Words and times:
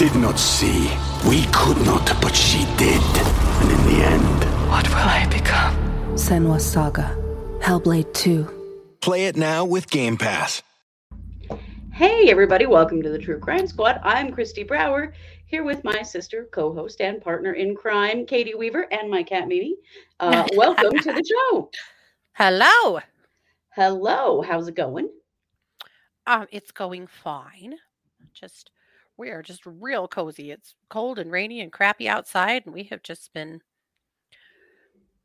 did 0.00 0.14
not 0.14 0.38
see. 0.38 0.90
We 1.28 1.44
could 1.52 1.76
not, 1.84 2.06
but 2.22 2.34
she 2.34 2.60
did. 2.78 3.02
And 3.60 3.70
in 3.70 3.84
the 3.84 4.02
end, 4.02 4.70
What 4.70 4.88
will 4.88 4.96
I 4.96 5.28
become? 5.30 5.76
Senua's 6.14 6.64
Saga. 6.64 7.14
Hellblade 7.60 8.10
2. 8.14 8.96
Play 9.02 9.26
it 9.26 9.36
now 9.36 9.66
with 9.66 9.90
Game 9.90 10.16
Pass. 10.16 10.62
Hey, 11.92 12.30
everybody, 12.30 12.64
welcome 12.64 13.02
to 13.02 13.10
the 13.10 13.18
True 13.18 13.38
Crime 13.38 13.66
Squad. 13.66 14.00
I'm 14.02 14.32
Christy 14.32 14.62
Brower, 14.62 15.12
here 15.44 15.64
with 15.64 15.84
my 15.84 16.00
sister, 16.00 16.48
co 16.50 16.72
host, 16.72 17.02
and 17.02 17.20
partner 17.20 17.52
in 17.52 17.76
crime, 17.76 18.24
Katie 18.24 18.54
Weaver, 18.54 18.90
and 18.90 19.10
my 19.10 19.22
cat, 19.22 19.48
Mimi. 19.48 19.76
Uh, 20.18 20.48
welcome 20.54 20.96
to 20.96 21.12
the 21.12 21.22
show. 21.22 21.70
Hello. 22.32 23.00
Hello, 23.74 24.40
how's 24.40 24.66
it 24.66 24.76
going? 24.76 25.10
Um, 26.26 26.46
it's 26.50 26.70
going 26.70 27.06
fine. 27.06 27.74
Just 28.32 28.70
we 29.20 29.30
are 29.30 29.42
just 29.42 29.64
real 29.66 30.08
cozy. 30.08 30.50
It's 30.50 30.74
cold 30.88 31.18
and 31.18 31.30
rainy 31.30 31.60
and 31.60 31.70
crappy 31.70 32.08
outside, 32.08 32.64
and 32.64 32.74
we 32.74 32.84
have 32.84 33.02
just 33.02 33.32
been 33.32 33.60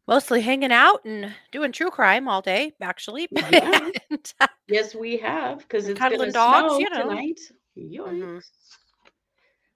mostly 0.08 0.42
hanging 0.42 0.72
out 0.72 1.04
and 1.06 1.34
doing 1.52 1.72
true 1.72 1.90
crime 1.90 2.28
all 2.28 2.42
day, 2.42 2.74
actually. 2.82 3.28
Yeah. 3.52 3.90
And, 4.12 4.34
uh, 4.40 4.48
Yes, 4.68 4.94
we 4.96 5.18
have, 5.18 5.60
because 5.60 5.88
it's 5.88 6.00
cuddling 6.00 6.32
dogs, 6.32 6.74
snow 6.74 6.80
you 6.80 6.90
know. 6.92 7.10
tonight. 7.10 7.40
Mhm. 7.78 8.44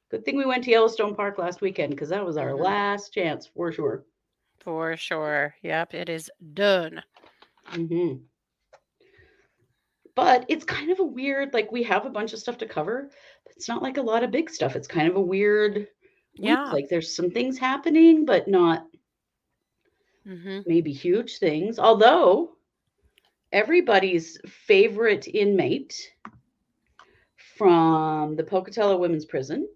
Good 0.09 0.25
thing 0.25 0.35
we 0.37 0.45
went 0.45 0.63
to 0.65 0.71
Yellowstone 0.71 1.15
Park 1.15 1.37
last 1.37 1.61
weekend, 1.61 1.91
because 1.91 2.09
that 2.09 2.25
was 2.25 2.37
our 2.37 2.51
Mhm. 2.51 2.59
last 2.59 3.13
chance 3.13 3.47
for 3.47 3.71
sure. 3.71 4.05
for 4.59 4.97
sure. 4.97 5.55
Yep, 5.61 5.93
it 5.93 6.09
is 6.09 6.29
done. 6.53 7.01
hmm 7.65 8.15
But 10.15 10.45
it's 10.49 10.65
kind 10.65 10.91
of 10.91 10.99
a 10.99 11.03
weird, 11.03 11.53
like 11.53 11.71
we 11.71 11.83
have 11.83 12.05
a 12.05 12.09
bunch 12.09 12.33
of 12.33 12.39
stuff 12.39 12.57
to 12.57 12.65
cover. 12.65 13.09
It's 13.59 13.67
not 13.67 13.83
like 13.83 13.97
a 13.97 14.01
lot 14.01 14.23
of 14.23 14.31
big 14.31 14.49
stuff. 14.49 14.77
It's 14.77 14.87
kind 14.87 15.09
of 15.09 15.17
a 15.17 15.21
weird 15.21 15.87
week. 16.37 16.59
Yeah. 16.59 16.71
Like 16.71 16.87
there's 16.89 17.13
some 17.13 17.29
things 17.29 17.57
happening, 17.59 18.25
but 18.25 18.47
not 18.47 18.87
hmm 20.25 20.59
maybe 20.65 20.93
huge 20.93 21.39
things. 21.39 21.77
Although 21.79 22.55
everybody's 23.51 24.39
favorite 24.47 25.27
inmate 25.27 25.93
from 27.57 28.35
the 28.35 28.43
Pocatello 28.43 28.97
Women's 28.97 29.25
Prison, 29.25 29.67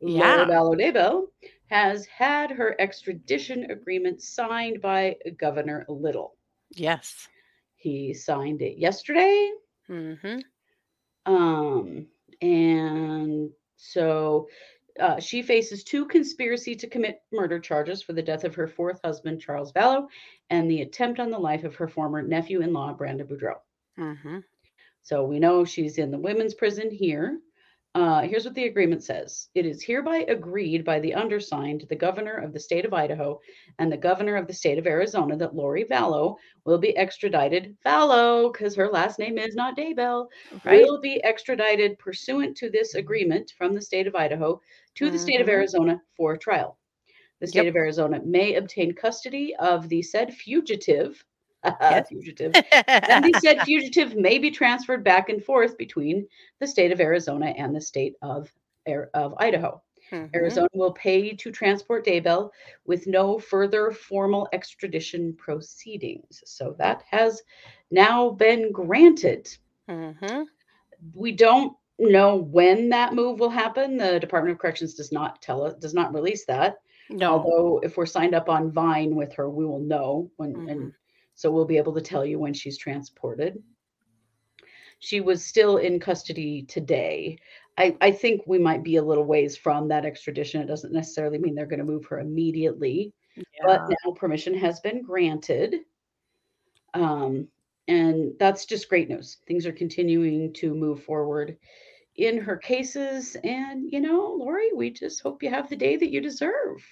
Yeah. 0.00 0.46
Lori 0.46 0.46
Vallow 0.46 1.26
has 1.68 2.06
had 2.06 2.50
her 2.50 2.74
extradition 2.80 3.70
agreement 3.70 4.20
signed 4.22 4.80
by 4.80 5.16
Governor 5.38 5.84
Little. 5.88 6.36
Yes. 6.74 7.28
He 7.76 8.12
signed 8.14 8.62
it 8.62 8.78
yesterday. 8.78 9.52
hmm 9.86 10.38
Um, 11.26 12.08
and 12.40 13.50
so 13.76 14.48
uh, 14.98 15.20
she 15.20 15.42
faces 15.42 15.84
two 15.84 16.06
conspiracy 16.06 16.74
to 16.74 16.86
commit 16.86 17.22
murder 17.32 17.58
charges 17.58 18.02
for 18.02 18.12
the 18.12 18.22
death 18.22 18.44
of 18.44 18.54
her 18.54 18.66
fourth 18.66 19.00
husband, 19.04 19.40
Charles 19.40 19.72
Vallow, 19.72 20.06
and 20.50 20.70
the 20.70 20.82
attempt 20.82 21.20
on 21.20 21.30
the 21.30 21.38
life 21.38 21.64
of 21.64 21.74
her 21.76 21.88
former 21.88 22.22
nephew 22.22 22.60
in 22.60 22.72
law, 22.72 22.92
Brandon 22.92 23.26
Boudreaux. 23.26 23.60
hmm 23.96 24.38
So 25.02 25.24
we 25.24 25.38
know 25.38 25.64
she's 25.64 25.98
in 25.98 26.10
the 26.10 26.18
women's 26.18 26.54
prison 26.54 26.90
here. 26.90 27.38
Uh, 27.96 28.22
here's 28.22 28.44
what 28.44 28.54
the 28.54 28.66
agreement 28.66 29.02
says 29.02 29.48
It 29.54 29.66
is 29.66 29.82
hereby 29.82 30.18
agreed 30.28 30.84
by 30.84 31.00
the 31.00 31.12
undersigned, 31.14 31.86
the 31.88 31.96
governor 31.96 32.34
of 32.36 32.52
the 32.52 32.60
state 32.60 32.84
of 32.84 32.94
Idaho, 32.94 33.40
and 33.80 33.90
the 33.90 33.96
governor 33.96 34.36
of 34.36 34.46
the 34.46 34.52
state 34.52 34.78
of 34.78 34.86
Arizona 34.86 35.36
that 35.38 35.56
Lori 35.56 35.84
Vallow 35.84 36.36
will 36.64 36.78
be 36.78 36.96
extradited. 36.96 37.76
Vallow, 37.84 38.52
because 38.52 38.76
her 38.76 38.88
last 38.88 39.18
name 39.18 39.38
is 39.38 39.56
not 39.56 39.76
Daybell, 39.76 40.28
Right. 40.64 40.82
will 40.84 41.00
be 41.00 41.22
extradited 41.24 41.98
pursuant 41.98 42.56
to 42.58 42.70
this 42.70 42.94
agreement 42.94 43.52
from 43.58 43.74
the 43.74 43.82
state 43.82 44.06
of 44.06 44.14
Idaho 44.14 44.60
to 44.94 45.10
the 45.10 45.18
state 45.18 45.40
of 45.40 45.48
Mhm. 45.48 45.52
Arizona 45.54 46.00
for 46.16 46.36
trial. 46.36 46.78
The 47.40 47.48
state 47.48 47.66
Yep. 47.66 47.66
of 47.66 47.74
Arizona 47.76 48.20
may 48.24 48.54
obtain 48.54 48.92
custody 48.92 49.56
of 49.56 49.88
the 49.88 50.02
said 50.02 50.32
fugitive. 50.32 51.24
Fugitive 52.08 52.54
and 52.86 53.24
he 53.24 53.32
said 53.34 53.62
fugitive 53.62 54.16
may 54.16 54.38
be 54.38 54.50
transferred 54.50 55.04
back 55.04 55.28
and 55.28 55.44
forth 55.44 55.76
between 55.76 56.26
the 56.60 56.66
state 56.66 56.92
of 56.92 57.00
Arizona 57.00 57.46
and 57.56 57.74
the 57.74 57.80
state 57.80 58.14
of, 58.22 58.50
of 59.14 59.34
Idaho. 59.38 59.80
Mhm. 60.10 60.34
Arizona 60.34 60.68
will 60.72 60.92
pay 60.92 61.32
to 61.34 61.50
transport 61.52 62.04
Daybell 62.04 62.50
with 62.86 63.06
no 63.06 63.38
further 63.38 63.90
formal 63.92 64.48
extradition 64.52 65.34
proceedings. 65.36 66.42
So 66.46 66.74
that 66.78 67.02
has 67.10 67.42
now 67.90 68.30
been 68.30 68.72
granted. 68.72 69.48
Mhm. 69.88 70.46
We 71.14 71.32
don't 71.32 71.76
know 71.98 72.36
when 72.36 72.88
that 72.88 73.14
move 73.14 73.38
will 73.38 73.50
happen. 73.50 73.96
The 73.96 74.18
Department 74.18 74.54
of 74.54 74.58
Corrections 74.58 74.94
does 74.94 75.12
not 75.12 75.40
tell 75.42 75.62
us, 75.64 75.74
does 75.74 75.94
not 75.94 76.12
release 76.14 76.44
that. 76.46 76.78
No. 77.10 77.32
Although 77.32 77.80
if 77.82 77.96
we're 77.96 78.06
signed 78.06 78.34
up 78.34 78.48
on 78.48 78.72
Vine 78.72 79.14
with 79.14 79.32
her, 79.34 79.50
we 79.50 79.64
will 79.66 79.80
know 79.80 80.30
when 80.36 80.54
Mm-hmm. 80.54 80.68
and 80.68 80.92
so 81.40 81.50
we'll 81.50 81.64
be 81.64 81.78
able 81.78 81.94
to 81.94 82.02
tell 82.02 82.22
you 82.22 82.38
when 82.38 82.52
she's 82.52 82.76
transported. 82.76 83.62
She 84.98 85.22
was 85.22 85.42
still 85.42 85.78
in 85.78 85.98
custody 85.98 86.64
today. 86.64 87.38
I, 87.78 87.96
I 88.02 88.10
think 88.12 88.42
we 88.44 88.58
might 88.58 88.84
be 88.84 88.96
a 88.96 89.02
little 89.02 89.24
ways 89.24 89.56
from 89.56 89.88
that 89.88 90.04
extradition. 90.04 90.60
It 90.60 90.66
doesn't 90.66 90.92
necessarily 90.92 91.38
mean 91.38 91.54
they're 91.54 91.64
going 91.64 91.78
to 91.78 91.84
move 91.86 92.04
her 92.06 92.20
immediately, 92.20 93.14
but 93.64 93.88
now 93.88 94.12
permission 94.12 94.52
has 94.52 94.80
been 94.80 95.00
granted. 95.00 95.76
Um, 96.92 97.48
and 97.88 98.34
that's 98.38 98.66
just 98.66 98.90
great 98.90 99.08
news. 99.08 99.38
Things 99.46 99.64
are 99.64 99.72
continuing 99.72 100.52
to 100.52 100.74
move 100.74 101.02
forward 101.04 101.56
in 102.16 102.36
her 102.36 102.58
cases. 102.58 103.34
And, 103.44 103.90
you 103.90 104.02
know, 104.02 104.36
Lori, 104.38 104.74
we 104.74 104.90
just 104.90 105.22
hope 105.22 105.42
you 105.42 105.48
have 105.48 105.70
the 105.70 105.76
day 105.76 105.96
that 105.96 106.10
you 106.10 106.20
deserve. 106.20 106.86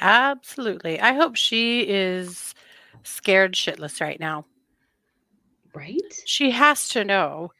Absolutely. 0.00 0.98
I 0.98 1.12
hope 1.12 1.36
she 1.36 1.82
is 1.82 2.52
scared 3.04 3.54
shitless 3.54 4.00
right 4.00 4.18
now. 4.20 4.46
Right? 5.74 6.00
She 6.26 6.50
has 6.50 6.88
to 6.90 7.04
know 7.04 7.52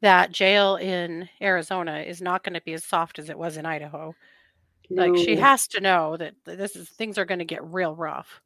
that 0.00 0.32
jail 0.32 0.76
in 0.76 1.28
Arizona 1.42 1.98
is 2.00 2.22
not 2.22 2.42
going 2.42 2.54
to 2.54 2.62
be 2.62 2.72
as 2.72 2.84
soft 2.84 3.18
as 3.18 3.28
it 3.28 3.38
was 3.38 3.56
in 3.58 3.66
Idaho. 3.66 4.14
Like 4.88 5.16
she 5.16 5.36
has 5.36 5.68
to 5.68 5.80
know 5.80 6.16
that 6.16 6.34
this 6.44 6.74
is 6.74 6.88
things 6.88 7.18
are 7.18 7.24
going 7.26 7.38
to 7.38 7.44
get 7.44 7.62
real 7.64 7.94
rough. 7.94 8.40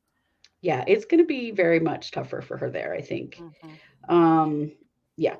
yeah 0.60 0.84
it's 0.86 1.04
going 1.06 1.20
to 1.20 1.26
be 1.26 1.50
very 1.52 1.80
much 1.80 2.10
tougher 2.10 2.40
for 2.42 2.56
her 2.58 2.70
there 2.70 2.92
i 2.94 3.00
think 3.00 3.40
Mhm. 3.40 3.78
um 4.08 4.72
yeah 5.16 5.36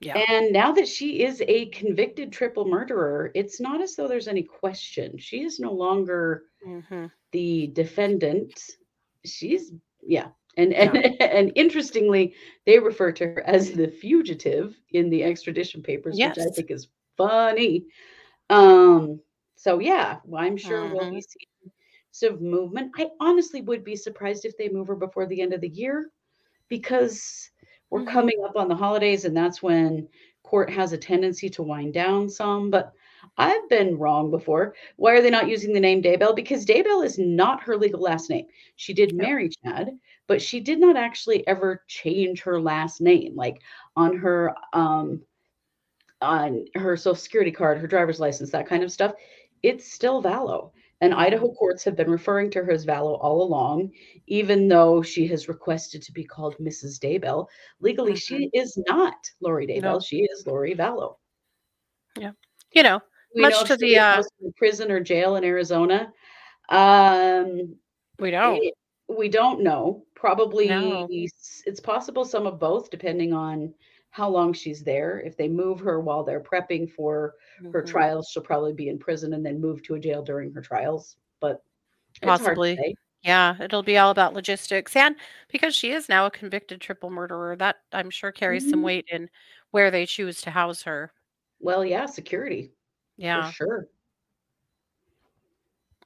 Yeah. 0.00 0.16
and 0.18 0.52
now 0.52 0.70
that 0.72 0.86
she 0.88 1.22
is 1.24 1.42
a 1.46 1.66
convicted 1.66 2.32
triple 2.32 2.64
murderer 2.64 3.30
it's 3.34 3.60
not 3.60 3.80
as 3.80 3.94
though 3.96 4.08
there's 4.08 4.28
any 4.28 4.42
question 4.44 5.18
she 5.18 5.42
is 5.42 5.58
no 5.60 5.72
longer 5.72 6.44
Mhm. 6.66 7.10
the 7.32 7.68
defendant 7.68 8.54
she's 9.24 9.72
yeah. 10.06 10.28
And 10.56 10.72
and, 10.74 10.96
and 11.20 11.52
interestingly 11.54 12.34
they 12.66 12.78
refer 12.78 13.12
to 13.12 13.24
her 13.26 13.42
as 13.46 13.72
the 13.72 13.88
fugitive 13.88 14.76
in 14.90 15.10
the 15.10 15.24
extradition 15.24 15.82
papers 15.82 16.20
which 16.22 16.38
i 16.38 16.48
think 16.48 16.70
is 16.70 16.88
funny. 17.16 17.84
Um 18.50 19.20
so 19.56 19.78
yeah 19.80 20.18
well, 20.24 20.42
i'm 20.42 20.56
sure 20.56 20.86
we'll 20.86 21.06
Mm-hmm. 21.06 21.10
be 21.10 21.20
seeing 21.22 21.72
some 22.10 22.40
movement. 22.42 22.92
I 22.98 23.08
honestly 23.20 23.60
would 23.62 23.84
be 23.84 23.96
surprised 23.96 24.44
if 24.44 24.56
they 24.56 24.68
move 24.68 24.88
her 24.88 24.96
before 24.96 25.26
the 25.26 25.40
end 25.42 25.52
of 25.52 25.60
the 25.60 25.68
year 25.68 26.10
because 26.68 27.50
we're 27.90 28.02
Mhm. 28.02 28.12
coming 28.12 28.36
up 28.44 28.56
on 28.56 28.68
the 28.68 28.74
holidays 28.76 29.24
and 29.24 29.36
that's 29.36 29.62
when 29.62 30.08
court 30.42 30.70
has 30.70 30.92
a 30.92 30.98
tendency 30.98 31.48
to 31.50 31.62
wind 31.62 31.92
down 31.94 32.28
some 32.28 32.70
but 32.70 32.92
i've 33.36 33.68
been 33.68 33.96
wrong 33.98 34.30
before 34.30 34.74
why 34.96 35.12
are 35.12 35.22
they 35.22 35.30
not 35.30 35.48
using 35.48 35.72
the 35.72 35.80
name 35.80 36.02
daybell 36.02 36.34
because 36.34 36.64
daybell 36.64 37.04
is 37.04 37.18
not 37.18 37.62
her 37.62 37.76
legal 37.76 38.00
last 38.00 38.30
name 38.30 38.46
she 38.76 38.92
did 38.92 39.14
marry 39.14 39.48
chad 39.48 39.90
but 40.26 40.40
she 40.40 40.60
did 40.60 40.78
not 40.78 40.96
actually 40.96 41.46
ever 41.46 41.82
change 41.88 42.42
her 42.42 42.60
last 42.60 43.00
name 43.00 43.34
like 43.36 43.60
on 43.96 44.16
her 44.16 44.54
um 44.72 45.20
on 46.20 46.64
her 46.74 46.96
social 46.96 47.14
security 47.14 47.52
card 47.52 47.78
her 47.78 47.86
driver's 47.86 48.20
license 48.20 48.50
that 48.50 48.66
kind 48.66 48.82
of 48.82 48.92
stuff 48.92 49.12
it's 49.62 49.92
still 49.92 50.22
vallow 50.22 50.70
And. 51.00 51.14
Idaho 51.14 51.52
courts 51.52 51.84
have 51.84 51.96
been 51.96 52.10
referring 52.10 52.50
to 52.50 52.64
her 52.64 52.72
as 52.72 52.84
Vallow 52.84 53.18
all 53.20 53.42
along, 53.42 53.92
even 54.26 54.66
though 54.66 55.00
she 55.00 55.28
has 55.28 55.48
requested 55.48 56.02
to 56.02 56.12
be 56.12 56.24
called 56.24 56.56
Mrs. 56.58 56.98
Daybell. 56.98 57.46
Legally, 57.80 58.16
she 58.16 58.50
is 58.52 58.76
not 58.88 59.14
Lori 59.40 59.66
Daybell. 59.66 59.82
No. 59.82 60.00
She 60.00 60.22
is 60.22 60.44
Lori 60.44 60.74
Vallow. 60.74 61.16
Yeah. 62.18 62.32
You 62.72 62.82
know, 62.82 63.00
We 63.34 63.42
Much 63.42 63.64
to 63.66 63.76
the, 63.76 63.98
uh, 63.98 64.22
prison 64.56 64.90
or 64.90 65.00
jail 65.00 65.36
in 65.36 65.44
Arizona. 65.44 66.12
Um, 66.70 67.76
we 68.18 68.30
don't. 68.30 68.62
it- 68.62 68.74
we 69.08 69.28
don't 69.30 69.62
know. 69.62 70.04
Probably 70.14 70.68
No. 70.68 71.06
it's 71.10 71.80
possible 71.80 72.26
some 72.26 72.46
of 72.46 72.58
both, 72.58 72.90
depending 72.90 73.32
on 73.32 73.72
how 74.10 74.28
long 74.28 74.52
she's 74.52 74.82
there. 74.84 75.20
If 75.20 75.36
they 75.36 75.48
move 75.48 75.80
her 75.80 75.98
while 76.00 76.24
they're 76.24 76.42
prepping 76.42 76.90
for 76.92 77.34
her 77.72 77.82
Mhm. 77.82 77.86
trials, 77.86 78.28
she'll 78.30 78.42
probably 78.42 78.74
be 78.74 78.88
in 78.90 78.98
prison 78.98 79.32
and 79.32 79.44
then 79.46 79.60
move 79.60 79.82
to 79.84 79.94
a 79.94 79.98
jail 79.98 80.22
during 80.22 80.52
her 80.52 80.60
trials. 80.60 81.16
But 81.40 81.62
it's 82.10 82.22
hard 82.24 82.38
to 82.38 82.44
Possibly. 82.44 82.96
Yeah, 83.22 83.56
it'll 83.62 83.82
be 83.82 83.96
all 83.96 84.10
about 84.10 84.34
logistics. 84.34 84.94
And 84.94 85.16
because 85.48 85.74
she 85.74 85.90
is 85.92 86.08
now 86.08 86.26
a 86.26 86.30
convicted 86.30 86.80
triple 86.80 87.10
murderer, 87.10 87.56
that 87.56 87.76
I'm 87.92 88.10
sure 88.10 88.30
carries 88.30 88.68
some 88.68 88.80
Mhm. 88.80 88.84
weight 88.84 89.08
in 89.10 89.30
where 89.70 89.90
they 89.90 90.04
choose 90.06 90.40
to 90.42 90.50
house 90.50 90.82
her. 90.82 91.12
Well, 91.60 91.84
yeah, 91.84 92.06
security 92.06 92.72
Yeah. 93.18 93.46
for 93.50 93.52
sure. 93.52 93.88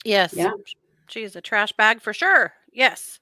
Yes. 0.05 0.35
Yeah. 0.35 0.51
She 1.07 1.23
is 1.23 1.37
a 1.37 1.41
trash 1.41 1.73
bag 1.73 2.01
for 2.01 2.13
sure. 2.13 2.53
Yes. 2.73 3.21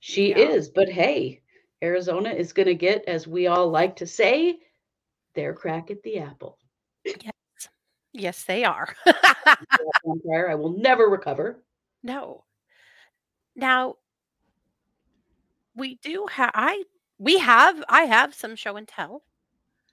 She 0.00 0.30
Yeah. 0.30 0.38
is, 0.38 0.70
but 0.70 0.88
hey, 0.88 1.42
Arizona 1.82 2.30
is 2.30 2.52
going 2.52 2.68
to 2.68 2.74
get, 2.74 3.04
as 3.06 3.26
we 3.26 3.48
all 3.48 3.68
like 3.68 3.96
to 3.96 4.06
say, 4.06 4.60
their 5.34 5.52
crack 5.52 5.90
at 5.90 6.02
the 6.04 6.18
apple. 6.20 6.58
Yes, 7.04 7.68
yes 8.12 8.44
they 8.44 8.64
are. 8.64 8.94
Vampire 10.04 10.48
I 10.50 10.54
will 10.54 10.78
never 10.78 11.08
recover. 11.08 11.62
no. 12.02 12.44
Now, 13.56 13.96
we 15.74 15.96
do 15.96 16.28
have, 16.30 16.52
I, 16.54 16.84
we 17.18 17.38
have, 17.38 17.82
I 17.88 18.02
have 18.02 18.32
some 18.32 18.54
show 18.54 18.76
and 18.76 18.86
tell 18.86 19.24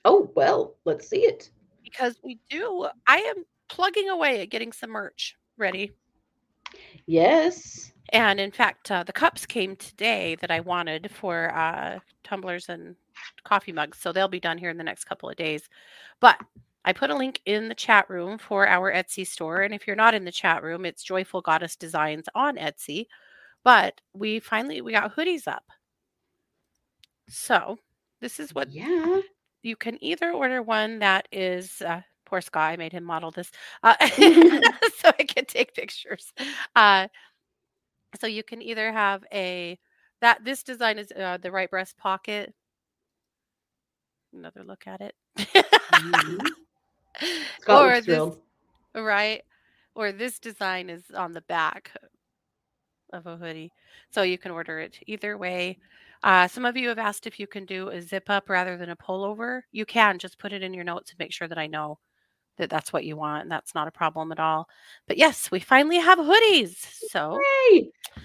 Oh, 0.07 0.29
well, 0.35 0.75
let's 0.85 1.07
see 1.07 1.25
it. 1.25 1.49
Because 1.85 2.19
we 2.21 2.39
do, 2.49 2.89
I 3.07 3.17
am 3.19 3.45
plugging 3.69 4.09
away 4.09 4.41
at 4.41 4.49
getting 4.49 4.73
some 4.73 4.89
merch 4.89 5.37
ready. 5.57 5.93
Yes. 7.05 7.93
And 8.09 8.39
in 8.39 8.51
fact, 8.51 8.91
uh, 8.91 9.03
the 9.03 9.13
cups 9.13 9.45
came 9.45 9.75
today 9.75 10.35
that 10.41 10.51
I 10.51 10.59
wanted 10.59 11.09
for 11.11 11.55
uh, 11.55 11.99
tumblers 12.23 12.69
and 12.69 12.95
coffee 13.43 13.71
mugs. 13.71 13.99
So 13.99 14.11
they'll 14.11 14.27
be 14.27 14.39
done 14.39 14.57
here 14.57 14.69
in 14.69 14.77
the 14.77 14.83
next 14.83 15.05
couple 15.05 15.29
of 15.29 15.37
days. 15.37 15.69
But 16.19 16.39
I 16.83 16.93
put 16.93 17.09
a 17.09 17.15
link 17.15 17.41
in 17.45 17.67
the 17.67 17.75
chat 17.75 18.09
room 18.09 18.37
for 18.37 18.67
our 18.67 18.91
Etsy 18.93 19.25
store. 19.25 19.61
And 19.61 19.73
if 19.73 19.87
you're 19.87 19.95
not 19.95 20.13
in 20.13 20.25
the 20.25 20.31
chat 20.31 20.63
room, 20.63 20.85
it's 20.85 21.03
Joyful 21.03 21.41
Goddess 21.41 21.75
Designs 21.75 22.25
on 22.35 22.57
Etsy. 22.57 23.07
But 23.63 24.01
we 24.13 24.39
finally 24.39 24.81
we 24.81 24.91
got 24.91 25.15
hoodies 25.15 25.47
up. 25.47 25.63
So 27.27 27.79
this 28.21 28.39
is 28.39 28.53
what 28.53 28.69
Yeah. 28.69 29.21
You 29.65 29.75
can 29.75 30.01
either 30.03 30.31
order 30.31 30.61
one 30.61 30.99
that 30.99 31.27
is 31.31 31.81
uh, 31.81 32.01
poor 32.25 32.41
Scott. 32.41 32.71
I 32.71 32.77
made 32.77 32.93
him 32.93 33.03
model 33.03 33.31
this 33.31 33.51
uh, 33.83 33.95
so 34.09 35.11
I 35.19 35.23
can 35.27 35.45
take 35.45 35.73
pictures. 35.73 36.33
Uh, 36.75 37.07
so 38.19 38.27
you 38.27 38.43
can 38.43 38.61
either 38.61 38.91
have 38.91 39.23
a 39.33 39.77
that 40.21 40.43
this 40.45 40.63
design 40.63 40.97
is 40.97 41.11
uh, 41.11 41.37
the 41.41 41.51
right 41.51 41.69
breast 41.69 41.97
pocket. 41.97 42.53
Another 44.33 44.63
look 44.63 44.85
at 44.87 45.01
it. 45.01 45.15
Mhm. 45.91 46.49
Or 47.69 47.95
this 47.95 48.05
thrilled. 48.05 48.41
right, 48.93 49.41
or 49.95 50.11
this 50.11 50.37
design 50.39 50.89
is 50.89 51.03
on 51.15 51.31
the 51.31 51.41
back 51.41 51.91
of 53.13 53.25
a 53.25 53.37
hoodie, 53.37 53.71
so 54.11 54.21
you 54.23 54.37
can 54.37 54.51
order 54.51 54.79
it 54.79 54.99
either 55.07 55.37
way. 55.37 55.77
Uh, 56.23 56.47
some 56.47 56.65
of 56.65 56.75
you 56.77 56.89
have 56.89 56.97
asked 56.99 57.27
if 57.27 57.39
you 57.39 57.47
can 57.47 57.65
do 57.65 57.89
a 57.89 58.01
zip 58.01 58.29
up 58.29 58.49
rather 58.49 58.77
than 58.77 58.89
a 58.89 58.95
pullover. 58.95 59.61
You 59.71 59.85
can 59.85 60.17
just 60.19 60.39
put 60.39 60.53
it 60.53 60.63
in 60.63 60.73
your 60.73 60.83
notes 60.83 61.11
and 61.11 61.19
make 61.19 61.31
sure 61.33 61.47
that 61.47 61.57
I 61.57 61.67
know 61.67 61.99
that 62.57 62.69
that's 62.69 62.93
what 62.93 63.03
you 63.05 63.17
want, 63.17 63.43
and 63.43 63.51
that's 63.51 63.75
not 63.75 63.87
a 63.87 63.91
problem 63.91 64.31
at 64.31 64.39
all. 64.39 64.67
But 65.07 65.17
yes, 65.17 65.51
we 65.51 65.59
finally 65.59 65.97
have 65.97 66.17
hoodies. 66.19 66.77
So 67.09 67.37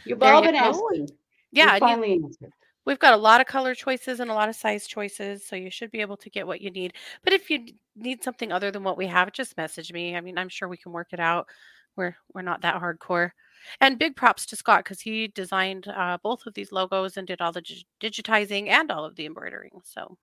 you're 0.04 0.16
There 0.18 0.32
Bob 0.32 0.44
you 0.44 0.48
and 0.48 0.56
asking. 0.56 1.08
yeah, 1.52 1.66
You 1.66 1.72
you- 1.74 1.78
finally 1.80 2.12
answered. 2.24 2.52
we've 2.86 2.98
got 2.98 3.12
a 3.14 3.16
lot 3.16 3.40
of 3.40 3.46
color 3.48 3.74
choices 3.74 4.20
and 4.20 4.30
a 4.30 4.34
lot 4.34 4.48
of 4.48 4.54
size 4.56 4.86
choices, 4.86 5.44
so 5.46 5.56
you 5.56 5.70
should 5.70 5.90
be 5.90 6.00
able 6.00 6.16
to 6.18 6.30
get 6.30 6.46
what 6.46 6.60
you 6.60 6.70
need. 6.70 6.94
But 7.24 7.32
if 7.32 7.50
you 7.50 7.66
need 7.96 8.22
something 8.22 8.52
other 8.52 8.70
than 8.70 8.84
what 8.84 8.96
we 8.96 9.06
have, 9.08 9.32
just 9.32 9.56
message 9.56 9.92
me. 9.92 10.16
I 10.16 10.20
mean, 10.20 10.38
I'm 10.38 10.48
sure 10.48 10.68
we 10.68 10.76
can 10.76 10.92
work 10.92 11.08
it 11.12 11.20
out. 11.20 11.48
We're 11.96 12.16
we're 12.32 12.42
not 12.42 12.62
that 12.62 12.80
hardcore. 12.80 13.32
And 13.80 13.98
big 13.98 14.16
props 14.16 14.46
to 14.46 14.56
Scott 14.56 14.84
because 14.84 15.00
he 15.00 15.28
designed 15.28 15.88
uh, 15.88 16.18
both 16.22 16.46
of 16.46 16.54
these 16.54 16.72
logos 16.72 17.16
and 17.16 17.26
did 17.26 17.40
all 17.40 17.52
the 17.52 17.60
dig- 17.62 17.84
digitizing 18.00 18.68
and 18.68 18.90
all 18.90 19.04
of 19.04 19.16
the 19.16 19.26
embroidering. 19.26 19.80
So 19.84 20.16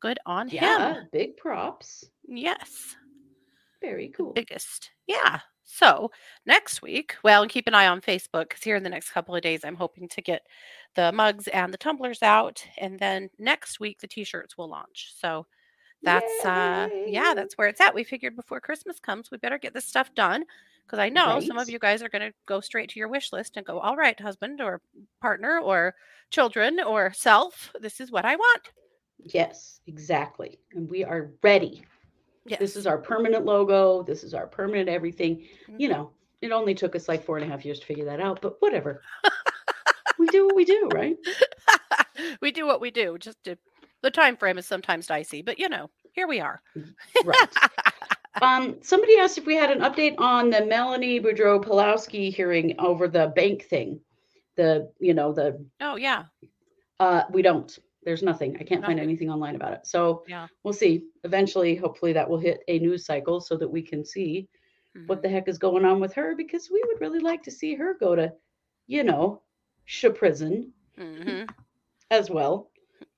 good 0.00 0.18
on 0.26 0.48
Yeah, 0.48 0.94
him. 0.94 1.08
big 1.12 1.36
props. 1.36 2.04
Yes. 2.26 2.96
Very 3.80 4.08
cool. 4.16 4.32
biggest. 4.32 4.90
Yeah. 5.06 5.40
So 5.64 6.10
next 6.46 6.82
week, 6.82 7.14
well, 7.22 7.42
and 7.42 7.50
keep 7.50 7.66
an 7.68 7.74
eye 7.74 7.86
on 7.86 8.00
Facebook 8.00 8.48
because 8.48 8.62
here 8.62 8.76
in 8.76 8.82
the 8.82 8.88
next 8.90 9.10
couple 9.12 9.36
of 9.36 9.42
days, 9.42 9.64
I'm 9.64 9.76
hoping 9.76 10.08
to 10.08 10.20
get 10.20 10.42
the 10.96 11.12
mugs 11.12 11.46
and 11.48 11.72
the 11.72 11.78
tumblers 11.78 12.22
out. 12.22 12.64
And 12.78 12.98
then 12.98 13.30
next 13.38 13.78
week, 13.78 14.00
the 14.00 14.08
t 14.08 14.24
shirts 14.24 14.58
will 14.58 14.68
launch. 14.68 15.12
So 15.16 15.46
that's, 16.02 16.44
uh, 16.44 16.88
yeah, 17.06 17.34
that's 17.34 17.56
where 17.56 17.68
it's 17.68 17.80
at. 17.80 17.94
We 17.94 18.04
figured 18.04 18.34
before 18.34 18.60
Christmas 18.60 18.98
comes, 18.98 19.30
we 19.30 19.38
better 19.38 19.58
get 19.58 19.72
this 19.74 19.84
stuff 19.84 20.12
done 20.14 20.44
because 20.90 21.00
I 21.00 21.08
know 21.08 21.38
some 21.38 21.56
of 21.56 21.70
you 21.70 21.78
guys 21.78 22.02
are 22.02 22.08
going 22.08 22.28
to 22.28 22.34
go 22.46 22.60
straight 22.60 22.88
to 22.90 22.98
your 22.98 23.06
wish 23.06 23.32
list 23.32 23.56
and 23.56 23.64
go, 23.64 23.78
all 23.78 23.94
right, 23.94 24.18
husband 24.18 24.60
or 24.60 24.80
partner 25.20 25.60
or 25.60 25.94
children 26.30 26.80
or 26.80 27.12
self, 27.12 27.72
this 27.80 28.00
is 28.00 28.10
what 28.10 28.24
I 28.24 28.34
want. 28.34 28.72
Yes, 29.22 29.80
exactly. 29.86 30.58
And 30.74 30.90
we 30.90 31.04
are 31.04 31.30
ready. 31.44 31.84
Yes. 32.44 32.58
This 32.58 32.74
is 32.74 32.88
our 32.88 32.98
permanent 32.98 33.44
logo. 33.44 34.02
This 34.02 34.24
is 34.24 34.34
our 34.34 34.48
permanent 34.48 34.88
everything. 34.88 35.46
You 35.78 35.88
Mhm. 35.88 35.92
know, 35.92 36.10
it 36.40 36.50
only 36.50 36.74
took 36.74 36.96
us 36.96 37.06
like 37.08 37.22
four 37.22 37.36
and 37.38 37.46
a 37.46 37.48
half 37.48 37.64
years 37.64 37.78
to 37.78 37.86
figure 37.86 38.06
that 38.06 38.18
out, 38.18 38.42
but 38.42 38.60
whatever. 38.60 39.00
we 40.18 40.26
do 40.26 40.46
what 40.46 40.56
we 40.56 40.64
do, 40.64 40.88
right? 40.92 41.16
we 42.40 42.50
do 42.50 42.66
what 42.66 42.80
we 42.80 42.90
do. 42.90 43.16
Just 43.16 43.44
to, 43.44 43.56
the 44.02 44.10
time 44.10 44.36
frame 44.36 44.58
is 44.58 44.66
sometimes 44.66 45.06
dicey, 45.06 45.40
but 45.42 45.60
you 45.60 45.68
know, 45.68 45.88
here 46.14 46.26
we 46.26 46.40
are. 46.40 46.60
Right. 47.24 47.48
um, 48.42 48.78
somebody 48.82 49.18
asked 49.18 49.38
if 49.38 49.46
we 49.46 49.56
had 49.56 49.70
an 49.70 49.80
update 49.80 50.14
on 50.18 50.50
the 50.50 50.64
Melanie 50.64 51.20
Boudreaux 51.20 51.62
Pawlowski 51.64 52.32
hearing 52.32 52.74
over 52.78 53.08
the 53.08 53.32
bank 53.34 53.64
thing. 53.64 54.00
The, 54.56 54.90
you 55.00 55.14
know, 55.14 55.32
the 55.32 55.64
oh 55.80 55.96
yeah, 55.96 56.24
uh 56.98 57.22
we 57.30 57.42
don't. 57.42 57.78
There's 58.04 58.22
nothing. 58.22 58.56
I 58.58 58.64
can't 58.64 58.84
find 58.84 58.98
anything 59.00 59.30
online 59.30 59.56
about 59.56 59.72
it. 59.74 59.86
So 59.86 60.24
yeah. 60.26 60.46
we'll 60.62 60.72
see. 60.72 61.04
Eventually, 61.24 61.74
hopefully 61.76 62.12
that 62.14 62.28
will 62.28 62.38
hit 62.38 62.60
a 62.68 62.78
news 62.78 63.04
cycle 63.04 63.40
so 63.40 63.56
that 63.56 63.68
we 63.68 63.82
can 63.82 64.04
see 64.04 64.48
what 65.06 65.18
Mhm. 65.18 65.22
the 65.22 65.28
heck 65.28 65.48
is 65.48 65.58
going 65.58 65.84
on 65.84 66.00
with 66.00 66.14
her 66.14 66.34
because 66.36 66.70
we 66.70 66.82
would 66.86 67.00
really 67.00 67.20
like 67.20 67.42
to 67.44 67.50
see 67.50 67.74
her 67.74 67.94
go 67.94 68.14
to, 68.16 68.32
you 68.86 69.04
know, 69.04 69.42
sh 69.84 70.06
prison 70.14 70.72
Mhm. 70.98 71.48
as 72.10 72.30
well. 72.30 72.69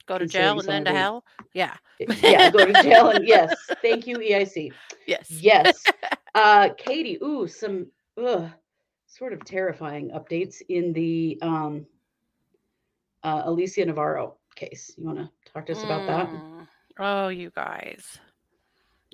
Go 0.07 0.19
to 0.19 0.27
jail 0.27 0.59
and 0.59 0.69
then 0.69 0.85
to 0.85 0.93
hell. 0.93 1.25
Yeah. 1.55 1.77
Yeah, 1.99 2.51
go 2.51 2.65
to 2.65 2.73
jail 2.83 3.11
and 3.11 3.27
yes, 3.29 3.55
thank 3.81 4.07
you, 4.07 4.19
EIC. 4.19 4.73
Yes. 5.07 5.31
Yes. 5.31 5.85
Uh 6.35 6.71
Katie, 6.79 7.19
ooh, 7.23 7.47
some 7.47 7.89
ugh, 8.17 8.49
sort 9.05 9.35
of 9.35 9.45
terrifying 9.45 10.11
updates 10.13 10.63
in 10.71 10.95
the 10.95 11.39
um 11.43 11.85
uh 13.23 13.43
Alicia 13.45 13.85
Navarro 13.85 14.39
case. 14.55 14.95
You 14.97 15.05
want 15.05 15.19
to 15.19 15.31
talk 15.53 15.67
to 15.67 15.73
us 15.73 15.85
about 15.85 16.07
that? 16.07 16.31
Mm. 16.31 16.67
Oh, 16.99 17.29
you 17.29 17.51
guys. 17.55 18.19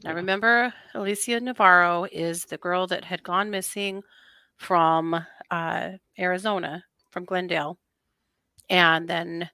Now 0.04 0.14
remember, 0.14 0.72
Alicia 0.94 1.40
Navarro 1.40 2.06
is 2.12 2.44
the 2.44 2.58
girl 2.58 2.86
that 2.86 3.04
had 3.04 3.22
gone 3.22 3.50
missing 3.50 4.02
from 4.56 5.20
uh, 5.50 5.90
Arizona, 6.18 6.84
from 7.10 7.24
Glendale, 7.24 7.78
and 8.70 9.08
then 9.08 9.50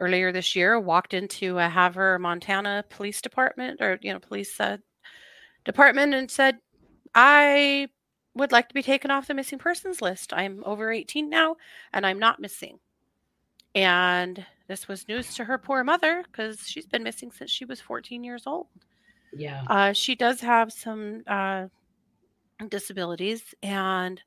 earlier 0.00 0.32
this 0.32 0.56
year 0.56 0.78
walked 0.78 1.14
into 1.14 1.58
a 1.58 1.68
Havre, 1.68 2.18
Montana 2.18 2.84
police 2.88 3.20
department 3.20 3.80
or 3.80 3.98
you 4.02 4.12
know 4.12 4.18
police 4.18 4.58
uh, 4.60 4.78
department 5.64 6.14
and 6.14 6.30
said, 6.30 6.58
"I 7.14 7.88
would 8.34 8.52
like 8.52 8.68
to 8.68 8.74
be 8.74 8.82
taken 8.82 9.10
off 9.10 9.26
the 9.26 9.34
missing 9.34 9.58
persons 9.58 10.02
list. 10.02 10.32
I'm 10.32 10.62
over 10.64 10.90
18 10.90 11.28
now, 11.28 11.56
and 11.92 12.06
I'm 12.06 12.18
not 12.18 12.40
missing." 12.40 12.78
And 13.74 14.44
this 14.68 14.86
was 14.88 15.08
news 15.08 15.34
to 15.34 15.44
her 15.44 15.58
poor 15.58 15.84
mother 15.84 16.24
because 16.24 16.66
she's 16.66 16.86
been 16.86 17.02
missing 17.02 17.32
since 17.32 17.50
she 17.50 17.64
was 17.64 17.80
14 17.80 18.22
years 18.22 18.46
old. 18.46 18.68
Yeah. 19.36 19.64
Uh, 19.68 19.92
she 19.92 20.14
does 20.14 20.40
have 20.40 20.72
some 20.72 21.22
uh, 21.26 21.66
disabilities, 22.68 23.54
and 23.62 24.22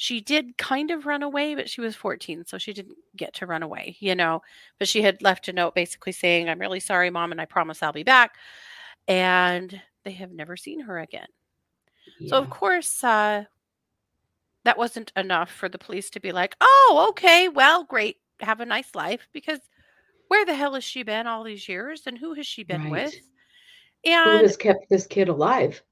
she 0.00 0.20
did 0.20 0.56
kind 0.56 0.92
of 0.92 1.06
run 1.06 1.24
away, 1.24 1.56
but 1.56 1.68
she 1.68 1.80
was 1.80 1.96
14, 1.96 2.46
so 2.46 2.56
she 2.56 2.72
didn't 2.72 2.96
get 3.16 3.34
to 3.34 3.46
run 3.46 3.64
away, 3.64 3.96
you 3.98 4.14
know. 4.14 4.40
But 4.78 4.86
she 4.86 5.02
had 5.02 5.20
left 5.22 5.48
a 5.48 5.52
note 5.52 5.74
basically 5.74 6.12
saying, 6.12 6.48
I'm 6.48 6.60
really 6.60 6.78
sorry, 6.78 7.10
mom, 7.10 7.32
and 7.32 7.40
I 7.40 7.46
promise 7.46 7.82
I'll 7.82 7.92
be 7.92 8.04
back. 8.04 8.36
And 9.08 9.82
they 10.04 10.12
have 10.12 10.30
never 10.30 10.56
seen 10.56 10.78
her 10.78 11.00
again. 11.00 11.26
So, 12.28 12.36
of 12.38 12.48
course, 12.48 13.02
uh, 13.02 13.44
that 14.64 14.78
wasn't 14.78 15.12
enough 15.16 15.50
for 15.50 15.68
the 15.68 15.78
police 15.78 16.10
to 16.10 16.20
be 16.20 16.30
like, 16.30 16.54
oh, 16.60 17.06
okay, 17.10 17.48
well, 17.48 17.82
great, 17.82 18.18
have 18.38 18.60
a 18.60 18.66
nice 18.66 18.94
life. 18.94 19.26
Because 19.32 19.58
where 20.28 20.46
the 20.46 20.54
hell 20.54 20.74
has 20.74 20.84
she 20.84 21.02
been 21.02 21.26
all 21.26 21.42
these 21.42 21.68
years 21.68 22.02
and 22.06 22.16
who 22.16 22.34
has 22.34 22.46
she 22.46 22.62
been 22.62 22.82
Right. 22.82 23.06
with? 23.06 23.14
And 24.04 24.38
who 24.38 24.42
has 24.46 24.56
kept 24.56 24.88
this 24.90 25.08
kid 25.08 25.28
alive 25.28 25.82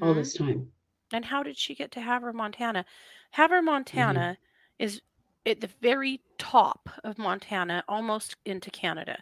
all 0.00 0.14
Mhm. 0.14 0.16
this 0.16 0.32
time? 0.32 0.71
And 1.12 1.24
how 1.24 1.42
did 1.42 1.56
she 1.56 1.74
get 1.74 1.90
to 1.92 2.00
Havre, 2.00 2.32
Montana? 2.32 2.84
Havre, 3.30 3.62
Montana 3.62 4.36
is 4.78 5.00
at 5.46 5.60
the 5.60 5.70
very 5.80 6.20
top 6.38 6.88
of 7.04 7.18
Montana, 7.18 7.84
almost 7.88 8.36
into 8.44 8.70
Canada. 8.70 9.18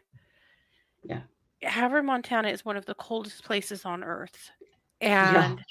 Yeah. 1.04 1.20
Havre, 1.62 2.02
Montana 2.02 2.49
is 2.49 2.64
one 2.64 2.76
of 2.76 2.87
the 2.87 2.94
coldest 2.94 3.44
places 3.44 3.85
on 3.85 4.04
earth. 4.04 4.50
Yeah. 5.00 5.50
And 5.50 5.64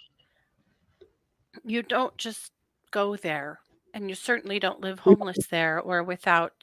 you 1.64 1.84
don't 1.84 2.16
just 2.18 2.52
go 2.92 3.16
there. 3.16 3.60
And 3.94 4.10
you 4.10 4.16
certainly 4.16 4.60
don't 4.60 4.82
live 4.82 5.00
homeless 5.00 5.48
there 5.48 5.80
or 5.80 6.04
without, 6.04 6.54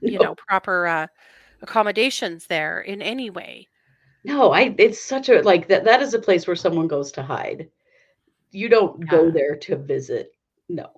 you 0.00 0.18
know, 0.18 0.34
proper 0.34 0.86
uh, 0.86 1.06
accommodations 1.62 2.46
there 2.46 2.80
in 2.80 3.00
any 3.00 3.30
way. 3.30 3.68
No, 4.24 4.52
I 4.52 4.74
it's 4.78 5.02
such 5.02 5.28
a 5.28 5.42
like 5.42 5.68
that 5.68 5.84
that 5.84 6.02
is 6.02 6.14
a 6.14 6.18
place 6.18 6.46
where 6.46 6.56
someone 6.56 6.88
goes 6.88 7.12
to 7.12 7.22
hide. 7.22 7.68
You 8.54 8.68
don't 8.68 9.08
go 9.08 9.30
there 9.30 9.56
to 9.56 9.76
visit. 9.76 10.32
No. 10.68 10.90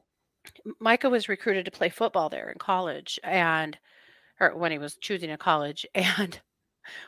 Micah 0.79 1.11
was 1.11 1.29
recruited 1.29 1.65
to 1.65 1.71
play 1.71 1.89
football 1.89 2.29
there 2.29 2.51
in 2.51 2.59
college 2.59 3.19
and 3.25 3.77
or 4.39 4.55
when 4.55 4.71
he 4.71 4.79
was 4.79 4.97
choosing 4.97 5.31
a 5.31 5.39
college 5.39 5.87
and 5.95 6.39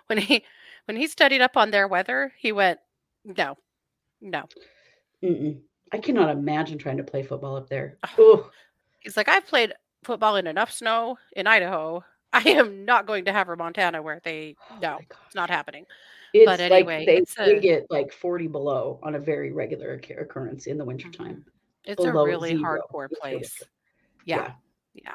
when 0.06 0.18
he 0.18 0.42
when 0.86 0.96
he 0.96 1.06
studied 1.06 1.42
up 1.42 1.56
on 1.56 1.70
their 1.70 1.86
weather, 1.86 2.32
he 2.38 2.50
went, 2.50 2.80
"No. 3.24 3.58
No." 4.22 4.44
Mm-mm. 5.22 5.60
I 5.92 5.98
cannot 5.98 6.30
imagine 6.30 6.78
trying 6.78 6.96
to 6.96 7.04
play 7.04 7.22
football 7.22 7.56
up 7.56 7.68
there. 7.68 7.98
Oh, 8.18 8.50
He's 9.00 9.16
like, 9.16 9.28
"I've 9.28 9.46
played 9.46 9.74
football 10.02 10.36
in 10.36 10.46
enough 10.46 10.72
snow 10.72 11.18
in 11.36 11.46
Idaho. 11.46 12.04
I 12.32 12.40
am 12.48 12.84
not 12.84 13.06
going 13.06 13.26
to 13.26 13.32
Havre, 13.32 13.56
Montana 13.56 14.02
where 14.02 14.20
they 14.24 14.56
oh 14.70 14.78
no, 14.80 14.92
my 14.94 14.98
it's 15.26 15.34
not 15.34 15.50
happening." 15.50 15.84
It's 16.34 16.46
But 16.46 16.60
anyway, 16.60 16.98
like 16.98 17.06
they, 17.06 17.16
it's 17.16 17.34
they 17.34 17.58
get 17.60 17.86
like 17.90 18.12
40 18.12 18.48
below 18.48 18.98
on 19.02 19.14
a 19.14 19.18
very 19.18 19.52
regular 19.52 19.94
occurrence 19.94 20.66
in 20.66 20.78
the 20.78 20.84
wintertime. 20.84 21.44
It's 21.84 22.04
a 22.04 22.12
really 22.12 22.56
zero. 22.56 22.80
hardcore 22.92 23.08
place. 23.20 23.32
ridiculous. 23.32 23.62
Yeah, 24.24 24.52
yeah. 24.94 25.14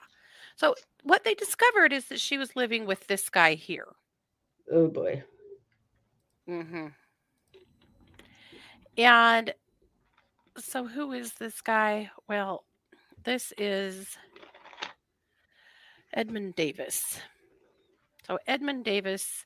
So 0.56 0.76
what 1.04 1.24
they 1.24 1.36
discovered 1.36 1.94
is 1.94 2.06
that 2.06 2.20
she 2.20 2.38
was 2.38 2.56
living 2.56 2.86
with 2.86 3.06
this 3.08 3.30
guy 3.30 3.54
here. 3.54 3.88
Oh 4.72 4.88
boy. 4.88 5.24
Mm-hmm. 6.50 6.88
And 8.98 9.54
so, 10.58 10.86
who 10.86 11.14
is 11.14 11.34
this 11.34 11.62
guy? 11.62 12.12
Well, 12.28 12.64
this 13.24 13.54
is 13.58 14.18
Edmund 16.14 16.56
Davis. 16.56 17.20
So, 18.28 18.38
Edmund 18.46 18.86
Davis 18.86 19.46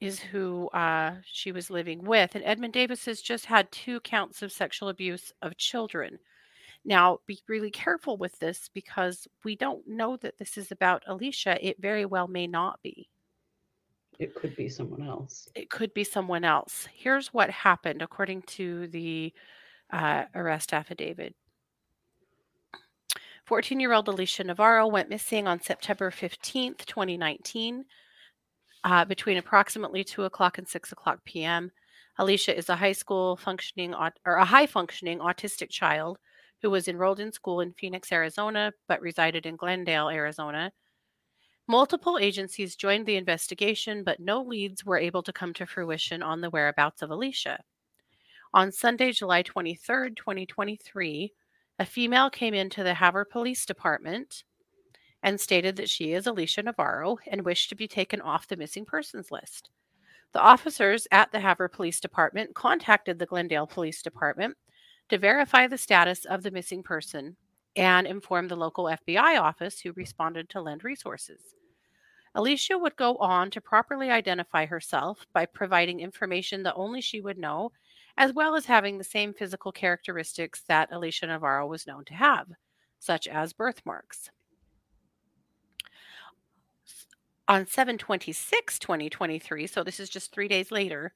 is 0.00 0.20
who 0.20 0.68
uh, 0.68 1.14
she 1.24 1.52
was 1.52 1.70
living 1.70 2.04
with. 2.04 2.34
And 2.34 2.44
Edmund 2.44 2.74
Davis 2.74 3.06
has 3.06 3.22
just 3.22 3.46
had 3.46 3.70
two 3.72 4.00
counts 4.00 4.42
of 4.42 4.52
sexual 4.52 4.88
abuse 4.90 5.32
of 5.42 5.56
children. 5.56 6.18
Now, 6.84 7.20
be 7.26 7.40
really 7.48 7.70
careful 7.70 8.16
with 8.16 8.38
this 8.38 8.70
because 8.72 9.26
we 9.42 9.56
don't 9.56 9.86
know 9.88 10.16
that 10.18 10.38
this 10.38 10.56
is 10.58 10.70
about 10.70 11.02
Alicia. 11.06 11.58
It 11.66 11.80
very 11.80 12.04
well 12.04 12.28
may 12.28 12.46
not 12.46 12.80
be 12.82 13.08
It 14.18 14.34
could 14.34 14.54
be 14.54 14.68
someone 14.68 15.02
else. 15.06 15.48
it 15.54 15.70
could 15.70 15.92
be 15.94 16.04
someone 16.04 16.44
else. 16.44 16.86
Here's 16.94 17.28
what 17.34 17.50
happened 17.50 18.02
according 18.02 18.42
to 18.42 18.86
the 18.88 19.32
uh, 19.92 20.24
arrest 20.34 20.72
affidavit. 20.72 21.34
14 23.46 23.78
year 23.80 23.92
old 23.92 24.08
Alicia 24.08 24.44
Navarro 24.44 24.86
went 24.88 25.08
missing 25.08 25.46
on 25.48 25.60
September 25.60 26.10
15th, 26.10 26.84
2019, 26.84 27.84
uh, 28.86 29.04
between 29.04 29.36
approximately 29.36 30.04
2 30.04 30.24
o'clock 30.24 30.58
and 30.58 30.68
6 30.68 30.92
o'clock 30.92 31.18
p.m. 31.24 31.72
Alicia 32.18 32.56
is 32.56 32.68
a 32.68 32.76
high 32.76 32.92
school 32.92 33.36
functioning 33.36 33.92
or 33.94 34.36
a 34.36 34.44
high 34.44 34.66
functioning 34.66 35.18
autistic 35.18 35.70
child 35.70 36.18
who 36.62 36.70
was 36.70 36.86
enrolled 36.86 37.18
in 37.18 37.32
school 37.32 37.60
in 37.60 37.72
Phoenix, 37.72 38.12
Arizona, 38.12 38.72
but 38.86 39.00
resided 39.00 39.44
in 39.44 39.56
Glendale, 39.56 40.08
Arizona. 40.08 40.70
Multiple 41.66 42.16
agencies 42.16 42.76
joined 42.76 43.06
the 43.06 43.16
investigation, 43.16 44.04
but 44.04 44.20
no 44.20 44.40
leads 44.40 44.84
were 44.84 44.98
able 44.98 45.22
to 45.24 45.32
come 45.32 45.52
to 45.54 45.66
fruition 45.66 46.22
on 46.22 46.40
the 46.40 46.50
whereabouts 46.50 47.02
of 47.02 47.10
Alicia. 47.10 47.58
On 48.54 48.70
Sunday, 48.70 49.10
July 49.10 49.42
23rd, 49.42 50.16
2023, 50.16 51.32
a 51.80 51.84
female 51.84 52.30
came 52.30 52.54
into 52.54 52.84
the 52.84 52.94
Havre 52.94 53.24
Police 53.24 53.66
Department 53.66 54.44
and 55.22 55.40
stated 55.40 55.76
that 55.76 55.88
she 55.88 56.12
is 56.12 56.26
Alicia 56.26 56.62
Navarro 56.62 57.18
and 57.26 57.44
wished 57.44 57.68
to 57.70 57.74
be 57.74 57.88
taken 57.88 58.20
off 58.20 58.48
the 58.48 58.56
missing 58.56 58.84
persons 58.84 59.30
list. 59.30 59.70
The 60.32 60.40
officers 60.40 61.06
at 61.10 61.32
the 61.32 61.40
Havre 61.40 61.68
Police 61.68 62.00
Department 62.00 62.54
contacted 62.54 63.18
the 63.18 63.26
Glendale 63.26 63.66
Police 63.66 64.02
Department 64.02 64.56
to 65.08 65.18
verify 65.18 65.66
the 65.66 65.78
status 65.78 66.24
of 66.24 66.42
the 66.42 66.50
missing 66.50 66.82
person 66.82 67.36
and 67.76 68.06
inform 68.06 68.48
the 68.48 68.56
local 68.56 68.84
FBI 68.84 69.40
office 69.40 69.80
who 69.80 69.92
responded 69.92 70.48
to 70.50 70.60
lend 70.60 70.84
resources. 70.84 71.54
Alicia 72.34 72.76
would 72.76 72.96
go 72.96 73.16
on 73.16 73.50
to 73.50 73.60
properly 73.62 74.10
identify 74.10 74.66
herself 74.66 75.26
by 75.32 75.46
providing 75.46 76.00
information 76.00 76.62
that 76.64 76.74
only 76.74 77.00
she 77.00 77.20
would 77.20 77.38
know, 77.38 77.72
as 78.18 78.32
well 78.32 78.54
as 78.54 78.66
having 78.66 78.98
the 78.98 79.04
same 79.04 79.32
physical 79.32 79.72
characteristics 79.72 80.62
that 80.68 80.92
Alicia 80.92 81.26
Navarro 81.26 81.66
was 81.66 81.86
known 81.86 82.04
to 82.04 82.14
have, 82.14 82.48
such 82.98 83.26
as 83.26 83.54
birthmarks. 83.54 84.30
On 87.48 87.64
726, 87.66 88.78
2023, 88.80 89.66
so 89.68 89.84
this 89.84 90.00
is 90.00 90.08
just 90.08 90.32
three 90.32 90.48
days 90.48 90.72
later, 90.72 91.12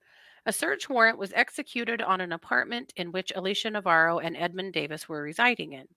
a 0.47 0.53
search 0.53 0.89
warrant 0.89 1.19
was 1.19 1.33
executed 1.35 2.01
on 2.01 2.21
an 2.21 2.33
apartment 2.33 2.93
in 2.97 3.11
which 3.11 3.33
Alicia 3.35 3.71
Navarro 3.71 4.21
and 4.21 4.37
Edmund 4.37 4.73
Davis 4.73 5.09
were 5.09 5.23
residing 5.23 5.73
in. 5.73 5.89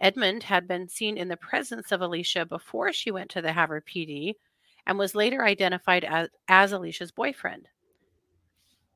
Edmund 0.00 0.44
had 0.44 0.68
been 0.68 0.88
seen 0.88 1.18
in 1.18 1.26
the 1.26 1.36
presence 1.36 1.90
of 1.90 2.00
Alicia 2.00 2.46
before 2.46 2.92
she 2.92 3.10
went 3.10 3.30
to 3.30 3.42
the 3.42 3.52
Havre 3.52 3.82
PD 3.82 4.34
and 4.86 4.96
was 4.96 5.16
later 5.16 5.44
identified 5.44 6.04
as, 6.04 6.28
as 6.46 6.70
Alicia's 6.72 7.10
boyfriend. 7.10 7.68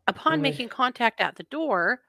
Upon 0.07 0.38
Boy. 0.38 0.42
making 0.42 0.69
contact 0.69 1.21
at 1.21 1.35
the 1.35 1.42
door, 1.45 2.02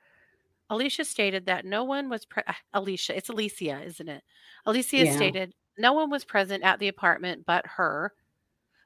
Alicia 0.69 1.05
stated 1.05 1.47
that 1.47 1.65
no 1.65 1.83
one 1.83 2.07
was 2.07 2.23
pre- 2.25 2.43
ah, 2.47 2.57
Alicia, 2.73 3.17
it's 3.17 3.29
Alicia, 3.29 3.81
isn't 3.83 4.09
it? 4.09 4.23
Alicia 4.67 5.05
Yeah. 5.05 5.15
stated 5.15 5.53
no 5.77 5.93
one 5.93 6.11
was 6.11 6.23
present 6.23 6.63
at 6.63 6.77
the 6.77 6.87
apartment 6.87 7.45
but 7.47 7.65
her, 7.65 8.13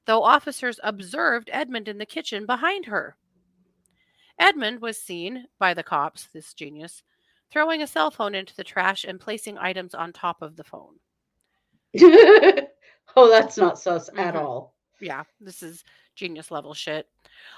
though 0.07 0.23
officers 0.23 0.79
observed 0.83 1.49
Edmund 1.53 1.87
in 1.87 1.99
the 1.99 2.05
kitchen 2.05 2.45
behind 2.47 2.85
her. 2.87 3.15
Edmund 4.39 4.81
was 4.81 5.01
seen 5.01 5.45
by 5.59 5.73
the 5.73 5.83
cops, 5.83 6.27
this 6.33 6.53
genius, 6.53 7.03
throwing 7.51 7.81
a 7.81 7.87
cell 7.87 8.09
phone 8.09 8.33
into 8.33 8.55
the 8.55 8.63
trash 8.63 9.03
and 9.03 9.19
placing 9.19 9.57
items 9.57 9.93
on 9.93 10.11
top 10.13 10.41
of 10.41 10.55
the 10.55 10.63
phone. 10.63 10.95
oh, 13.15 13.29
that's 13.29 13.57
not 13.57 13.79
sus 13.79 14.09
at 14.09 14.33
Mhm. 14.33 14.41
all. 14.41 14.75
Yeah, 14.99 15.23
this 15.39 15.61
is 15.61 15.83
genius 16.15 16.49
level 16.51 16.73
shit. 16.73 17.07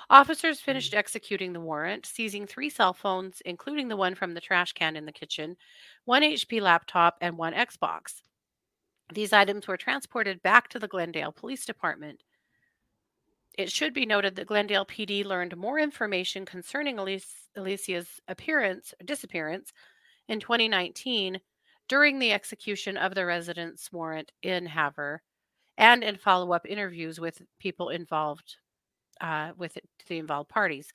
Officers 0.09 0.59
finished 0.59 0.93
executing 0.93 1.53
the 1.53 1.59
warrant, 1.61 2.05
seizing 2.05 2.45
three 2.45 2.69
cell 2.69 2.93
phones, 2.93 3.41
including 3.45 3.87
the 3.87 3.95
one 3.95 4.13
from 4.15 4.33
the 4.33 4.41
trash 4.41 4.73
can 4.73 4.95
in 4.95 5.05
the 5.05 5.11
kitchen, 5.11 5.55
one 6.05 6.21
HP 6.23 6.59
laptop, 6.61 7.17
and 7.21 7.37
one 7.37 7.53
Xbox. 7.53 8.21
These 9.13 9.33
items 9.33 9.67
were 9.67 9.77
transported 9.77 10.41
back 10.43 10.67
to 10.69 10.79
the 10.79 10.87
Glendale 10.87 11.31
Police 11.31 11.65
Department. 11.65 12.23
It 13.59 13.69
should 13.69 13.93
be 13.93 14.05
noted 14.05 14.37
that 14.37 14.47
Glendale 14.47 14.85
PD 14.85 15.25
learned 15.25 15.57
more 15.57 15.79
information 15.79 16.45
concerning 16.45 16.97
Alicia's 16.97 18.21
appearance 18.29 18.93
disappearance 19.03 19.73
in 20.29 20.39
2019 20.39 21.41
during 21.89 22.19
the 22.19 22.31
execution 22.31 22.95
of 22.95 23.15
the 23.15 23.25
residence 23.25 23.91
warrant 23.91 24.31
in 24.41 24.67
Havre 24.67 25.21
and 25.77 26.05
in 26.05 26.15
follow-up 26.15 26.65
interviews 26.69 27.19
with 27.19 27.41
people 27.59 27.89
involved 27.89 28.55
uh, 29.19 29.51
with 29.57 29.77
the 30.07 30.19
involved 30.19 30.47
parties. 30.47 30.93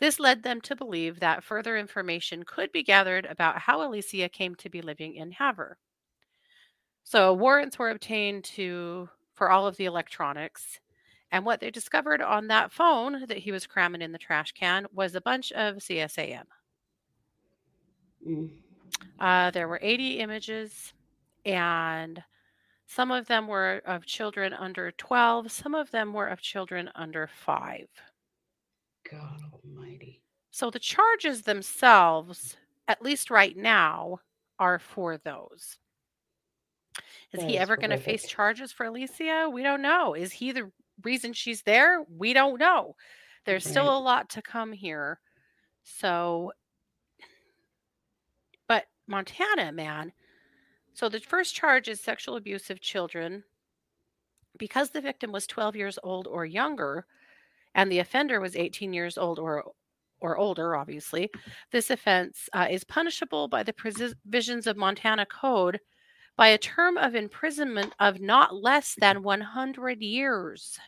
This 0.00 0.18
led 0.18 0.42
them 0.42 0.60
to 0.62 0.74
believe 0.74 1.20
that 1.20 1.44
further 1.44 1.76
information 1.76 2.42
could 2.42 2.72
be 2.72 2.82
gathered 2.82 3.24
about 3.26 3.60
how 3.60 3.86
Alicia 3.86 4.28
came 4.30 4.56
to 4.56 4.68
be 4.68 4.82
living 4.82 5.14
in 5.14 5.30
Havre. 5.30 5.78
So 7.04 7.32
warrants 7.32 7.78
were 7.78 7.90
obtained 7.90 8.42
to 8.56 9.08
for 9.32 9.48
all 9.48 9.68
of 9.68 9.76
the 9.76 9.84
electronics, 9.84 10.80
and 11.32 11.44
what 11.44 11.60
they 11.60 11.70
discovered 11.70 12.20
on 12.20 12.48
that 12.48 12.72
phone 12.72 13.26
that 13.26 13.38
he 13.38 13.52
was 13.52 13.66
cramming 13.66 14.02
in 14.02 14.12
the 14.12 14.18
trash 14.18 14.52
can 14.52 14.86
was 14.92 15.14
a 15.14 15.20
bunch 15.20 15.52
of 15.52 15.76
CSAM. 15.76 16.44
Mm. 18.26 18.50
Uh, 19.18 19.50
there 19.50 19.68
were 19.68 19.78
80 19.82 20.18
images, 20.18 20.92
and 21.44 22.22
some 22.86 23.10
of 23.10 23.26
them 23.26 23.46
were 23.46 23.82
of 23.86 24.04
children 24.04 24.52
under 24.52 24.90
12, 24.92 25.50
some 25.50 25.74
of 25.74 25.90
them 25.90 26.12
were 26.12 26.26
of 26.26 26.40
children 26.40 26.90
under 26.94 27.26
five. 27.26 27.88
God 29.10 29.40
almighty. 29.52 30.20
So 30.50 30.70
the 30.70 30.78
charges 30.78 31.42
themselves 31.42 32.56
at 32.90 33.02
least 33.02 33.30
right 33.30 33.56
now, 33.56 34.18
are 34.58 34.80
for 34.80 35.16
those. 35.16 35.78
Is 37.32 37.38
That 37.40 37.48
he 37.48 37.54
is 37.54 37.62
ever 37.62 37.76
going 37.76 37.90
to 37.90 37.98
face 37.98 38.26
charges 38.26 38.72
for 38.72 38.86
Alicia? 38.86 39.48
We 39.50 39.62
don't 39.62 39.80
know. 39.80 40.14
Is 40.14 40.32
he 40.32 40.50
the 40.50 40.72
reason 41.04 41.32
she's 41.32 41.62
there? 41.62 42.04
We 42.08 42.32
don't 42.32 42.58
know. 42.58 42.96
There's 43.46 43.66
still 43.66 43.86
Right. 43.86 43.96
a 43.96 43.98
lot 44.00 44.30
to 44.30 44.42
come 44.42 44.72
here. 44.72 45.20
So, 45.84 46.52
but 48.66 48.86
Montana, 49.06 49.70
man. 49.72 50.12
So 50.94 51.08
the 51.08 51.20
first 51.20 51.54
charge 51.54 51.88
is 51.88 52.00
sexual 52.00 52.36
abuse 52.36 52.70
of 52.70 52.80
children. 52.80 53.44
Because 54.58 54.90
the 54.90 55.00
victim 55.00 55.32
was 55.32 55.46
12 55.46 55.74
years 55.76 55.98
old 56.04 56.26
or 56.28 56.44
younger, 56.44 57.06
and 57.74 57.90
the 57.92 57.98
offender 58.00 58.40
was 58.40 58.56
18 58.56 58.92
years 58.92 59.18
old 59.18 59.38
or 59.38 59.72
or 60.20 60.36
older, 60.38 60.76
obviously, 60.76 61.30
this 61.72 61.90
offense 61.90 62.48
uh, 62.52 62.68
is 62.70 62.84
punishable 62.84 63.48
by 63.48 63.62
the 63.62 63.72
provisions 63.72 64.66
of 64.66 64.76
Montana 64.76 65.26
Code 65.26 65.80
by 66.40 66.48
a 66.48 66.56
term 66.58 66.96
of 66.96 67.14
imprisonment 67.14 67.94
of 67.98 68.18
not 68.18 68.54
less 68.54 68.94
than 68.98 69.22
100 69.22 70.00
years. 70.00 70.80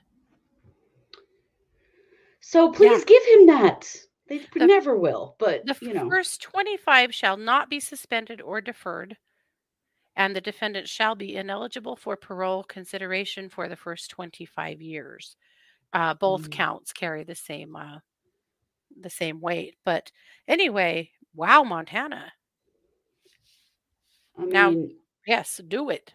So 2.41 2.73
please 2.73 3.05
give 3.05 3.23
him 3.27 3.47
that. 3.49 3.95
They 4.29 4.39
The- 4.55 4.67
never 4.67 4.97
will, 4.97 5.37
but 5.39 5.67
The 5.67 5.77
you 5.83 5.93
know. 5.93 6.09
first 6.09 6.41
25 6.41 7.15
shall 7.15 7.37
not 7.37 7.69
be 7.69 7.81
suspended 7.81 8.41
or 8.41 8.63
deferred, 8.63 9.19
and 10.17 10.35
the 10.35 10.41
defendant 10.41 10.89
shall 10.89 11.15
be 11.15 11.37
ineligible 11.37 11.97
for 11.97 12.17
parole 12.17 12.65
consideration 12.65 13.51
for 13.51 13.69
the 13.69 13.77
first 13.77 14.09
25 14.09 14.81
years. 14.81 15.37
Uh, 15.93 16.15
both 16.15 16.49
Mm. 16.49 16.53
counts 16.53 16.95
carry 16.95 17.25
the 17.25 17.35
same 17.35 17.77
uh, 17.77 17.99
the 19.03 19.11
same 19.11 19.39
weight. 19.39 19.77
But 19.85 20.11
anyway, 20.49 21.11
wow, 21.35 21.63
Montana. 21.63 22.33
I 24.39 24.45
now- 24.47 24.71
mean, 24.71 24.99
Yes, 25.27 25.61
do 25.67 25.91
it. 25.91 26.15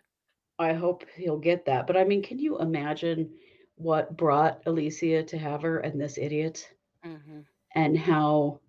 I 0.59 0.73
hope 0.73 1.05
he'll 1.15 1.39
get 1.39 1.65
that. 1.65 1.87
But 1.87 1.97
I 1.97 2.03
mean, 2.03 2.21
can 2.21 2.37
you 2.39 2.59
imagine 2.59 3.35
what 3.75 4.15
brought 4.17 4.61
Alicia 4.65 5.23
to 5.23 5.37
have 5.37 5.61
her 5.63 5.79
and 5.79 5.99
this 5.99 6.17
idiot 6.17 6.73
hmm 7.03 7.41
and 7.75 7.97
how 7.97 8.59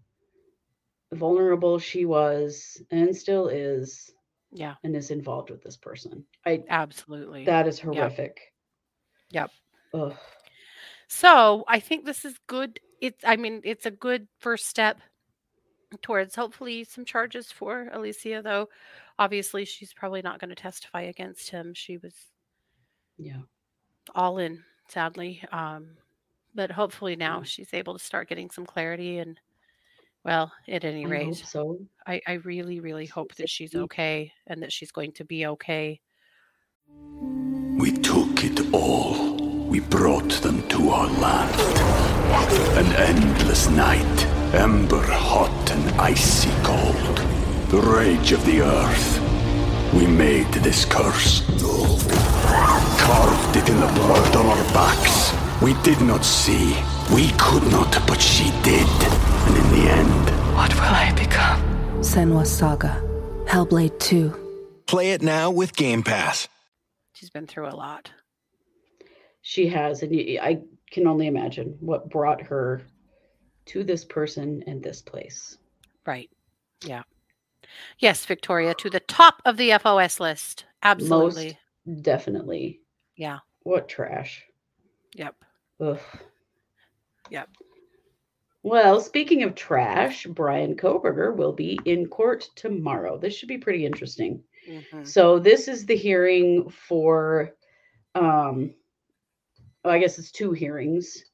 vulnerable 1.12 1.78
she 1.78 2.04
was 2.04 2.82
and 2.90 3.14
still 3.16 3.48
is 3.48 4.12
Yeah, 4.50 4.76
and 4.84 4.94
is 4.96 5.10
involved 5.10 5.50
with 5.50 5.62
this 5.62 5.76
person? 5.76 6.24
I 6.46 6.64
absolutely. 6.68 7.44
that 7.44 7.66
is 7.66 7.80
horrific. 7.80 8.52
Yep. 9.30 9.50
Ugh. 9.94 10.16
So 11.08 11.64
I 11.68 11.80
think 11.80 12.04
this 12.04 12.24
is 12.24 12.38
good. 12.46 12.80
It's 13.00 13.24
I 13.24 13.36
mean, 13.36 13.60
it's 13.64 13.86
a 13.86 13.90
good 13.90 14.28
first 14.38 14.66
step 14.66 15.00
towards 16.02 16.34
hopefully 16.34 16.84
some 16.84 17.04
charges 17.04 17.50
for 17.52 17.88
Alicia, 17.92 18.42
though. 18.42 18.68
Obviously, 19.18 19.64
she's 19.64 19.92
probably 19.92 20.22
not 20.22 20.38
going 20.40 20.50
to 20.50 20.54
testify 20.54 21.02
against 21.02 21.50
him. 21.50 21.74
She 21.74 21.96
was 21.96 22.14
Yeah. 23.16 23.42
all 24.14 24.38
in, 24.38 24.62
sadly. 24.88 25.42
Um, 25.50 25.96
but 26.54 26.70
hopefully 26.70 27.16
now 27.16 27.42
she's 27.42 27.74
able 27.74 27.98
to 27.98 28.04
start 28.04 28.28
getting 28.28 28.50
some 28.50 28.66
clarity 28.66 29.18
and 29.18 29.38
well, 30.24 30.52
at 30.66 30.84
any 30.84 31.06
I 31.06 31.08
rate, 31.08 31.36
so. 31.36 31.78
I, 32.06 32.20
I 32.26 32.32
really, 32.34 32.80
really 32.80 33.06
hope 33.06 33.34
that 33.36 33.48
she's 33.48 33.74
okay 33.74 34.32
and 34.46 34.62
that 34.62 34.72
she's 34.72 34.90
going 34.90 35.12
to 35.12 35.24
be 35.24 35.46
okay. 35.46 36.00
We 37.78 37.92
took 37.92 38.44
it 38.44 38.74
all. 38.74 39.36
We 39.68 39.80
brought 39.80 40.30
them 40.42 40.66
to 40.68 40.90
our 40.90 41.06
land. 41.06 41.60
An 42.78 42.92
endless 42.96 43.68
night, 43.70 44.26
ember 44.54 45.02
hot 45.02 45.70
and 45.70 46.00
icy 46.00 46.50
cold. 46.62 47.27
The 47.68 47.80
rage 47.80 48.32
of 48.32 48.44
the 48.46 48.62
earth. 48.62 49.20
We 49.92 50.06
made 50.06 50.50
this 50.54 50.86
curse. 50.86 51.42
Carved 52.98 53.56
it 53.56 53.68
in 53.68 53.78
the 53.78 53.86
blood 53.94 54.36
on 54.36 54.46
our 54.46 54.64
backs. 54.72 55.34
We 55.60 55.74
did 55.82 56.00
not 56.00 56.24
see. 56.24 56.76
We 57.14 57.30
could 57.38 57.70
not, 57.70 57.92
but 58.06 58.20
she 58.22 58.44
did. 58.62 58.88
And 58.88 59.56
in 59.56 59.70
the 59.80 59.90
end, 59.90 60.56
What 60.56 60.74
will 60.74 60.80
I 60.80 61.12
become? 61.14 61.60
Senua's 62.02 62.50
Saga. 62.50 63.02
Hellblade 63.44 63.98
2. 63.98 64.82
Play 64.86 65.12
it 65.12 65.20
now 65.20 65.50
with 65.50 65.76
Game 65.76 66.02
Pass. 66.02 66.48
She's 67.12 67.30
been 67.30 67.46
through 67.46 67.68
a 67.68 67.76
lot. 67.76 68.10
She 69.42 69.68
has, 69.68 70.02
and 70.02 70.14
I 70.40 70.62
can 70.90 71.06
only 71.06 71.26
imagine 71.26 71.76
what 71.80 72.08
brought 72.08 72.40
her 72.42 72.82
to 73.66 73.84
this 73.84 74.06
person 74.06 74.64
and 74.66 74.82
this 74.82 75.02
place. 75.02 75.58
Right. 76.06 76.30
Yeah. 76.82 77.02
Yes, 77.98 78.24
Victoria, 78.24 78.74
to 78.74 78.90
the 78.90 79.00
top 79.00 79.42
of 79.44 79.56
the 79.56 79.72
FOS 79.78 80.20
list. 80.20 80.64
Absolutely. 80.82 81.58
Definitely. 82.02 82.80
Yeah. 83.16 83.38
What 83.62 83.88
trash. 83.88 84.44
Yep. 85.14 85.34
Ugh. 85.80 86.00
Yep. 87.30 87.48
Well, 88.62 89.00
speaking 89.00 89.42
of 89.44 89.54
trash, 89.54 90.26
Bryan 90.26 90.76
Kohberger 90.76 91.34
will 91.34 91.52
be 91.52 91.78
in 91.84 92.06
court 92.08 92.48
tomorrow. 92.56 93.16
This 93.18 93.34
should 93.34 93.48
be 93.48 93.58
pretty 93.58 93.86
interesting. 93.86 94.42
Mhm. 94.68 95.06
So 95.06 95.38
this 95.38 95.68
is 95.68 95.86
the 95.86 95.96
hearing 95.96 96.68
for 96.68 97.54
um 98.14 98.74
well, 99.84 99.94
I 99.94 99.98
guess 99.98 100.18
it's 100.18 100.32
two 100.32 100.52
hearings 100.52 101.24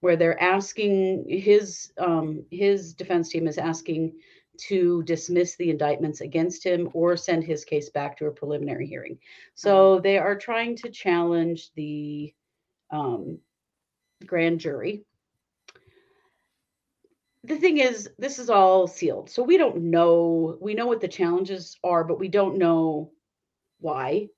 where 0.00 0.16
they're 0.16 0.40
asking 0.40 1.24
his 1.28 1.92
um 1.98 2.44
his 2.50 2.94
defense 2.94 3.30
team 3.30 3.48
is 3.48 3.58
asking 3.58 4.18
to 4.58 5.02
dismiss 5.04 5.56
the 5.56 5.70
indictments 5.70 6.20
against 6.20 6.64
him 6.64 6.90
or 6.94 7.16
send 7.16 7.44
his 7.44 7.64
case 7.64 7.90
back 7.90 8.16
to 8.18 8.26
a 8.26 8.32
preliminary 8.32 8.86
hearing. 8.86 9.18
So 9.54 10.00
they 10.00 10.18
are 10.18 10.36
trying 10.36 10.76
to 10.76 10.90
challenge 10.90 11.70
the 11.74 12.34
um 12.90 13.38
grand 14.26 14.60
jury. 14.60 15.04
The 17.44 17.56
thing 17.56 17.78
is, 17.78 18.10
this 18.18 18.38
is 18.38 18.50
all 18.50 18.86
sealed. 18.86 19.30
So 19.30 19.42
we 19.42 19.56
don't 19.56 19.76
know. 19.90 20.56
We 20.60 20.74
know 20.74 20.86
what 20.86 21.00
the 21.00 21.08
challenges 21.08 21.78
are, 21.84 22.04
but 22.04 22.18
we 22.18 22.28
don't 22.28 22.58
know 22.58 23.12
why. 23.80 24.28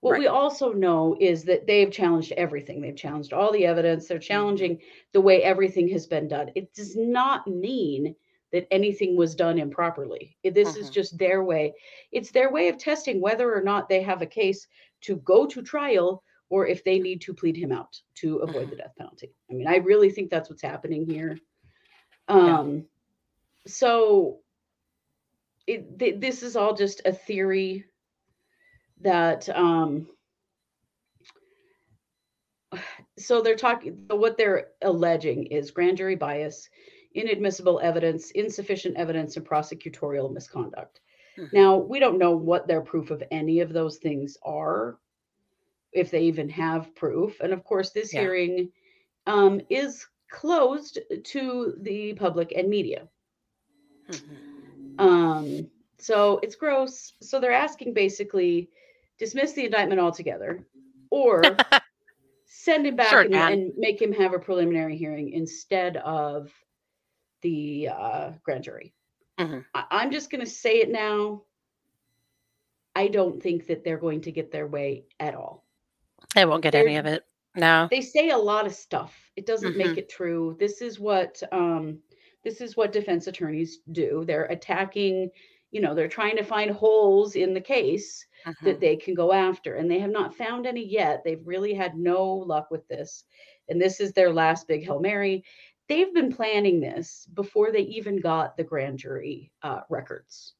What 0.00 0.16
we 0.16 0.26
also 0.28 0.72
know 0.72 1.16
is 1.18 1.44
that 1.44 1.66
they've 1.66 1.90
challenged 1.90 2.32
everything. 2.32 2.80
They've 2.80 2.96
challenged 2.96 3.32
all 3.32 3.52
the 3.52 3.66
evidence. 3.66 4.06
They're 4.06 4.18
Mm-hmm. 4.28 4.28
challenging 4.28 4.80
the 5.12 5.20
way 5.20 5.42
everything 5.42 5.88
has 5.88 6.06
been 6.06 6.28
done. 6.28 6.50
It 6.54 6.72
does 6.74 6.96
not 6.96 7.46
mean 7.46 8.14
that 8.52 8.66
anything 8.70 9.16
was 9.16 9.34
done 9.34 9.58
improperly. 9.58 10.36
This 10.44 10.76
is 10.76 10.90
Mhm. 10.90 10.94
just 10.94 11.18
their 11.18 11.42
way. 11.42 11.74
It's 12.12 12.30
their 12.30 12.50
way 12.50 12.68
of 12.68 12.78
testing 12.78 13.20
whether 13.20 13.54
or 13.54 13.62
not 13.62 13.88
they 13.88 14.02
have 14.02 14.22
a 14.22 14.26
case 14.26 14.66
to 15.02 15.16
go 15.16 15.46
to 15.46 15.62
trial 15.62 16.22
or 16.48 16.66
if 16.66 16.84
they 16.84 16.98
need 16.98 17.20
to 17.22 17.34
plead 17.34 17.56
him 17.56 17.72
out 17.72 18.00
to 18.16 18.36
avoid 18.36 18.70
the 18.70 18.76
death 18.76 18.94
penalty. 18.96 19.34
I 19.50 19.54
mean, 19.54 19.66
I 19.66 19.76
really 19.76 20.10
think 20.10 20.30
that's 20.30 20.48
what's 20.48 20.62
happening 20.62 21.04
here. 21.04 21.38
Yeah. 22.28 22.58
Um, 22.58 22.88
so 23.66 24.40
it, 25.66 25.98
th- 25.98 26.20
this 26.20 26.42
is 26.42 26.56
all 26.56 26.74
just 26.74 27.02
a 27.04 27.12
theory 27.12 27.84
that 29.00 29.48
um 29.50 30.08
so 33.18 33.42
they're 33.42 33.56
talking 33.56 34.06
what 34.08 34.36
they're 34.36 34.68
alleging 34.82 35.46
is 35.46 35.70
grand 35.70 35.96
jury 35.96 36.16
bias 36.16 36.68
inadmissible 37.16 37.80
evidence 37.82 38.30
insufficient 38.32 38.96
evidence 38.96 39.36
and 39.36 39.46
prosecutorial 39.46 40.32
misconduct 40.32 41.00
Mhm. 41.36 41.50
now 41.52 41.76
we 41.76 41.98
don't 42.00 42.18
know 42.18 42.36
what 42.36 42.66
their 42.68 42.80
proof 42.82 43.10
of 43.10 43.22
any 43.30 43.60
of 43.60 43.72
those 43.72 43.98
things 43.98 44.36
are 44.42 44.98
if 45.92 46.10
they 46.10 46.22
even 46.22 46.48
have 46.48 46.94
proof 46.94 47.40
and 47.40 47.52
of 47.52 47.64
course 47.64 47.90
this 47.90 48.12
Yeah. 48.12 48.20
hearing 48.20 48.70
um, 49.26 49.60
is 49.70 50.06
closed 50.30 50.98
to 51.24 51.74
the 51.82 52.14
public 52.14 52.52
and 52.56 52.68
media 52.68 53.08
Mhm. 54.08 54.36
um, 54.98 55.70
so 55.98 56.38
it's 56.42 56.56
gross. 56.56 57.14
So 57.20 57.40
they're 57.40 57.52
asking 57.52 57.94
basically 57.94 58.70
dismiss 59.18 59.52
the 59.52 59.64
indictment 59.64 60.00
altogether 60.00 60.66
or 61.10 61.64
send 62.46 62.86
him 62.86 62.96
back 62.96 63.10
Sure, 63.10 63.22
and, 63.24 63.34
and 63.34 63.72
make 63.76 64.00
him 64.00 64.12
have 64.12 64.34
a 64.34 64.38
preliminary 64.38 64.96
hearing 64.96 65.30
instead 65.32 65.96
of 65.98 66.52
the 67.46 67.88
uh, 67.88 68.32
grand 68.42 68.64
jury. 68.64 68.92
Mhm. 69.38 69.64
I, 69.74 69.84
I'm 69.90 70.10
just 70.10 70.30
going 70.30 70.44
to 70.44 70.50
say 70.50 70.80
it 70.80 70.90
now. 70.90 71.42
I 72.94 73.08
don't 73.08 73.42
think 73.42 73.66
that 73.66 73.84
they're 73.84 73.98
going 73.98 74.22
to 74.22 74.32
get 74.32 74.50
their 74.50 74.66
way 74.66 75.04
at 75.20 75.34
all. 75.34 75.64
They 76.34 76.44
won't 76.46 76.62
get 76.62 76.74
any 76.74 76.92
They're- 76.92 77.00
of 77.00 77.06
it. 77.06 77.24
No. 77.58 77.88
they 77.90 78.02
say 78.02 78.28
a 78.30 78.36
lot 78.36 78.66
of 78.66 78.74
stuff 78.74 79.14
it 79.34 79.46
doesn't 79.46 79.72
Mhm. 79.72 79.78
make 79.78 79.96
it 79.96 80.10
true 80.10 80.54
this 80.60 80.82
is 80.82 81.00
what 81.00 81.42
um 81.52 81.98
this 82.44 82.60
is 82.60 82.76
what 82.76 82.92
defense 82.92 83.28
attorneys 83.28 83.78
do 83.92 84.24
they're 84.26 84.44
attacking 84.56 85.30
you 85.70 85.80
know 85.80 85.94
they're 85.94 86.06
trying 86.18 86.36
to 86.36 86.42
find 86.44 86.70
holes 86.70 87.34
in 87.34 87.54
the 87.54 87.60
case 87.76 88.26
Mhm. 88.44 88.54
that 88.66 88.78
they 88.80 88.94
can 88.94 89.14
go 89.14 89.32
after 89.32 89.76
and 89.76 89.90
they 89.90 89.98
have 90.00 90.10
not 90.10 90.34
found 90.36 90.66
any 90.66 90.84
yet 90.84 91.22
they've 91.24 91.46
really 91.46 91.72
had 91.72 91.96
no 91.96 92.26
luck 92.52 92.70
with 92.70 92.86
this 92.88 93.24
and 93.70 93.80
this 93.80 94.00
is 94.00 94.12
their 94.12 94.30
last 94.34 94.68
big 94.68 94.84
hail 94.84 95.00
mary 95.00 95.42
they've 95.88 96.12
been 96.14 96.32
planning 96.32 96.80
this 96.80 97.26
before 97.34 97.72
they 97.72 97.80
even 97.80 98.20
got 98.20 98.56
the 98.56 98.64
grand 98.64 98.98
jury 98.98 99.52
uh, 99.62 99.80
records. 99.88 100.54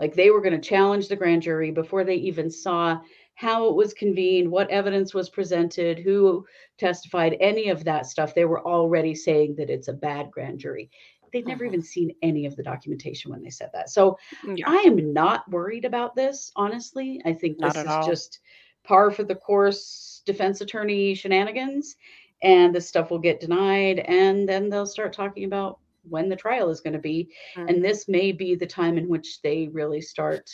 Like 0.00 0.14
they 0.14 0.30
were 0.30 0.40
going 0.40 0.60
to 0.60 0.68
challenge 0.68 1.08
the 1.08 1.16
grand 1.16 1.42
jury 1.42 1.70
before 1.70 2.04
they 2.04 2.16
even 2.16 2.50
saw 2.50 3.00
how 3.34 3.68
it 3.68 3.76
was 3.76 3.94
convened, 3.94 4.50
what 4.50 4.70
evidence 4.70 5.14
was 5.14 5.30
presented, 5.30 5.98
who 5.98 6.44
testified, 6.78 7.36
any 7.40 7.68
of 7.68 7.84
that 7.84 8.06
stuff. 8.06 8.34
They 8.34 8.44
were 8.44 8.66
already 8.66 9.14
saying 9.14 9.56
that 9.56 9.70
it's 9.70 9.88
a 9.88 9.92
bad 9.92 10.30
grand 10.30 10.58
jury. 10.58 10.90
They'd 11.32 11.46
never 11.46 11.64
Mhm. 11.64 11.68
even 11.68 11.82
seen 11.82 12.14
any 12.22 12.46
of 12.46 12.56
the 12.56 12.62
documentation 12.62 13.30
when 13.30 13.42
they 13.42 13.50
said 13.50 13.70
that. 13.72 13.88
So 13.90 14.18
Yeah. 14.42 14.66
I 14.66 14.76
am 14.86 15.12
not 15.12 15.50
worried 15.50 15.84
about 15.84 16.14
this, 16.14 16.52
honestly. 16.56 17.22
I 17.24 17.32
think 17.32 17.58
this 17.58 17.84
is 17.84 17.96
all. 17.96 18.04
just 18.04 18.40
par 18.84 19.10
for 19.10 19.24
the 19.24 19.34
course 19.36 20.22
defense 20.26 20.60
attorney 20.60 21.14
shenanigans, 21.14 21.96
and 22.42 22.74
this 22.74 22.88
stuff 22.88 23.10
will 23.10 23.18
get 23.18 23.40
denied, 23.40 24.00
and 24.00 24.48
then 24.48 24.68
they'll 24.68 24.86
start 24.86 25.12
talking 25.12 25.44
about 25.44 25.78
when 26.08 26.28
the 26.28 26.36
trial 26.36 26.68
is 26.68 26.80
going 26.80 26.92
to 26.92 26.98
be. 26.98 27.32
Mhm. 27.56 27.68
And 27.68 27.84
this 27.84 28.08
may 28.08 28.32
be 28.32 28.54
the 28.54 28.66
time 28.66 28.98
in 28.98 29.08
which 29.08 29.40
they 29.42 29.68
really 29.68 30.00
start 30.00 30.50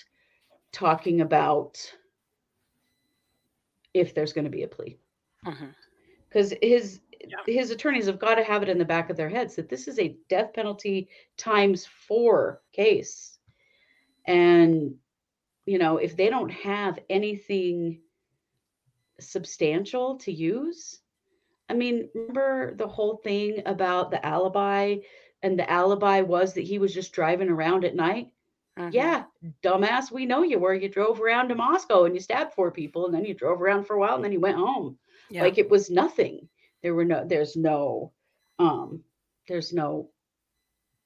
talking 0.73 1.23
about 1.23 1.79
if 3.95 4.15
there's 4.15 4.35
going 4.35 4.45
to 4.45 4.51
be 4.51 4.65
a 4.65 4.69
plea. 4.69 4.99
Because 6.29 6.53
his 6.63 7.01
Yeah. 7.27 7.43
his 7.47 7.71
attorneys 7.71 8.07
have 8.07 8.19
got 8.19 8.37
to 8.37 8.45
have 8.45 8.63
it 8.63 8.69
in 8.69 8.79
the 8.79 8.85
back 8.85 9.11
of 9.11 9.17
their 9.17 9.29
heads 9.29 9.57
that 9.57 9.69
this 9.69 9.89
is 9.89 9.99
a 9.99 10.17
death 10.29 10.53
penalty 10.53 11.09
times 11.37 11.85
four 11.87 12.63
case. 12.73 13.39
And 14.27 15.01
you 15.67 15.79
know, 15.79 15.97
if 15.97 16.17
they 16.17 16.31
don't 16.31 16.51
have 16.51 16.99
anything 17.11 18.03
substantial 19.21 20.17
to 20.19 20.33
use, 20.33 21.03
I 21.69 21.75
mean, 21.75 22.09
remember 22.15 22.75
the 22.75 22.89
whole 22.89 23.17
thing 23.17 23.63
about 23.67 24.11
the 24.11 24.25
alibi, 24.25 24.97
and 25.43 25.59
the 25.59 25.71
alibi 25.71 26.23
was 26.23 26.55
that 26.55 26.63
he 26.65 26.79
was 26.79 26.95
just 26.95 27.13
driving 27.13 27.49
around 27.49 27.85
at 27.85 27.95
night. 27.95 28.31
Mhm. 28.79 28.93
Yeah, 28.93 29.25
dumbass, 29.63 30.11
we 30.11 30.25
know 30.27 30.43
you 30.43 30.59
were. 30.59 30.75
You 30.75 30.89
drove 30.89 31.21
around 31.21 31.49
to 31.49 31.55
Moscow 31.55 32.05
and 32.05 32.15
you 32.15 32.21
stabbed 32.21 32.55
four 32.55 32.71
people, 32.71 33.07
and 33.07 33.15
then 33.15 33.25
you 33.25 33.35
drove 33.35 33.61
around 33.61 33.85
for 33.85 33.95
a 33.97 33.99
while, 33.99 34.15
and 34.15 34.25
then 34.25 34.33
you 34.33 34.41
went 34.41 34.57
home. 34.57 34.99
Yeah. 35.31 35.43
Like 35.43 35.59
it 35.59 35.69
was 35.69 35.91
nothing. 35.91 36.49
There 36.83 36.95
were 36.95 37.05
no, 37.05 37.25
there's 37.25 37.57
no, 37.57 38.13
um, 38.59 39.03
there's 39.49 39.73
no 39.73 40.11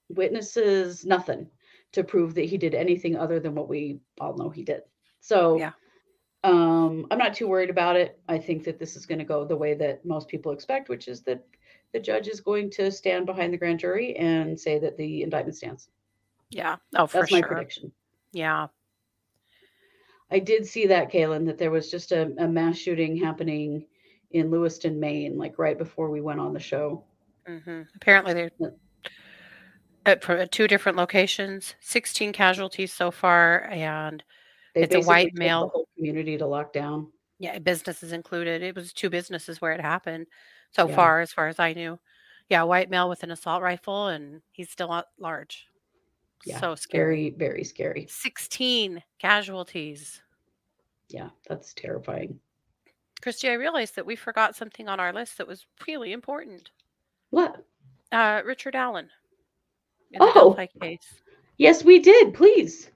witnesses, 0.08 1.04
nothing 1.06 1.50
to 1.92 2.04
prove 2.04 2.34
that 2.34 2.44
he 2.44 2.58
did 2.58 2.74
anything 2.74 3.16
other 3.16 3.40
than 3.40 3.54
what 3.54 3.68
we 3.68 4.00
all 4.20 4.36
know 4.36 4.50
he 4.50 4.64
did. 4.64 4.82
So, 5.20 5.56
Yeah. 5.58 5.72
Um, 6.44 7.06
I'm 7.10 7.18
not 7.18 7.34
too 7.34 7.46
worried 7.48 7.70
about 7.70 7.96
it. 7.96 8.18
I 8.28 8.38
think 8.38 8.64
that 8.64 8.78
this 8.78 8.96
is 8.96 9.06
going 9.06 9.18
to 9.18 9.24
go 9.24 9.44
the 9.44 9.56
way 9.56 9.74
that 9.74 10.04
most 10.04 10.28
people 10.28 10.52
expect, 10.52 10.88
which 10.88 11.08
is 11.08 11.22
that 11.22 11.44
the 11.92 12.00
judge 12.00 12.28
is 12.28 12.40
going 12.40 12.70
to 12.70 12.90
stand 12.90 13.26
behind 13.26 13.52
the 13.52 13.58
grand 13.58 13.78
jury 13.78 14.16
and 14.16 14.58
say 14.58 14.78
that 14.78 14.96
the 14.96 15.22
indictment 15.22 15.56
stands. 15.56 15.88
yeah. 16.50 16.76
Oh, 16.96 17.06
for 17.06 17.20
That's 17.20 17.32
my 17.32 17.42
prediction. 17.42 17.92
Yeah. 18.32 18.68
I 20.30 20.38
did 20.38 20.66
see 20.66 20.86
that, 20.86 21.12
Kaylin, 21.12 21.44
that 21.46 21.58
there 21.58 21.70
was 21.70 21.90
just 21.90 22.10
a, 22.12 22.32
a 22.38 22.48
mass 22.48 22.78
shooting 22.78 23.16
happening 23.16 23.86
in 24.30 24.50
Lewiston, 24.50 24.98
Maine, 24.98 25.36
like 25.36 25.58
right 25.58 25.76
before 25.76 26.10
we 26.10 26.22
went 26.22 26.40
on 26.40 26.54
the 26.54 26.60
show. 26.60 27.04
hmm 27.46 27.82
Apparently, 27.94 28.32
they're 28.32 28.50
Yeah. 28.58 28.68
at, 30.06 30.28
at 30.30 30.50
two 30.50 30.66
different 30.66 30.96
locations. 30.96 31.74
Sixteen 31.80 32.32
casualties 32.32 32.92
so 32.92 33.10
far, 33.10 33.64
and 33.64 34.24
They 34.74 34.82
It's 34.82 34.94
a 34.94 35.00
white 35.00 35.34
male. 35.34 35.86
Community 35.96 36.38
to 36.38 36.46
lock 36.46 36.72
down. 36.72 37.12
yeah, 37.38 37.58
businesses 37.58 38.12
included. 38.12 38.62
It 38.62 38.74
was 38.74 38.92
two 38.92 39.10
businesses 39.10 39.60
where 39.60 39.72
it 39.72 39.80
happened 39.80 40.26
so 40.70 40.88
Yeah. 40.88 40.94
far, 40.96 41.20
as 41.20 41.32
far 41.32 41.48
as 41.48 41.58
I 41.58 41.72
knew. 41.74 41.98
Yeah, 42.48 42.62
white 42.64 42.90
male 42.90 43.08
with 43.08 43.22
an 43.22 43.30
assault 43.30 43.62
rifle, 43.62 44.08
and 44.08 44.42
he's 44.52 44.70
still 44.70 44.92
at 44.92 45.06
large. 45.18 45.66
Yeah, 46.44 46.58
so 46.60 46.74
scary. 46.74 47.30
Very, 47.30 47.50
very 47.52 47.64
scary. 47.64 48.06
Sixteen 48.08 49.02
casualties. 49.18 50.22
Yeah, 51.08 51.30
that's 51.46 51.72
terrifying. 51.74 52.40
Christy, 53.20 53.48
I 53.48 53.54
realized 53.54 53.94
that 53.96 54.06
we 54.06 54.16
forgot 54.16 54.56
something 54.56 54.88
on 54.88 54.98
our 54.98 55.12
list 55.12 55.38
that 55.38 55.46
was 55.46 55.66
really 55.86 56.12
important. 56.12 56.70
What? 57.30 57.64
Uh, 58.10 58.42
Richard 58.44 58.74
Allen 58.74 59.10
Oh. 60.20 60.54
Case. 60.80 61.20
Yes, 61.58 61.84
we 61.84 61.98
did. 61.98 62.34
Please. 62.34 62.90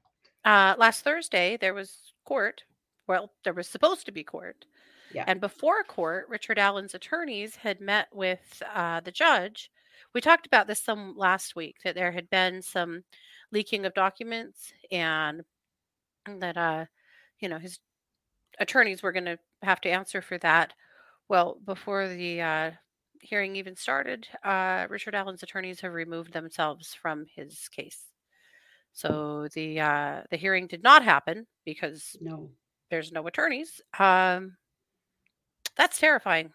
Uh, 0.46 0.76
last 0.78 1.02
Thursday, 1.02 1.58
there 1.60 1.74
was 1.74 2.12
court. 2.24 2.62
Well, 3.08 3.32
there 3.44 3.52
was 3.52 3.66
supposed 3.66 4.06
to 4.06 4.12
be 4.12 4.22
court. 4.22 4.64
Yeah. 5.12 5.24
And 5.26 5.40
before 5.40 5.82
court, 5.82 6.28
Richard 6.28 6.58
Allen's 6.58 6.94
attorneys 6.94 7.56
had 7.56 7.80
met 7.80 8.08
with 8.12 8.62
uh, 8.72 9.00
the 9.00 9.10
judge. 9.10 9.70
We 10.14 10.20
talked 10.20 10.46
about 10.46 10.68
this 10.68 10.82
some 10.82 11.14
last 11.16 11.56
week 11.56 11.76
that 11.84 11.96
there 11.96 12.12
had 12.12 12.30
been 12.30 12.62
some 12.62 13.02
leaking 13.52 13.86
of 13.86 13.94
documents 13.94 14.72
and 14.90 15.42
that, 16.26 16.56
uh, 16.56 16.84
you 17.40 17.48
know, 17.48 17.58
his 17.58 17.80
attorneys 18.58 19.02
were 19.02 19.12
going 19.12 19.24
to 19.24 19.38
have 19.62 19.80
to 19.82 19.90
answer 19.90 20.22
for 20.22 20.38
that. 20.38 20.72
Well, 21.28 21.58
before 21.64 22.08
the 22.08 22.40
uh, 22.40 22.70
hearing 23.20 23.56
even 23.56 23.74
started, 23.74 24.28
uh, 24.44 24.86
Richard 24.88 25.14
Allen's 25.14 25.42
attorneys 25.42 25.80
have 25.80 25.92
removed 25.92 26.32
themselves 26.32 26.94
from 26.94 27.26
his 27.34 27.68
case. 27.68 28.04
So 28.96 29.46
the 29.52 29.78
uh, 29.78 30.22
the 30.30 30.38
hearing 30.38 30.66
did 30.66 30.82
not 30.82 31.04
happen 31.04 31.46
because 31.66 32.16
No, 32.18 32.48
there's 32.90 33.12
no 33.12 33.26
attorneys. 33.26 33.82
Um, 33.98 34.56
that's 35.76 36.00
terrifying. 36.00 36.50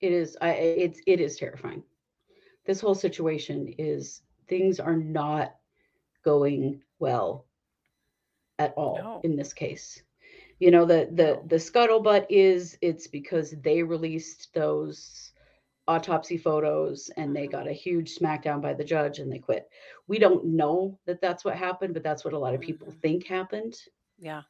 it 0.00 0.10
is. 0.10 0.38
I. 0.40 0.50
It's. 0.52 1.00
It 1.06 1.20
is 1.20 1.36
terrifying. 1.36 1.82
This 2.64 2.80
whole 2.80 2.94
situation 2.94 3.74
is. 3.76 4.22
Things 4.48 4.80
are 4.80 4.96
not 4.96 5.54
going 6.24 6.80
well 6.98 7.44
at 8.58 8.72
all 8.74 8.96
No. 8.96 9.20
in 9.22 9.36
this 9.36 9.52
case. 9.52 10.02
You 10.60 10.70
know 10.70 10.86
the 10.86 11.10
the 11.12 11.42
the 11.46 11.56
scuttlebutt 11.56 12.24
is 12.30 12.78
it's 12.80 13.06
because 13.06 13.50
they 13.62 13.82
released 13.82 14.48
those 14.54 15.32
autopsy 15.86 16.38
photos 16.38 17.10
and 17.16 17.34
they 17.36 17.46
got 17.46 17.68
a 17.68 17.72
huge 17.72 18.16
smackdown 18.16 18.60
by 18.60 18.72
the 18.72 18.84
judge 18.84 19.18
and 19.18 19.30
they 19.30 19.38
quit. 19.38 19.68
We 20.06 20.18
don't 20.18 20.44
know 20.44 20.98
that 21.06 21.20
that's 21.20 21.44
what 21.44 21.56
happened, 21.56 21.94
but 21.94 22.02
that's 22.02 22.24
what 22.24 22.32
a 22.34 22.38
lot 22.38 22.54
of 22.54 22.60
people 22.60 22.86
Mhm. 22.86 23.00
think 23.00 23.26
happened. 23.26 23.76
Yeah. 24.18 24.42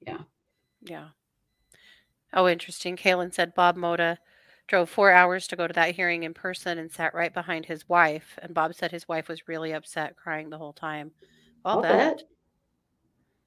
Yeah. 0.00 0.22
Yeah. 0.82 1.10
Oh, 2.32 2.48
interesting. 2.48 2.96
Kaylin 2.96 3.34
said 3.34 3.54
Bob 3.54 3.76
Motta 3.76 4.18
drove 4.68 4.88
four 4.88 5.10
hours 5.10 5.48
to 5.48 5.56
go 5.56 5.66
to 5.66 5.74
that 5.74 5.96
hearing 5.96 6.22
in 6.22 6.32
person 6.32 6.78
and 6.78 6.90
sat 6.90 7.12
right 7.12 7.34
behind 7.34 7.66
his 7.66 7.88
wife. 7.88 8.38
And 8.40 8.54
Bob 8.54 8.74
said 8.74 8.92
his 8.92 9.08
wife 9.08 9.28
was 9.28 9.48
really 9.48 9.72
upset, 9.72 10.16
crying 10.16 10.48
the 10.48 10.58
whole 10.58 10.72
time. 10.72 11.12
Bet. 11.64 11.82
bet. 11.82 12.22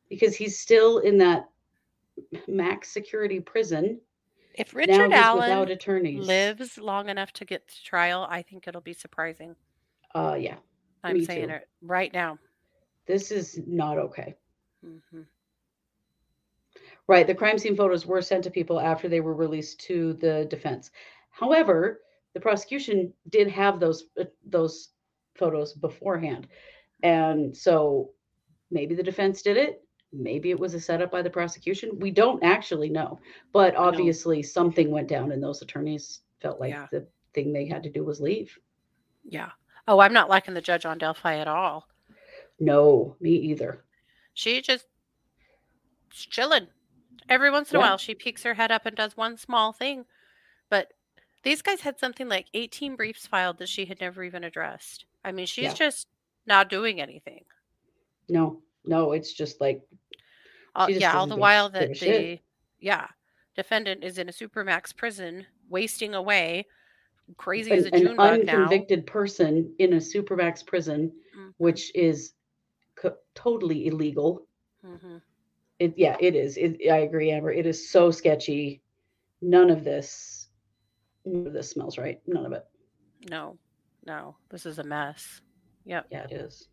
Because 0.09 0.35
he's 0.35 0.59
still 0.59 0.99
in 0.99 1.17
that 1.19 1.49
max 2.47 2.89
security 2.89 3.39
prison. 3.39 3.99
If 4.53 4.73
now 4.85 5.09
Richard 5.09 5.11
he's 5.11 5.31
without 5.33 5.69
Allen 5.69 5.71
attorneys. 5.71 6.27
lives 6.27 6.77
long 6.77 7.09
enough 7.09 7.33
to 7.33 7.45
get 7.45 7.67
to 7.67 7.83
trial, 7.83 8.25
I 8.29 8.41
think 8.41 8.67
it'll 8.67 8.81
be 8.81 8.93
surprising. 8.93 9.55
Uh 10.13 10.35
yeah. 10.39 10.57
I'm 11.03 11.19
Me 11.19 11.21
saying 11.21 11.49
too. 11.49 11.49
it 11.49 11.67
right 11.81 12.13
now. 12.13 12.39
This 13.05 13.31
is 13.31 13.59
not 13.67 13.97
okay. 13.97 14.35
hmm 14.83 15.23
Right. 17.07 17.27
The 17.27 17.35
crime 17.35 17.57
scene 17.57 17.75
photos 17.75 18.05
were 18.05 18.21
sent 18.21 18.43
to 18.45 18.51
people 18.51 18.79
after 18.79 19.07
they 19.07 19.19
were 19.21 19.33
released 19.35 19.79
to 19.81 20.13
the 20.13 20.45
defense. 20.49 20.91
However, 21.31 22.01
the 22.33 22.39
prosecution 22.39 23.13
did 23.29 23.47
have 23.49 23.79
those 23.79 24.05
uh, 24.19 24.25
those 24.45 24.89
photos 25.35 25.73
beforehand. 25.73 26.47
And 27.03 27.55
so 27.55 28.11
maybe 28.71 28.95
the 28.95 29.03
defense 29.03 29.41
did 29.41 29.57
it. 29.57 29.81
Maybe 30.13 30.51
it 30.51 30.59
was 30.59 30.75
a 30.75 30.79
setup 30.79 31.11
by 31.11 31.23
the 31.23 31.29
prosecution. 31.29 31.97
We 31.99 32.11
don't 32.11 32.43
actually 32.43 32.89
know. 32.89 33.19
But 33.51 33.75
obviously 33.75 34.43
something 34.43 34.91
went 34.91 35.07
down 35.07 35.31
and 35.31 35.41
those 35.41 35.61
attorneys 35.63 36.21
felt 36.39 36.59
like 36.59 36.71
Yeah. 36.71 36.87
the 36.91 37.07
thing 37.33 37.51
they 37.51 37.65
had 37.65 37.81
to 37.83 37.89
do 37.89 38.03
was 38.03 38.21
leave. 38.21 38.57
Yeah. 39.23 39.51
Oh, 39.87 39.99
I'm 39.99 40.13
not 40.13 40.29
liking 40.29 40.53
the 40.53 40.61
judge 40.61 40.85
on 40.85 40.99
Delphi 40.99 41.37
at 41.37 41.47
all. 41.47 41.87
No, 42.59 43.15
me 43.19 43.31
either. 43.31 43.83
She 44.35 44.61
just 44.61 44.85
chilling. 46.11 46.67
Every 47.27 47.49
once 47.49 47.71
in 47.71 47.77
a 47.77 47.79
while, 47.79 47.97
she 47.97 48.13
peeks 48.13 48.43
her 48.43 48.53
head 48.53 48.71
up 48.71 48.85
and 48.85 48.95
does 48.95 49.17
one 49.17 49.37
small 49.37 49.73
thing. 49.73 50.05
But 50.69 50.93
these 51.43 51.61
guys 51.61 51.81
had 51.81 51.99
something 51.99 52.27
like 52.29 52.47
18 52.53 52.95
briefs 52.95 53.25
filed 53.25 53.57
that 53.57 53.69
she 53.69 53.85
had 53.85 53.99
never 53.99 54.23
even 54.23 54.43
addressed. 54.43 55.05
I 55.25 55.31
mean, 55.31 55.45
she's 55.47 55.65
Yeah. 55.65 55.73
just 55.73 56.07
not 56.45 56.69
doing 56.69 57.01
anything. 57.01 57.45
No, 58.29 58.61
no, 58.85 59.11
it's 59.13 59.33
just 59.33 59.59
like 59.61 59.81
All, 60.75 60.87
just 60.87 61.01
yeah, 61.01 61.17
all 61.17 61.27
the 61.27 61.35
while 61.35 61.69
that 61.69 61.91
a 61.91 61.93
shit. 61.93 62.21
the 62.25 62.39
yeah 62.79 63.07
defendant 63.55 64.03
is 64.03 64.17
in 64.17 64.29
a 64.29 64.31
supermax 64.31 64.95
prison, 64.95 65.45
wasting 65.69 66.13
away, 66.15 66.65
crazy 67.37 67.71
as 67.71 67.85
an, 67.85 67.93
a 67.93 67.97
an 67.97 68.05
June 68.07 68.17
bug 68.17 68.43
now. 68.45 68.53
unconvicted 68.55 69.05
person 69.05 69.73
in 69.79 69.93
a 69.93 69.97
supermax 69.97 70.65
prison, 70.65 71.11
Mhm, 71.37 71.53
which 71.57 71.91
is 71.95 72.33
co- 72.95 73.17
totally 73.35 73.87
illegal. 73.87 74.47
mhm. 74.85 75.21
It, 75.79 75.93
yeah, 75.97 76.17
it 76.19 76.35
is. 76.35 76.57
It, 76.57 76.77
I 76.89 76.99
agree, 76.99 77.31
Amber. 77.31 77.51
It 77.51 77.65
is 77.65 77.89
so 77.89 78.11
sketchy. 78.11 78.81
None 79.41 79.69
of 79.69 79.83
this, 79.83 80.47
none 81.25 81.47
of 81.47 81.53
this 81.53 81.71
smells 81.71 81.97
right. 81.97 82.21
None 82.27 82.45
of 82.45 82.53
it. 82.53 82.63
No, 83.29 83.57
no, 84.05 84.35
this 84.49 84.65
is 84.65 84.79
a 84.79 84.83
mess. 84.83 85.41
Yep. 85.85 86.07
Yeah, 86.11 86.25
it 86.29 86.31
is. 86.33 86.69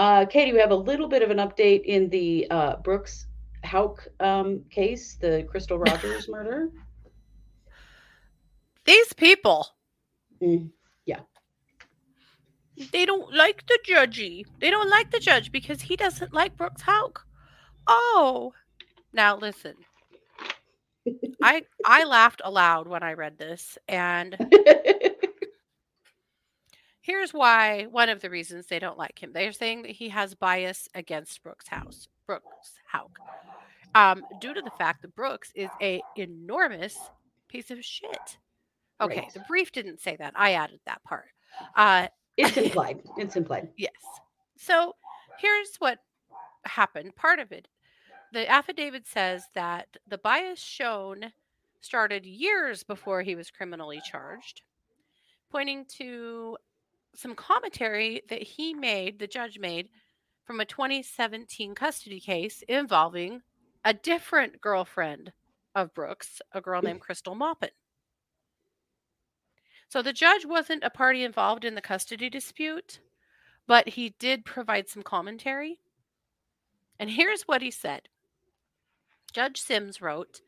Uh, 0.00 0.24
Katie, 0.24 0.54
we 0.54 0.58
have 0.58 0.70
a 0.70 0.74
little 0.74 1.08
bit 1.08 1.20
of 1.20 1.30
an 1.30 1.36
update 1.36 1.84
in 1.84 2.08
the 2.08 2.46
uh, 2.50 2.76
Brooks 2.76 3.26
Houck 3.64 4.08
um, 4.18 4.62
case, 4.70 5.16
the 5.20 5.46
Crystal 5.50 5.78
Rogers 5.86 6.26
murder. 6.26 6.70
These 8.86 9.12
people. 9.12 9.66
Mm, 10.42 10.70
yeah. 11.04 11.20
They 12.92 13.04
don't 13.04 13.30
like 13.34 13.66
the 13.66 13.78
judgy. 13.86 14.46
They 14.58 14.70
don't 14.70 14.88
like 14.88 15.10
the 15.10 15.20
judge 15.20 15.52
because 15.52 15.82
he 15.82 15.96
doesn't 15.96 16.32
like 16.32 16.56
Brooks 16.56 16.80
Houck. 16.80 17.26
Oh. 17.86 18.54
Now 19.12 19.36
listen. 19.36 19.74
I 21.42 21.66
I 21.84 22.04
laughed 22.04 22.40
aloud 22.42 22.88
when 22.88 23.02
I 23.02 23.12
read 23.12 23.36
this 23.36 23.76
and 23.86 24.34
here's 27.10 27.34
why 27.34 27.84
one 27.90 28.08
of 28.08 28.20
the 28.20 28.30
reasons 28.30 28.66
they 28.66 28.78
don't 28.78 28.96
like 28.98 29.20
him. 29.20 29.32
They're 29.32 29.50
saying 29.52 29.82
that 29.82 29.90
he 29.90 30.10
has 30.10 30.34
bias 30.36 30.88
against 30.94 31.42
Brooks 31.42 31.66
House. 31.66 32.06
Brooks 32.26 32.74
Houck. 32.86 33.18
Um, 33.96 34.22
due 34.40 34.54
to 34.54 34.62
the 34.62 34.70
fact 34.78 35.02
that 35.02 35.16
Brooks 35.16 35.50
is 35.56 35.70
a 35.82 36.00
enormous 36.16 36.96
piece 37.48 37.72
of 37.72 37.84
shit. 37.84 38.38
Okay, 39.00 39.20
Right. 39.22 39.32
the 39.34 39.40
brief 39.48 39.72
didn't 39.72 39.98
say 40.00 40.14
that. 40.16 40.34
I 40.36 40.52
added 40.52 40.78
that 40.86 41.02
part. 41.02 41.26
Uh, 41.74 42.06
it's 42.36 42.56
implied. 42.66 43.02
It's 43.16 43.34
implied. 43.34 43.70
yes. 43.76 43.90
So 44.56 44.94
here's 45.40 45.74
what 45.80 45.98
happened. 46.64 47.16
Part 47.16 47.40
of 47.40 47.50
it, 47.50 47.66
the 48.32 48.48
affidavit 48.48 49.08
says 49.08 49.42
that 49.54 49.88
the 50.06 50.18
bias 50.18 50.60
shown 50.60 51.32
started 51.80 52.24
years 52.26 52.84
before 52.84 53.22
he 53.22 53.34
was 53.34 53.50
criminally 53.50 54.00
charged, 54.08 54.62
pointing 55.50 55.84
to 55.98 56.56
some 57.14 57.34
commentary 57.34 58.22
that 58.28 58.42
he 58.42 58.74
made, 58.74 59.18
the 59.18 59.26
judge 59.26 59.58
made, 59.58 59.88
from 60.44 60.60
a 60.60 60.64
2017 60.64 61.74
custody 61.74 62.20
case 62.20 62.62
involving 62.68 63.42
a 63.84 63.94
different 63.94 64.60
girlfriend 64.60 65.32
of 65.74 65.94
Brooks, 65.94 66.42
a 66.52 66.60
girl 66.60 66.80
mm. 66.80 66.86
named 66.86 67.00
Crystal 67.00 67.34
Maupin. 67.34 67.70
So 69.88 70.02
the 70.02 70.12
judge 70.12 70.46
wasn't 70.46 70.84
a 70.84 70.90
party 70.90 71.24
involved 71.24 71.64
in 71.64 71.74
the 71.74 71.80
custody 71.80 72.30
dispute, 72.30 73.00
but 73.66 73.88
he 73.88 74.14
did 74.18 74.44
provide 74.44 74.88
some 74.88 75.02
commentary. 75.02 75.80
And 76.98 77.10
here's 77.10 77.42
what 77.42 77.62
he 77.62 77.70
said 77.70 78.08
Judge 79.32 79.60
Simms 79.60 80.00
wrote 80.00 80.42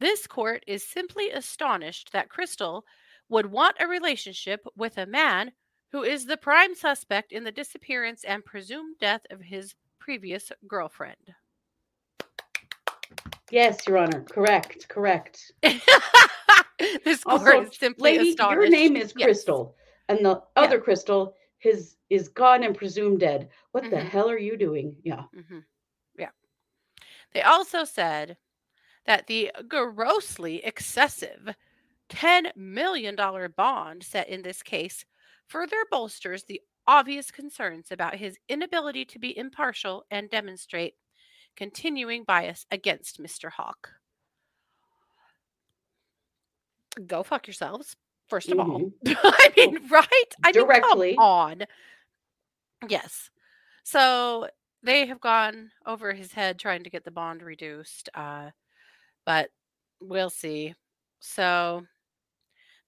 This 0.00 0.26
court 0.26 0.64
is 0.66 0.82
simply 0.82 1.30
astonished 1.30 2.12
that 2.12 2.28
Crystal 2.28 2.84
would 3.28 3.46
want 3.46 3.76
a 3.80 3.86
relationship 3.86 4.66
with 4.76 4.98
a 4.98 5.06
man 5.06 5.52
who 5.92 6.02
is 6.02 6.26
the 6.26 6.36
prime 6.36 6.74
suspect 6.74 7.32
in 7.32 7.44
the 7.44 7.52
disappearance 7.52 8.24
and 8.24 8.44
presumed 8.44 8.96
death 9.00 9.22
of 9.30 9.40
his 9.40 9.74
previous 9.98 10.52
girlfriend. 10.66 11.34
Yes, 13.50 13.86
Your 13.86 13.98
Honor. 13.98 14.22
Correct. 14.22 14.88
Correct. 14.88 15.52
this 15.62 17.24
court 17.24 17.42
Also, 17.42 17.60
is 17.62 17.76
simply 17.76 18.12
lady, 18.12 18.30
astonished. 18.30 18.60
your 18.60 18.68
name 18.70 18.96
is 18.96 19.14
Yes. 19.16 19.24
Crystal, 19.26 19.74
and 20.08 20.24
the 20.24 20.42
other 20.56 20.78
Crystal 20.78 21.34
his 21.58 21.96
is 22.10 22.28
gone 22.28 22.62
and 22.62 22.76
presumed 22.76 23.20
dead. 23.20 23.48
What 23.72 23.84
the 23.90 23.96
Mhm. 23.96 24.08
hell 24.10 24.30
are 24.30 24.38
you 24.38 24.56
doing? 24.56 24.94
Yeah. 25.02 25.24
hmm 25.32 25.60
Yeah. 26.18 26.30
They 27.32 27.42
also 27.42 27.84
said 27.84 28.36
that 29.06 29.26
the 29.26 29.50
grossly 29.66 30.64
excessive 30.64 31.54
$10 32.08 32.54
million 32.54 33.16
bond 33.56 34.02
set 34.04 34.28
in 34.28 34.42
this 34.42 34.62
case 34.62 35.04
further 35.48 35.76
bolsters 35.90 36.44
the 36.44 36.60
obvious 36.86 37.30
concerns 37.30 37.90
about 37.90 38.14
his 38.14 38.38
inability 38.48 39.04
to 39.06 39.18
be 39.18 39.36
impartial 39.36 40.04
and 40.10 40.30
demonstrate 40.30 40.94
continuing 41.56 42.24
bias 42.24 42.64
against 42.70 43.20
Mr. 43.20 43.50
Houck. 43.50 43.90
Go 47.06 47.22
fuck 47.22 47.46
yourselves, 47.46 47.96
first 48.28 48.50
of 48.50 48.58
all. 48.58 48.90
I 49.06 49.52
mean, 49.56 49.78
right? 49.90 50.08
I 50.42 50.48
mean, 50.48 50.64
Directly. 50.64 51.14
come 51.14 51.24
on. 51.24 51.62
Yes. 52.88 53.30
So 53.84 54.48
they 54.82 55.06
have 55.06 55.20
gone 55.20 55.70
over 55.86 56.12
his 56.12 56.32
head 56.32 56.58
trying 56.58 56.84
to 56.84 56.90
get 56.90 57.04
the 57.04 57.10
bond 57.10 57.42
reduced, 57.42 58.08
uh, 58.14 58.50
but 59.26 59.50
we'll 60.00 60.30
see. 60.30 60.74
So 61.20 61.84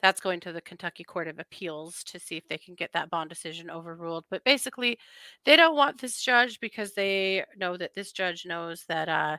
that's 0.02 0.20
going 0.20 0.40
to 0.40 0.52
the 0.52 0.60
Kentucky 0.60 1.04
Court 1.04 1.28
of 1.28 1.38
Appeals 1.38 2.02
to 2.04 2.18
see 2.18 2.36
if 2.36 2.46
they 2.48 2.58
can 2.58 2.74
get 2.74 2.92
that 2.92 3.10
bond 3.10 3.28
decision 3.30 3.70
overruled. 3.70 4.24
But 4.30 4.44
basically, 4.44 4.98
they 5.44 5.56
don't 5.56 5.76
want 5.76 6.00
this 6.00 6.22
judge 6.22 6.60
because 6.60 6.92
they 6.94 7.44
know 7.56 7.76
that 7.76 7.94
this 7.94 8.12
judge 8.12 8.46
knows 8.46 8.84
that 8.88 9.08
uh, 9.08 9.36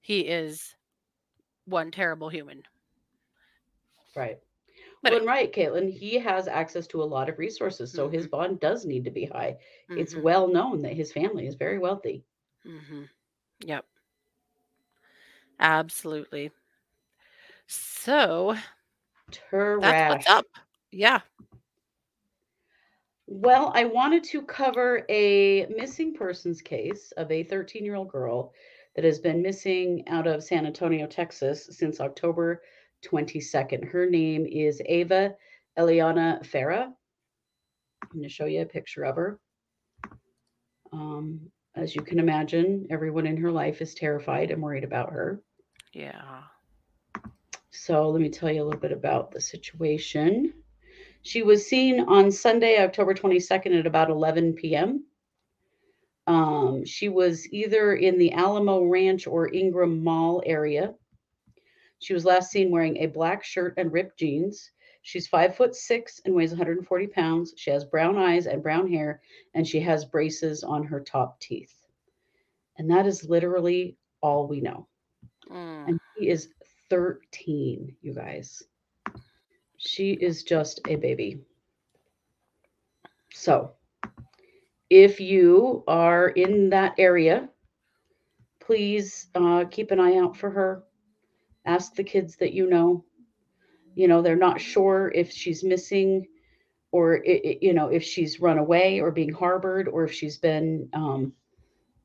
he 0.00 0.20
is 0.20 0.74
one 1.66 1.90
terrible 1.90 2.28
human. 2.28 2.62
Right. 4.16 4.38
But 5.02 5.12
well, 5.12 5.14
it- 5.14 5.18
and 5.18 5.26
right, 5.26 5.52
Caitlin, 5.52 5.90
he 5.90 6.18
has 6.18 6.48
access 6.48 6.86
to 6.88 7.02
a 7.02 7.04
lot 7.04 7.28
of 7.28 7.38
resources, 7.38 7.92
so 7.92 8.08
his 8.08 8.26
bond 8.26 8.60
does 8.60 8.84
need 8.84 9.04
to 9.04 9.10
be 9.10 9.26
high. 9.26 9.58
It's 9.90 10.14
Mhm, 10.14 10.22
well 10.22 10.48
known 10.48 10.82
that 10.82 10.94
his 10.94 11.12
family 11.12 11.46
is 11.46 11.54
very 11.54 11.78
wealthy. 11.78 12.24
Mm-hmm. 12.66 13.04
Yep. 13.60 13.84
Absolutely. 15.60 16.50
So 17.66 18.56
that's 19.80 20.14
what's 20.14 20.28
up. 20.28 20.46
Yeah. 20.90 21.20
Well, 23.26 23.72
I 23.74 23.84
wanted 23.84 24.24
to 24.24 24.42
cover 24.42 25.04
a 25.10 25.66
missing 25.66 26.14
persons 26.14 26.62
case 26.62 27.12
of 27.18 27.30
a 27.30 27.42
13 27.42 27.84
year 27.84 27.94
old 27.94 28.10
girl 28.10 28.54
that 28.96 29.04
has 29.04 29.18
been 29.18 29.42
missing 29.42 30.02
out 30.08 30.26
of 30.26 30.42
San 30.42 30.66
Antonio, 30.66 31.06
Texas 31.06 31.68
since 31.70 32.00
October 32.00 32.62
22nd. 33.06 33.88
Her 33.90 34.08
name 34.08 34.46
is 34.46 34.80
Ava 34.86 35.34
Eilliana 35.78 36.44
Ferrer. 36.46 36.88
I'm 38.02 38.08
going 38.12 38.22
to 38.22 38.28
show 38.28 38.46
you 38.46 38.62
a 38.62 38.66
picture 38.66 39.04
of 39.04 39.16
her. 39.16 39.38
Um, 40.92 41.50
as 41.76 41.94
you 41.94 42.00
can 42.00 42.18
imagine, 42.18 42.86
everyone 42.90 43.26
in 43.26 43.36
her 43.36 43.52
life 43.52 43.82
is 43.82 43.94
terrified 43.94 44.50
and 44.50 44.62
worried 44.62 44.84
about 44.84 45.12
her. 45.12 45.42
Yeah. 45.92 46.40
So 47.80 48.10
let 48.10 48.20
me 48.20 48.28
tell 48.28 48.50
you 48.50 48.62
a 48.62 48.64
little 48.64 48.80
bit 48.80 48.92
about 48.92 49.30
the 49.30 49.40
situation. 49.40 50.52
She 51.22 51.42
was 51.42 51.66
seen 51.66 52.00
on 52.00 52.30
Sunday, 52.30 52.82
October 52.82 53.14
22nd 53.14 53.78
at 53.78 53.86
about 53.86 54.10
11 54.10 54.54
p.m. 54.54 55.04
Um, 56.26 56.84
she 56.84 57.08
was 57.08 57.48
either 57.52 57.94
in 57.94 58.18
the 58.18 58.32
Alamo 58.32 58.84
Ranch 58.84 59.26
or 59.26 59.52
Ingram 59.54 60.02
Mall 60.02 60.42
area. 60.44 60.94
She 62.00 62.14
was 62.14 62.24
last 62.24 62.50
seen 62.50 62.70
wearing 62.70 62.98
a 62.98 63.06
black 63.06 63.44
shirt 63.44 63.74
and 63.76 63.92
ripped 63.92 64.18
jeans. 64.18 64.70
She's 65.02 65.28
five 65.28 65.56
foot 65.56 65.74
six 65.74 66.20
and 66.24 66.34
weighs 66.34 66.50
140 66.50 67.06
pounds. 67.08 67.54
She 67.56 67.70
has 67.70 67.84
brown 67.84 68.18
eyes 68.18 68.46
and 68.46 68.62
brown 68.62 68.90
hair, 68.90 69.22
and 69.54 69.66
she 69.66 69.80
has 69.80 70.04
braces 70.04 70.62
on 70.64 70.84
her 70.84 71.00
top 71.00 71.40
teeth. 71.40 71.74
And 72.76 72.90
that 72.90 73.06
is 73.06 73.28
literally 73.28 73.96
all 74.20 74.46
we 74.48 74.60
know 74.60 74.88
Mm. 75.50 75.88
and 75.88 76.00
she 76.16 76.28
is 76.28 76.48
13 76.90 77.96
you 78.02 78.14
guys. 78.14 78.62
She 79.76 80.12
is 80.12 80.42
just 80.42 80.80
a 80.88 80.96
baby. 80.96 81.40
So 83.32 83.72
if 84.90 85.20
you 85.20 85.84
are 85.86 86.28
in 86.28 86.70
that 86.70 86.94
area 86.98 87.48
please 88.68 89.28
uh, 89.34 89.64
keep 89.70 89.90
an 89.90 89.98
eye 90.00 90.16
out 90.18 90.36
for 90.36 90.50
her. 90.50 90.84
Ask 91.64 91.94
the 91.94 92.04
kids 92.04 92.36
that 92.36 92.52
you 92.52 92.68
know. 92.68 93.04
You 93.94 94.08
know 94.08 94.22
they're 94.22 94.36
not 94.36 94.60
sure 94.60 95.10
if 95.14 95.32
she's 95.32 95.64
missing 95.64 96.26
or 96.92 97.16
i- 97.26 97.42
i- 97.44 97.58
you 97.62 97.72
know 97.74 97.88
if 97.88 98.02
she's 98.04 98.40
run 98.40 98.58
away 98.58 99.00
or 99.00 99.10
being 99.10 99.32
harbored 99.32 99.88
or 99.88 100.04
if 100.04 100.12
she's 100.12 100.38
been 100.38 100.88
um, 100.92 101.32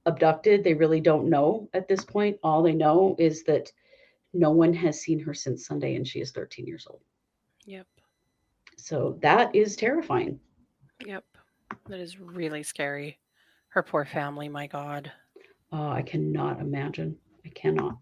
abducted. 0.06 0.64
They 0.64 0.74
really 0.74 1.02
don't 1.02 1.30
know 1.30 1.70
at 1.74 1.88
this 1.88 2.04
point. 2.06 2.40
All 2.44 2.64
they 2.64 2.74
know 2.74 3.16
is 3.20 3.44
that 3.44 3.72
no 4.34 4.52
one 4.52 4.74
has 4.74 5.00
seen 5.00 5.20
her 5.20 5.34
since 5.34 5.66
sunday 5.68 5.96
and 5.96 6.08
she 6.08 6.20
is 6.20 6.32
13 6.32 6.66
years 6.66 6.88
old 6.90 7.02
Yep. 7.66 7.88
so 8.78 9.18
that 9.22 9.54
is 9.56 9.76
terrifying 9.76 10.40
Yep. 11.06 11.24
That 11.90 12.00
is 12.00 12.18
really 12.20 12.64
scary. 12.64 13.20
Her 13.70 13.84
poor 13.84 14.06
family, 14.06 14.48
my 14.48 14.68
God. 14.68 15.12
oh 15.72 15.90
i 15.90 16.02
cannot 16.02 16.60
imagine 16.62 17.16
i 17.46 17.50
cannot 17.50 17.98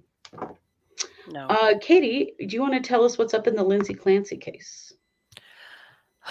No. 1.31 1.47
uh 1.47 1.73
katie 1.81 2.33
do 2.39 2.47
you 2.47 2.61
want 2.61 2.73
to 2.73 2.79
tell 2.87 3.03
us 3.03 3.17
what's 3.17 3.33
up 3.33 3.47
in 3.47 3.55
the 3.55 3.63
lindsay 3.63 3.93
clancy 3.93 4.37
case 4.37 4.93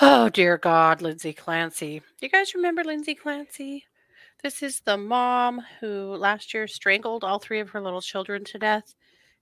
oh, 0.02 0.28
dear 0.28 0.56
God, 0.56 1.02
Lindsay 1.02 1.32
Clancy. 1.32 2.00
You 2.20 2.28
guys 2.28 2.54
remember 2.54 2.84
Lindsay 2.84 3.14
Clancy? 3.16 3.84
This 4.42 4.62
is 4.62 4.80
the 4.80 4.96
mom 4.96 5.62
who 5.80 6.14
last 6.14 6.54
year 6.54 6.68
strangled 6.68 7.24
all 7.24 7.40
three 7.40 7.58
of 7.60 7.70
her 7.70 7.80
little 7.80 8.00
children 8.00 8.44
to 8.44 8.58
death 8.58 8.94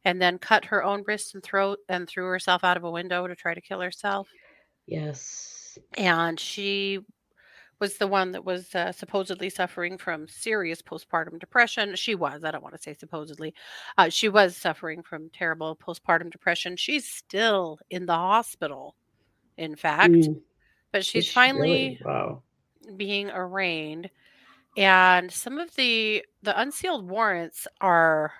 and 0.04 0.20
then 0.20 0.38
cut 0.38 0.64
her 0.66 0.82
own 0.84 1.04
wrists 1.06 1.34
and 1.34 1.42
throat 1.42 1.78
and 1.88 2.08
threw 2.08 2.26
herself 2.26 2.64
out 2.64 2.76
of 2.76 2.84
a 2.84 2.90
window 2.90 3.26
to 3.26 3.34
try 3.36 3.54
to 3.54 3.60
kill 3.60 3.80
herself. 3.80 4.28
Yes. 4.86 5.78
and 5.96 6.38
she 6.40 7.00
was 7.80 7.98
the 7.98 8.06
one 8.08 8.32
that 8.32 8.44
was 8.44 8.74
uh, 8.74 8.90
supposedly 8.90 9.48
suffering 9.50 9.98
from 9.98 10.26
serious 10.26 10.82
postpartum 10.82 11.38
depression. 11.38 11.94
She 11.94 12.14
was, 12.16 12.42
I 12.42 12.50
don't 12.50 12.62
want 12.62 12.74
to 12.74 12.82
say 12.82 12.94
supposedly, 12.94 13.54
uh, 13.96 14.08
she 14.08 14.28
was 14.28 14.56
suffering 14.56 15.02
from 15.02 15.30
terrible 15.30 15.76
postpartum 15.76 16.30
depression. 16.32 16.76
She's 16.76 17.06
still 17.06 17.78
in 17.90 18.06
the 18.06 18.14
hospital, 18.14 18.96
in 19.56 19.76
fact, 19.76 20.12
Mm, 20.14 20.40
but 20.92 21.04
she's 21.04 21.26
she 21.26 21.32
finally 21.32 21.98
really? 22.00 22.00
Wow. 22.04 22.42
being 22.96 23.30
arraigned. 23.30 24.10
And 24.76 25.30
some 25.30 25.58
of 25.58 25.74
the 25.76 26.24
the 26.42 26.58
unsealed 26.60 27.08
warrants 27.08 27.66
are 27.80 28.32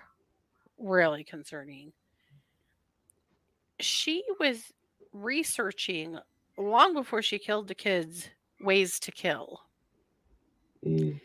really 0.79 1.23
concerning. 1.23 1.93
She 3.81 4.23
was 4.39 4.71
researching 5.11 6.17
long 6.57 6.93
before 6.93 7.21
she 7.21 7.39
killed 7.39 7.67
the 7.67 7.75
kids 7.75 8.29
ways 8.61 8.99
to 9.01 9.11
kill. 9.11 9.61
Mm, 10.85 11.19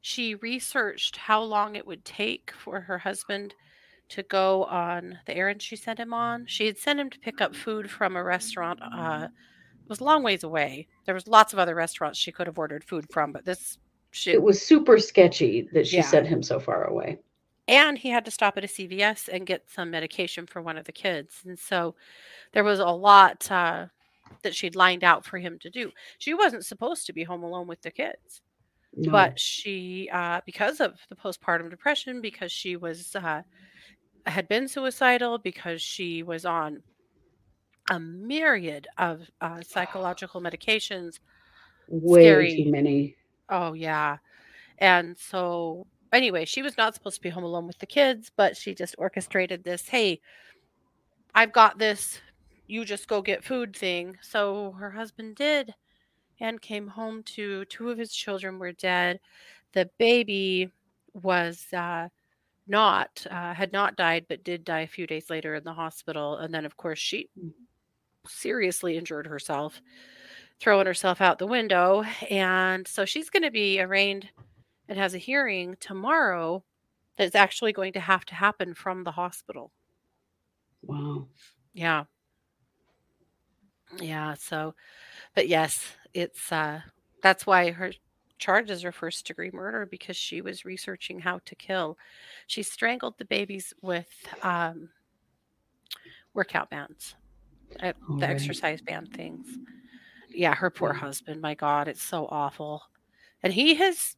She 0.00 0.34
researched 0.36 1.16
how 1.18 1.42
long 1.42 1.76
it 1.76 1.86
would 1.86 2.04
take 2.04 2.50
for 2.52 2.80
her 2.80 2.98
husband 2.98 3.54
to 4.10 4.22
go 4.22 4.64
on 4.64 5.20
the 5.26 5.36
errand 5.36 5.62
she 5.62 5.76
sent 5.76 5.98
him 6.00 6.14
on. 6.14 6.46
She 6.46 6.66
had 6.66 6.78
sent 6.78 7.00
him 7.00 7.10
to 7.10 7.18
pick 7.20 7.40
up 7.40 7.54
food 7.56 7.90
from 7.90 8.16
a 8.16 8.24
restaurant. 8.24 8.80
Uh, 8.82 9.28
it 9.30 9.88
was 9.88 10.00
a 10.00 10.04
long 10.04 10.22
ways 10.22 10.44
away. 10.44 10.88
There 11.06 11.14
was 11.14 11.28
lots 11.28 11.52
of 11.52 11.58
other 11.58 11.74
restaurants 11.74 12.18
she 12.18 12.32
could 12.32 12.46
have 12.46 12.58
ordered 12.58 12.84
food 12.84 13.06
from, 13.10 13.32
but 13.32 13.44
this 13.44 13.78
she 14.12 14.32
It 14.32 14.42
was 14.42 14.62
super 14.64 14.98
sketchy 14.98 15.68
that 15.72 15.86
she 15.86 15.96
Yeah. 15.96 16.02
sent 16.02 16.26
him 16.28 16.42
so 16.42 16.60
far 16.60 16.84
away. 16.84 17.20
And 17.68 17.98
he 17.98 18.10
had 18.10 18.24
to 18.24 18.30
stop 18.30 18.56
at 18.56 18.64
a 18.64 18.68
CVS 18.68 19.28
and 19.28 19.46
get 19.46 19.68
some 19.68 19.90
medication 19.90 20.46
for 20.46 20.62
one 20.62 20.76
of 20.76 20.84
the 20.84 20.92
kids. 20.92 21.42
And 21.44 21.58
so 21.58 21.94
there 22.52 22.64
was 22.64 22.78
a 22.78 22.86
lot 22.86 23.50
uh, 23.50 23.86
that 24.42 24.54
she'd 24.54 24.76
lined 24.76 25.04
out 25.04 25.24
for 25.24 25.38
him 25.38 25.58
to 25.60 25.70
do. 25.70 25.90
She 26.18 26.34
wasn't 26.34 26.64
supposed 26.64 27.06
to 27.06 27.12
be 27.12 27.24
home 27.24 27.42
alone 27.42 27.66
with 27.66 27.82
the 27.82 27.90
kids. 27.90 28.42
No. 28.98 29.12
but 29.12 29.38
she 29.38 30.08
uh, 30.10 30.40
because 30.46 30.80
of 30.80 30.94
the 31.10 31.16
postpartum 31.16 31.68
depression 31.68 32.22
because 32.22 32.50
she 32.50 32.76
was 32.76 33.14
uh, 33.14 33.42
had 34.24 34.48
been 34.48 34.68
suicidal 34.68 35.36
because 35.36 35.82
she 35.82 36.22
was 36.22 36.46
on 36.46 36.82
a 37.90 38.00
myriad 38.00 38.88
of 38.96 39.30
uh, 39.42 39.60
psychological 39.60 40.40
medications 40.40 41.18
way 41.88 42.22
scary. 42.22 42.64
too 42.64 42.70
many. 42.70 43.14
oh 43.50 43.74
yeah 43.74 44.16
and 44.78 45.16
so 45.18 45.86
anyway 46.12 46.44
she 46.44 46.62
was 46.62 46.76
not 46.76 46.94
supposed 46.94 47.16
to 47.16 47.22
be 47.22 47.30
home 47.30 47.44
alone 47.44 47.66
with 47.66 47.78
the 47.78 47.86
kids 47.86 48.30
but 48.36 48.56
she 48.56 48.74
just 48.74 48.94
orchestrated 48.98 49.64
this 49.64 49.88
hey 49.88 50.20
i've 51.34 51.52
got 51.52 51.78
this 51.78 52.20
you 52.66 52.84
just 52.84 53.08
go 53.08 53.22
get 53.22 53.44
food 53.44 53.76
thing. 53.76 54.16
So 54.22 54.72
her 54.72 54.90
husband 54.90 55.36
did 55.36 55.74
and 56.40 56.60
came 56.60 56.88
home 56.88 57.22
to 57.22 57.64
two 57.66 57.90
of 57.90 57.98
his 57.98 58.12
children 58.12 58.58
were 58.58 58.72
dead. 58.72 59.20
The 59.72 59.88
baby 59.98 60.70
was 61.14 61.66
uh, 61.72 62.08
not 62.66 63.26
uh, 63.30 63.54
had 63.54 63.72
not 63.72 63.96
died 63.96 64.26
but 64.28 64.44
did 64.44 64.64
die 64.64 64.80
a 64.80 64.86
few 64.86 65.06
days 65.06 65.30
later 65.30 65.54
in 65.54 65.64
the 65.64 65.72
hospital 65.72 66.36
and 66.36 66.52
then 66.52 66.66
of 66.66 66.76
course 66.76 66.98
she 66.98 67.30
seriously 68.26 68.98
injured 68.98 69.26
herself 69.26 69.80
throwing 70.58 70.86
herself 70.86 71.20
out 71.20 71.38
the 71.38 71.46
window 71.46 72.02
and 72.28 72.86
so 72.86 73.04
she's 73.04 73.30
going 73.30 73.44
to 73.44 73.52
be 73.52 73.80
arraigned 73.80 74.28
and 74.88 74.98
has 74.98 75.14
a 75.14 75.18
hearing 75.18 75.76
tomorrow 75.80 76.64
that's 77.16 77.34
actually 77.34 77.72
going 77.72 77.92
to 77.94 78.00
have 78.00 78.24
to 78.26 78.34
happen 78.34 78.74
from 78.74 79.04
the 79.04 79.12
hospital 79.12 79.72
Wow. 80.82 81.28
yeah 81.74 82.04
yeah 84.00 84.34
so 84.34 84.74
but 85.34 85.48
yes 85.48 85.92
it's 86.14 86.52
uh 86.52 86.80
that's 87.22 87.46
why 87.46 87.70
her 87.70 87.92
charges 88.38 88.84
are 88.84 88.92
first 88.92 89.26
degree 89.26 89.50
murder 89.52 89.86
because 89.86 90.16
she 90.16 90.40
was 90.42 90.64
researching 90.64 91.20
how 91.20 91.40
to 91.46 91.54
kill 91.56 91.98
she 92.46 92.62
strangled 92.62 93.14
the 93.18 93.24
babies 93.26 93.74
with 93.82 94.10
um 94.42 94.90
workout 96.34 96.70
bands 96.70 97.14
uh, 97.82 97.92
All 98.08 98.20
the 98.20 98.28
right. 98.28 98.28
exercise 98.28 98.80
band 98.82 99.08
things 99.12 99.58
yeah 100.32 100.54
her 100.54 100.70
poor 100.70 100.92
husband 100.92 101.40
my 101.40 101.54
god 101.54 101.88
it's 101.88 102.02
so 102.02 102.26
awful 102.30 102.82
and 103.42 103.52
he 103.52 103.74
has. 103.76 104.16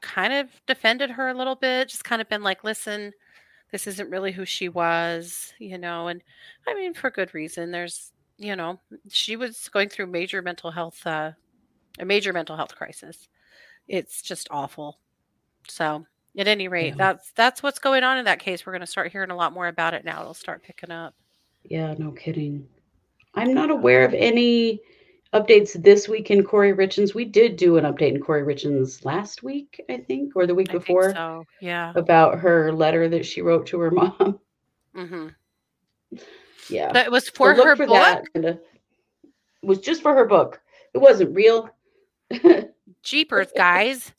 Kind 0.00 0.32
of 0.32 0.48
defended 0.66 1.10
her 1.10 1.28
a 1.28 1.34
little 1.34 1.54
bit, 1.54 1.88
just 1.88 2.04
kind 2.04 2.20
of 2.20 2.28
been 2.28 2.42
like, 2.42 2.64
listen, 2.64 3.12
this 3.70 3.86
isn't 3.86 4.10
really 4.10 4.32
who 4.32 4.44
she 4.44 4.68
was, 4.68 5.52
you 5.58 5.78
know, 5.78 6.08
and 6.08 6.22
I 6.66 6.74
mean, 6.74 6.92
for 6.94 7.10
good 7.10 7.32
reason. 7.34 7.70
There's, 7.70 8.12
you 8.36 8.56
know, 8.56 8.80
she 9.08 9.36
was 9.36 9.68
going 9.68 9.88
through 9.88 10.06
major 10.06 10.42
mental 10.42 10.70
health, 10.70 11.06
uh, 11.06 11.32
a 11.98 12.04
major 12.04 12.32
mental 12.32 12.56
health 12.56 12.74
crisis. 12.74 13.28
It's 13.88 14.22
just 14.22 14.48
awful. 14.50 14.98
So, 15.68 16.06
at 16.38 16.48
any 16.48 16.68
rate, 16.68 16.88
Yeah. 16.88 16.94
that's 16.96 17.32
that's 17.32 17.62
what's 17.62 17.78
going 17.78 18.02
on 18.04 18.18
in 18.18 18.24
that 18.24 18.38
case. 18.40 18.64
We're 18.64 18.72
going 18.72 18.80
to 18.80 18.86
start 18.86 19.12
hearing 19.12 19.30
a 19.30 19.36
lot 19.36 19.52
more 19.52 19.68
about 19.68 19.94
it 19.94 20.04
now. 20.04 20.20
It'll 20.20 20.34
start 20.34 20.62
picking 20.62 20.90
up. 20.90 21.14
Yeah, 21.64 21.94
no 21.98 22.10
kidding. 22.12 22.66
I'm 23.34 23.54
not 23.54 23.70
aware 23.70 24.04
of 24.04 24.14
any 24.14 24.80
updates 25.32 25.80
this 25.82 26.08
week 26.08 26.30
in 26.30 26.42
Kouri 26.44 26.74
Richins. 26.74 27.14
We 27.14 27.24
did 27.24 27.56
do 27.56 27.76
an 27.78 27.84
update 27.84 28.14
in 28.14 28.20
Kouri 28.22 28.44
Richins 28.44 29.04
last 29.04 29.42
week, 29.42 29.80
I 29.88 29.98
think, 29.98 30.36
or 30.36 30.46
the 30.46 30.54
week 30.54 30.68
I 30.70 30.72
think 30.74 30.84
before 30.84 31.12
so. 31.14 31.46
Yeah. 31.60 31.92
about 31.96 32.38
her 32.40 32.72
letter 32.72 33.08
that 33.08 33.24
she 33.26 33.40
wrote 33.42 33.66
to 33.68 33.80
her 33.80 33.90
mom. 33.90 34.38
hmm 34.94 35.28
yeah. 36.68 36.92
But 36.92 37.06
it 37.06 37.12
was 37.12 37.28
for 37.28 37.54
look 37.54 37.66
her 37.66 37.76
for 37.76 37.86
book. 37.86 37.94
that. 37.94 38.22
and, 38.34 38.44
uh, 38.44 38.48
It 38.50 38.60
was 39.66 39.78
just 39.80 40.02
for 40.02 40.14
her 40.14 40.26
book. 40.26 40.60
It 40.94 40.98
wasn't 40.98 41.34
real. 41.34 41.70
Jeepers, 43.02 43.48
guys. 43.56 44.12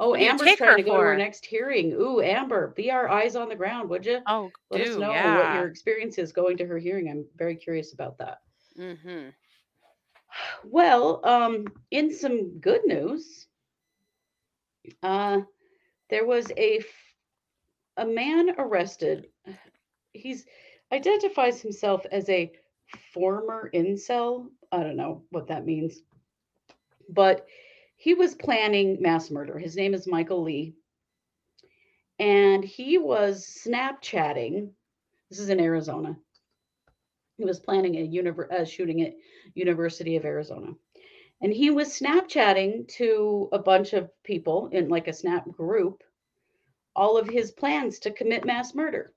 Oh, 0.00 0.10
What 0.10 0.20
Amber's 0.20 0.48
take 0.48 0.58
trying 0.58 0.70
her 0.70 0.76
to 0.76 0.82
go 0.82 0.96
to 0.96 1.02
her 1.02 1.16
next 1.16 1.46
hearing. 1.46 1.92
Ooh, 1.92 2.20
Amber, 2.20 2.72
be 2.76 2.90
our 2.90 3.08
eyes 3.08 3.36
on 3.36 3.48
the 3.48 3.54
ground, 3.54 3.88
would 3.90 4.04
you? 4.04 4.20
Oh, 4.26 4.50
Let 4.70 4.80
us 4.82 4.88
do 4.94 5.00
know 5.00 5.12
what 5.12 5.54
your 5.54 5.68
experience 5.68 6.18
is 6.18 6.32
going 6.32 6.56
to 6.58 6.66
her 6.66 6.78
hearing. 6.78 7.08
I'm 7.08 7.24
very 7.36 7.54
curious 7.54 7.92
about 7.92 8.18
that. 8.18 8.38
hmm 8.76 9.28
Well, 10.64 11.20
um, 11.24 11.66
in 11.90 12.12
some 12.12 12.58
good 12.58 12.82
news, 12.86 13.46
uh, 15.02 15.40
there 16.10 16.26
was 16.26 16.50
a 16.56 16.84
a 17.96 18.06
man 18.06 18.50
arrested. 18.58 19.28
He's 20.12 20.46
identifies 20.92 21.60
himself 21.60 22.04
as 22.10 22.28
a 22.28 22.52
former 23.12 23.70
incel. 23.74 24.48
I 24.72 24.82
don't 24.82 24.96
know 24.96 25.24
what 25.30 25.48
that 25.48 25.64
means, 25.64 26.02
but 27.08 27.46
he 27.96 28.14
was 28.14 28.34
planning 28.34 28.98
mass 29.00 29.30
murder. 29.30 29.58
His 29.58 29.76
name 29.76 29.94
is 29.94 30.06
Michael 30.06 30.42
Lee, 30.42 30.74
and 32.18 32.64
he 32.64 32.98
was 32.98 33.46
Snapchatting. 33.46 34.70
This 35.30 35.38
is 35.38 35.48
in 35.48 35.60
Arizona. 35.60 36.16
He 37.36 37.44
was 37.44 37.60
planning 37.60 37.96
a 37.96 38.08
univer- 38.08 38.50
uh, 38.50 38.64
shooting 38.64 39.02
at 39.02 39.14
University 39.54 40.16
of 40.16 40.24
Arizona. 40.24 40.74
And 41.42 41.52
he 41.52 41.70
was 41.70 41.98
Snapchatting 41.98 42.88
to 42.96 43.48
a 43.52 43.58
bunch 43.58 43.92
of 43.92 44.10
people 44.22 44.68
in 44.68 44.88
like 44.88 45.08
a 45.08 45.12
Snap 45.12 45.50
group 45.50 46.02
all 46.96 47.16
of 47.18 47.28
his 47.28 47.50
plans 47.50 47.98
to 48.00 48.10
commit 48.10 48.44
mass 48.44 48.74
murder. 48.74 49.12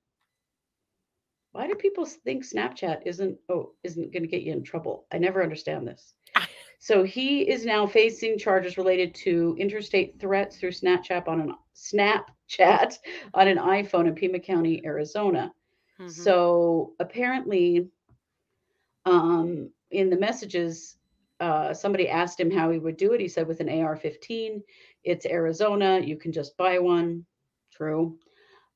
Why 1.51 1.67
do 1.67 1.75
people 1.75 2.06
think 2.06 2.43
Snapchat 2.43 3.01
isn't 3.06 3.38
oh 3.49 3.73
isn't 3.84 4.12
going 4.12 4.23
to 4.23 4.30
get 4.30 4.41
you 4.43 4.53
in 4.53 4.63
trouble? 4.63 5.06
I 5.12 5.17
never 5.17 5.43
understand 5.43 5.88
this. 5.88 6.13
So 6.80 7.03
he 7.03 7.41
is 7.49 7.65
now 7.65 7.88
facing 7.88 8.38
charges 8.38 8.77
related 8.77 9.15
to 9.25 9.56
interstate 9.58 10.19
threats 10.19 10.58
through 10.58 10.73
Snapchat 10.73 11.27
on 11.27 11.41
an 11.41 11.56
Snapchat 11.75 12.99
on 13.34 13.47
an 13.47 13.58
iPhone 13.58 14.08
in 14.08 14.13
Pima 14.13 14.39
County, 14.39 14.86
Arizona. 14.86 15.51
Mhm. 15.99 16.12
So 16.12 16.93
apparently, 16.99 17.89
um, 19.07 19.69
in 19.91 20.09
the 20.09 20.17
messages, 20.17 20.97
uh, 21.39 21.73
somebody 21.73 22.10
asked 22.10 22.39
him 22.39 22.51
how 22.51 22.69
he 22.71 22.79
would 22.79 22.97
do 22.97 23.13
it. 23.13 23.21
He 23.21 23.27
said 23.27 23.47
with 23.47 23.62
an 23.62 23.69
AR-15, 23.69 24.62
it's 25.03 25.25
Arizona. 25.25 25.99
You 25.99 26.17
can 26.17 26.31
just 26.31 26.58
buy 26.58 26.77
one. 26.79 27.25
True. 27.71 28.17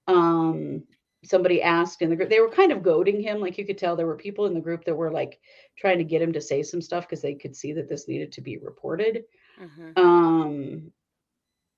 Um, 0.07 0.83
somebody 1.23 1.61
asked 1.61 2.01
in 2.01 2.09
the 2.09 2.15
group. 2.15 2.29
They 2.29 2.39
were 2.39 2.49
kind 2.49 2.71
of 2.71 2.81
goading 2.81 3.19
him. 3.19 3.41
Like 3.41 3.57
you 3.57 3.65
could 3.65 3.77
tell, 3.77 3.95
there 3.95 4.07
were 4.07 4.15
people 4.15 4.45
in 4.45 4.53
the 4.53 4.61
group 4.61 4.85
that 4.85 4.95
were 4.95 5.11
like 5.11 5.39
trying 5.77 5.97
to 5.97 6.03
get 6.03 6.21
him 6.21 6.31
to 6.33 6.41
say 6.41 6.63
some 6.63 6.81
stuff 6.81 7.07
because 7.07 7.21
they 7.21 7.35
could 7.35 7.55
see 7.55 7.73
that 7.73 7.89
this 7.89 8.07
needed 8.07 8.31
to 8.31 8.41
be 8.41 8.57
reported. 8.57 9.25
Mhm. 9.59 9.97
Um, 9.97 10.91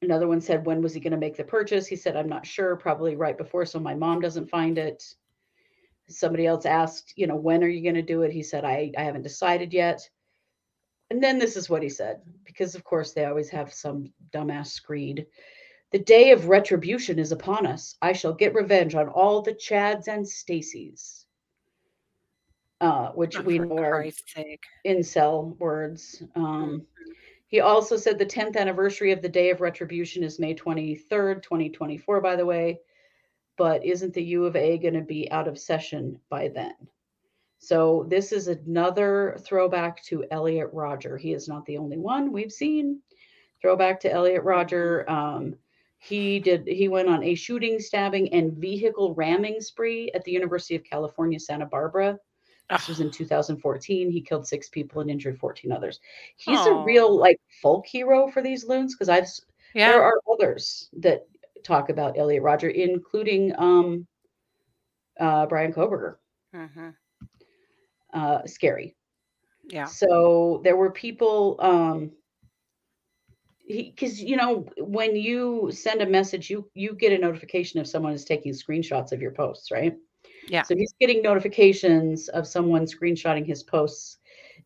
another 0.02 0.28
one 0.28 0.42
said, 0.42 0.66
when 0.66 0.82
was 0.82 0.94
he 0.94 1.00
going 1.00 1.12
to 1.12 1.18
make 1.18 1.38
the 1.38 1.44
purchase? 1.44 1.88
He 1.88 1.96
said, 1.96 2.16
I'm 2.16 2.30
not 2.30 2.46
sure, 2.46 2.76
probably 2.76 3.16
right 3.16 3.38
before, 3.38 3.66
so 3.66 3.80
my 3.80 3.96
mom 3.96 4.22
doesn't 4.22 4.50
find 4.50 4.78
it. 4.78 5.16
Somebody 6.10 6.46
else 6.46 6.66
asked, 6.66 7.14
you 7.16 7.28
know, 7.28 7.36
when 7.36 7.64
are 7.64 7.68
you 7.68 7.82
going 7.82 7.96
to 7.96 8.02
do 8.02 8.24
it? 8.24 8.32
He 8.32 8.44
said, 8.44 8.66
I, 8.66 8.92
I 8.98 9.04
haven't 9.04 9.22
decided 9.24 9.74
yet. 9.74 10.08
And 11.10 11.24
then 11.24 11.40
this 11.40 11.56
is 11.56 11.70
what 11.70 11.84
he 11.84 11.90
said, 11.90 12.22
because 12.46 12.76
of 12.76 12.84
course 12.84 13.14
they 13.14 13.26
always 13.26 13.50
have 13.50 13.74
some 13.74 14.12
dumbass 14.32 14.68
screed. 14.68 15.28
The 15.92 16.00
day 16.00 16.32
of 16.32 16.48
retribution 16.48 17.20
is 17.20 17.32
upon 17.32 17.68
us. 17.68 17.96
I 18.02 18.14
shall 18.14 18.34
get 18.34 18.56
revenge 18.56 18.96
on 18.96 19.10
all 19.10 19.42
the 19.42 19.54
Chads 19.54 20.08
and 20.08 20.26
Stacys. 20.26 21.26
uh, 22.82 23.12
which 23.12 23.38
Oh, 23.38 23.44
we 23.44 23.60
know 23.60 23.78
are 23.78 24.06
incel 24.86 25.58
words. 25.58 26.22
Um, 26.36 26.82
Mhm. 26.82 27.14
he 27.48 27.62
also 27.62 27.96
said 27.96 28.20
the 28.20 28.26
10th 28.26 28.58
anniversary 28.58 29.14
of 29.14 29.22
the 29.22 29.30
Day 29.30 29.52
of 29.52 29.62
Retribution 29.62 30.22
is 30.22 30.38
May 30.38 30.54
23rd, 30.54 31.44
2024, 31.44 32.20
by 32.20 32.36
the 32.36 32.46
way. 32.46 32.82
But 33.58 33.86
isn't 33.86 34.14
the 34.14 34.24
U 34.24 34.46
of 34.46 34.56
A 34.56 34.78
going 34.78 34.96
to 34.96 35.02
be 35.02 35.30
out 35.32 35.48
of 35.48 35.60
session 35.60 36.20
by 36.30 36.48
then? 36.48 36.74
So 37.60 38.06
this 38.10 38.32
is 38.32 38.48
another 38.48 39.38
throwback 39.42 40.04
to 40.06 40.26
Elliot 40.32 40.70
Rodger. 40.74 41.18
He 41.18 41.34
is 41.34 41.48
not 41.48 41.66
the 41.66 41.78
only 41.78 41.98
one 41.98 42.32
we've 42.32 42.52
seen. 42.52 43.00
Throwback 43.62 44.00
to 44.02 44.12
Elliot 44.12 44.44
Rodger. 44.44 45.10
Um, 45.10 45.56
he 46.00 46.40
did. 46.40 46.68
He 46.68 46.90
went 46.90 47.08
on 47.08 47.24
a 47.24 47.36
shooting, 47.36 47.80
stabbing, 47.80 48.34
and 48.34 48.52
vehicle 48.58 49.14
ramming 49.14 49.62
spree 49.62 50.12
at 50.14 50.26
the 50.26 50.32
University 50.34 50.76
of 50.76 50.84
California, 50.84 51.40
Santa 51.40 51.66
Barbara. 51.66 52.20
This 52.70 52.88
was 52.90 53.00
in 53.00 53.12
2014. 53.12 54.10
He 54.12 54.20
killed 54.22 54.46
six 54.48 54.68
people 54.68 55.02
and 55.02 55.10
injured 55.10 55.38
14 55.40 55.72
others. 55.72 56.00
He's 56.38 56.60
a 56.66 56.74
real 56.86 57.16
like 57.16 57.40
folk 57.62 57.86
hero 57.86 58.28
for 58.30 58.42
these 58.42 58.66
loons 58.66 58.96
because 58.96 59.08
I've 59.10 59.28
Yeah. 59.74 59.92
there 59.94 60.04
are 60.04 60.20
others 60.32 60.90
that 60.98 61.26
talk 61.64 61.90
about 61.90 62.18
Elliot 62.18 62.44
Rodger, 62.44 62.70
including 62.70 63.54
um, 63.58 64.08
uh, 65.20 65.46
Bryan 65.48 65.74
Kohberger. 65.74 66.16
hmm 66.54 66.90
Uh, 68.14 68.46
scary. 68.46 68.96
Yeah. 69.70 69.86
So 69.88 70.62
there 70.64 70.76
were 70.78 70.92
people. 70.92 71.58
Um, 71.60 72.12
because 73.68 74.22
you 74.22 74.36
know 74.36 74.66
when 74.78 75.16
you 75.16 75.70
send 75.72 76.02
a 76.02 76.06
message, 76.08 76.50
you 76.50 76.70
you 76.74 76.94
get 76.94 77.12
a 77.14 77.18
notification 77.18 77.80
if 77.80 77.88
someone 77.88 78.14
is 78.14 78.26
taking 78.26 78.52
screenshots 78.54 79.12
of 79.12 79.22
your 79.22 79.32
posts, 79.32 79.72
right? 79.72 79.96
Yeah. 80.48 80.64
So 80.64 80.76
he's 80.76 80.94
getting 81.00 81.22
notifications 81.22 82.30
of 82.30 82.48
someone 82.48 82.86
screenshotting 82.86 83.46
his 83.46 83.64
posts. 83.64 84.18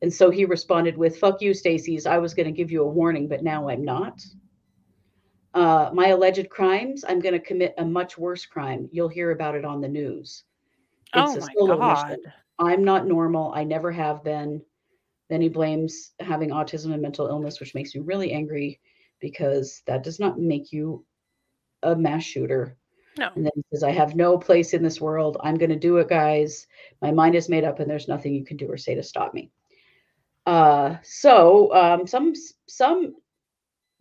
And 0.02 0.14
so 0.14 0.30
he 0.30 0.46
responded 0.46 0.98
with, 0.98 1.18
fuck 1.18 1.42
you, 1.42 1.54
Stacey's. 1.54 2.06
I 2.06 2.18
was 2.18 2.34
going 2.34 2.46
to 2.48 2.52
give 2.52 2.72
you 2.72 2.84
a 2.84 2.88
warning, 2.90 3.28
but 3.28 3.44
now 3.44 3.70
I'm 3.70 3.84
not. 3.84 4.22
Uh, 5.54 5.90
my 5.94 6.10
alleged 6.10 6.50
crimes, 6.50 7.04
I'm 7.08 7.20
going 7.20 7.34
to 7.34 7.40
commit 7.40 7.74
a 7.78 7.86
much 7.86 8.18
worse 8.18 8.46
crime. 8.46 8.90
You'll 8.92 9.08
hear 9.08 9.32
about 9.32 9.56
it 9.56 9.66
on 9.66 9.82
the 9.82 9.88
news. 9.88 10.44
Oh 11.14 11.36
a 11.36 11.40
my 11.40 11.76
God. 11.76 12.10
mission. 12.10 12.34
I'm 12.60 12.84
not 12.84 13.08
normal. 13.08 13.54
I 13.54 13.64
never 13.64 13.92
have 13.92 14.24
been. 14.24 14.62
Then 15.30 15.42
he 15.42 15.50
blames 15.50 16.12
having 16.20 16.50
autism 16.50 16.94
and 16.94 17.02
mental 17.02 17.28
illness, 17.28 17.60
which 17.60 17.76
makes 17.76 17.94
me 17.94 18.02
really 18.02 18.32
angry 18.32 18.80
because 19.20 19.82
that 19.88 20.04
does 20.04 20.20
not 20.20 20.40
make 20.40 20.72
you 20.72 21.06
a 21.84 21.96
mass 21.96 22.24
shooter. 22.24 22.78
No. 23.18 23.30
And 23.36 23.46
then 23.46 23.52
he 23.56 23.64
says, 23.72 23.84
I 23.84 23.92
have 23.92 24.16
no 24.16 24.38
place 24.38 24.74
in 24.74 24.84
this 24.84 25.02
world. 25.02 25.38
I'm 25.42 25.58
going 25.58 25.72
to 25.72 25.76
do 25.76 25.98
it, 25.98 26.08
guys. 26.08 26.68
My 27.02 27.12
mind 27.12 27.36
is 27.36 27.50
made 27.50 27.64
up, 27.64 27.80
and 27.80 27.90
there's 27.90 28.08
nothing 28.08 28.34
you 28.34 28.46
can 28.46 28.58
do 28.58 28.72
or 28.72 28.78
say 28.78 28.94
to 28.96 29.04
stop 29.04 29.34
me. 29.34 29.50
Uh, 30.46 30.98
so 31.04 31.74
um, 31.74 32.08
some 32.08 32.34
some 32.68 33.16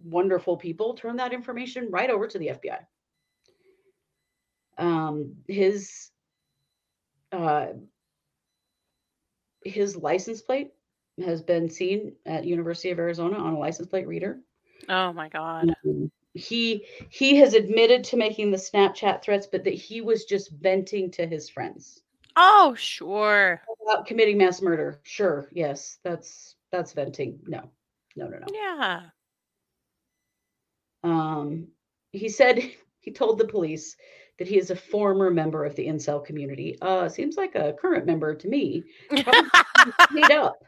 wonderful 0.06 0.56
people 0.56 0.94
turn 0.94 1.16
that 1.16 1.32
information 1.32 1.90
right 1.90 2.10
over 2.10 2.26
to 2.28 2.38
the 2.38 2.48
FBI. 2.48 2.78
Um, 4.78 5.36
his 5.48 6.10
uh, 7.32 7.68
his 9.64 9.96
license 9.96 10.42
plate 10.42 10.72
has 11.24 11.42
been 11.42 11.68
seen 11.68 12.12
at 12.26 12.44
University 12.44 12.90
of 12.90 12.98
Arizona 12.98 13.38
on 13.38 13.54
a 13.54 13.58
license 13.58 13.88
plate 13.88 14.06
reader. 14.06 14.38
Oh 14.88 15.12
my 15.12 15.28
God. 15.28 15.74
Um, 15.84 16.10
he 16.34 16.84
he 17.08 17.36
has 17.36 17.54
admitted 17.54 18.04
to 18.04 18.16
making 18.16 18.50
the 18.50 18.58
Snapchat 18.58 19.22
threats, 19.22 19.46
but 19.46 19.64
that 19.64 19.74
he 19.74 20.02
was 20.02 20.26
just 20.26 20.50
venting 20.50 21.10
to 21.12 21.26
his 21.26 21.48
friends 21.48 22.02
Oh, 22.36 22.74
sure. 22.76 23.62
about 23.88 24.06
committing 24.06 24.36
mass 24.36 24.60
murder. 24.60 25.00
Sure, 25.04 25.48
yes, 25.52 25.98
that's 26.04 26.54
that's 26.70 26.92
venting. 26.92 27.40
No, 27.46 27.70
no, 28.14 28.26
no, 28.28 28.38
no. 28.38 28.46
Yeah. 28.52 29.02
Um, 31.06 31.68
he 32.12 32.28
said 32.28 32.60
he 33.00 33.12
told 33.12 33.38
the 33.38 33.46
police 33.46 33.96
that 34.38 34.48
he 34.48 34.58
is 34.58 34.70
a 34.70 34.76
former 34.76 35.30
member 35.30 35.64
of 35.64 35.74
the 35.76 35.86
incel 35.86 36.24
community. 36.24 36.76
Uh, 36.82 37.08
seems 37.08 37.36
like 37.36 37.54
a 37.54 37.72
current 37.72 38.04
member 38.04 38.34
to 38.34 38.48
me. 38.48 38.84
Made 39.10 40.30
up. 40.32 40.62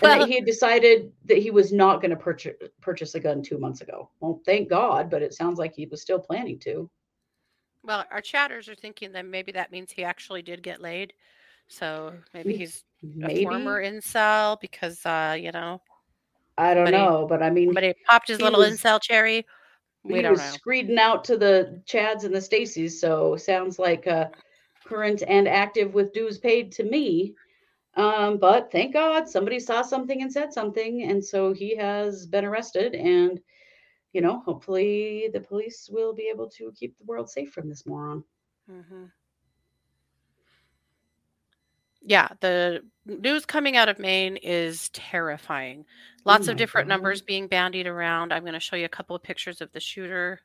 Well, 0.00 0.20
that 0.20 0.28
he 0.28 0.36
had 0.36 0.46
decided 0.46 1.12
that 1.26 1.36
he 1.36 1.50
was 1.50 1.70
not 1.70 2.00
going 2.00 2.10
to 2.10 2.16
purchase 2.16 2.56
purchase 2.80 3.14
a 3.14 3.20
gun 3.20 3.42
two 3.42 3.58
months 3.58 3.82
ago. 3.82 4.08
Well, 4.20 4.40
thank 4.46 4.70
God, 4.70 5.10
but 5.10 5.20
it 5.22 5.34
sounds 5.34 5.58
like 5.58 5.74
he 5.74 5.84
was 5.86 6.00
still 6.00 6.18
planning 6.18 6.58
to. 6.60 6.90
well, 7.82 8.04
our 8.10 8.22
chatters 8.22 8.70
are 8.70 8.74
thinking 8.74 9.12
that 9.12 9.26
maybe 9.26 9.52
that 9.52 9.70
means 9.70 9.92
he 9.92 10.02
actually 10.02 10.40
did 10.40 10.62
get 10.62 10.80
laid. 10.80 11.12
So 11.68 12.14
maybe 12.32 12.56
he's 12.56 12.84
a 13.22 13.42
former 13.44 13.82
incel 13.82 14.58
because, 14.60 15.04
uh, 15.04 15.36
you 15.38 15.52
know, 15.52 15.80
I 16.60 16.74
don't 16.74 16.86
somebody- 16.86 16.96
know, 17.04 17.26
but 17.28 17.42
I 17.42 17.50
mean, 17.50 17.68
somebody 17.68 17.94
popped 18.06 18.28
his 18.28 18.38
he 18.38 18.44
little 18.44 18.60
was- 18.60 18.78
incel 18.80 19.00
cherry. 19.00 19.46
We 20.02 20.16
he 20.16 20.22
don't 20.22 20.32
was 20.32 20.40
know. 20.40 20.56
screeding 20.58 20.98
out 20.98 21.24
to 21.24 21.36
the 21.36 21.82
Chads 21.86 22.24
and 22.24 22.34
the 22.34 22.38
Stacys, 22.40 22.92
so 22.92 23.36
sounds 23.36 23.78
like 23.78 24.06
uh, 24.06 24.28
current 24.86 25.22
and 25.28 25.46
active 25.46 25.92
with 25.92 26.12
dues 26.14 26.38
paid 26.38 26.72
to 26.72 26.84
me. 26.84 27.34
Um, 27.96 28.38
but 28.38 28.70
thank 28.72 28.94
God 28.94 29.28
somebody 29.28 29.58
saw 29.60 29.82
something 29.82 30.22
and 30.22 30.32
said 30.32 30.52
something, 30.54 31.02
and 31.02 31.22
so 31.22 31.52
he 31.52 31.76
has 31.76 32.24
been 32.26 32.44
arrested. 32.46 32.94
And 32.94 33.40
you 34.12 34.20
know, 34.22 34.40
hopefully 34.40 35.28
the 35.34 35.40
police 35.40 35.88
will 35.92 36.14
be 36.14 36.28
able 36.32 36.48
to 36.50 36.72
keep 36.72 36.96
the 36.98 37.04
world 37.04 37.28
safe 37.28 37.52
from 37.52 37.68
this 37.68 37.84
moron. 37.86 38.24
hmm 38.68 39.04
Yeah, 42.02 42.28
the 42.40 42.82
news 43.06 43.44
coming 43.44 43.76
out 43.76 43.88
of 43.88 43.98
Maine 43.98 44.36
is 44.36 44.88
terrifying. 44.90 45.84
Lots 46.24 46.48
Oh 46.48 46.52
of 46.52 46.56
different 46.58 46.88
God. 46.88 46.94
numbers 46.94 47.20
being 47.22 47.46
bandied 47.46 47.86
around. 47.86 48.32
I'm 48.32 48.42
going 48.42 48.54
to 48.54 48.60
show 48.60 48.76
you 48.76 48.86
a 48.86 48.88
couple 48.88 49.14
of 49.14 49.22
pictures 49.22 49.60
of 49.60 49.70
the 49.72 49.80
shooter. 49.80 50.40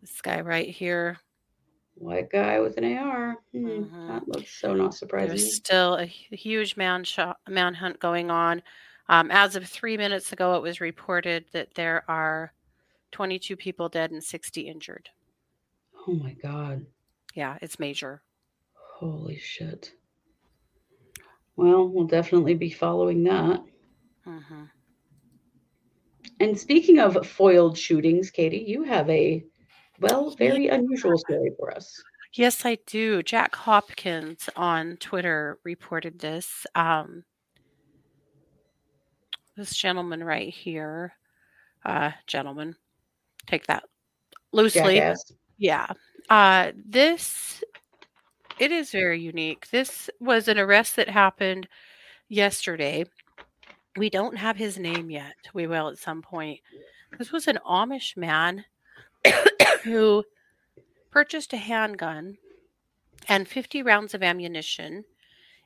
This 0.00 0.20
guy 0.20 0.40
right 0.40 0.68
here. 0.68 1.18
White 1.94 2.30
guy 2.30 2.58
with 2.60 2.76
an 2.78 2.84
AR. 2.84 3.36
Hmm, 3.52 3.66
Mhm. 3.68 4.08
That 4.08 4.28
looks 4.28 4.50
so 4.50 4.74
not 4.74 4.94
surprising. 4.94 5.28
There's 5.36 5.54
still 5.54 5.96
a 5.96 6.04
huge 6.06 6.76
man 6.76 7.04
shot, 7.04 7.38
manhunt 7.48 8.00
going 8.00 8.30
on. 8.30 8.62
Um, 9.08 9.30
as 9.30 9.56
of 9.56 9.68
three 9.68 9.96
minutes 9.96 10.32
ago, 10.32 10.54
it 10.56 10.62
was 10.62 10.80
reported 10.80 11.44
that 11.52 11.74
there 11.74 12.04
are 12.08 12.52
22 13.12 13.56
people 13.56 13.88
dead 13.88 14.10
and 14.10 14.22
60 14.24 14.62
injured. 14.62 15.10
Oh 16.06 16.14
my 16.14 16.32
God. 16.32 16.86
Yeah, 17.34 17.58
it's 17.60 17.78
major. 17.78 18.22
Holy 19.02 19.36
shit. 19.36 19.94
Well, 21.56 21.88
we'll 21.88 22.06
definitely 22.06 22.54
be 22.54 22.70
following 22.70 23.24
that. 23.24 23.60
hmm 24.24 24.64
And 26.38 26.56
speaking 26.56 27.00
of 27.00 27.26
foiled 27.26 27.76
shootings, 27.76 28.30
Katie, 28.30 28.64
you 28.64 28.84
have 28.84 29.10
a 29.10 29.44
well, 29.98 30.30
very 30.38 30.68
unusual 30.68 31.18
story 31.18 31.50
for 31.58 31.74
us. 31.74 32.00
Yes, 32.34 32.64
I 32.64 32.78
do. 32.86 33.24
Jack 33.24 33.56
Hopkins 33.56 34.48
on 34.54 34.98
Twitter 34.98 35.58
reported 35.64 36.20
this. 36.20 36.64
Um, 36.76 37.24
this 39.56 39.74
gentleman 39.74 40.22
right 40.22 40.54
here, 40.54 41.14
uh, 41.84 42.12
gentleman, 42.28 42.76
take 43.48 43.66
that 43.66 43.82
loosely. 44.52 44.94
Jackass. 44.94 45.32
Yeah. 45.58 45.88
Uh, 46.30 46.70
this, 46.86 47.64
it 48.58 48.72
is 48.72 48.90
very 48.90 49.20
unique. 49.20 49.68
This 49.70 50.10
was 50.20 50.48
an 50.48 50.58
arrest 50.58 50.96
that 50.96 51.08
happened 51.08 51.68
yesterday. 52.28 53.04
We 53.96 54.10
don't 54.10 54.36
have 54.36 54.56
his 54.56 54.78
name 54.78 55.10
yet. 55.10 55.36
We 55.52 55.66
will 55.66 55.88
at 55.88 55.98
some 55.98 56.22
point. 56.22 56.60
This 57.18 57.30
was 57.32 57.46
an 57.46 57.58
Amish 57.66 58.16
man 58.16 58.64
who 59.84 60.24
purchased 61.10 61.52
a 61.52 61.58
handgun 61.58 62.38
and 63.28 63.46
50 63.46 63.82
rounds 63.82 64.14
of 64.14 64.22
ammunition 64.22 65.04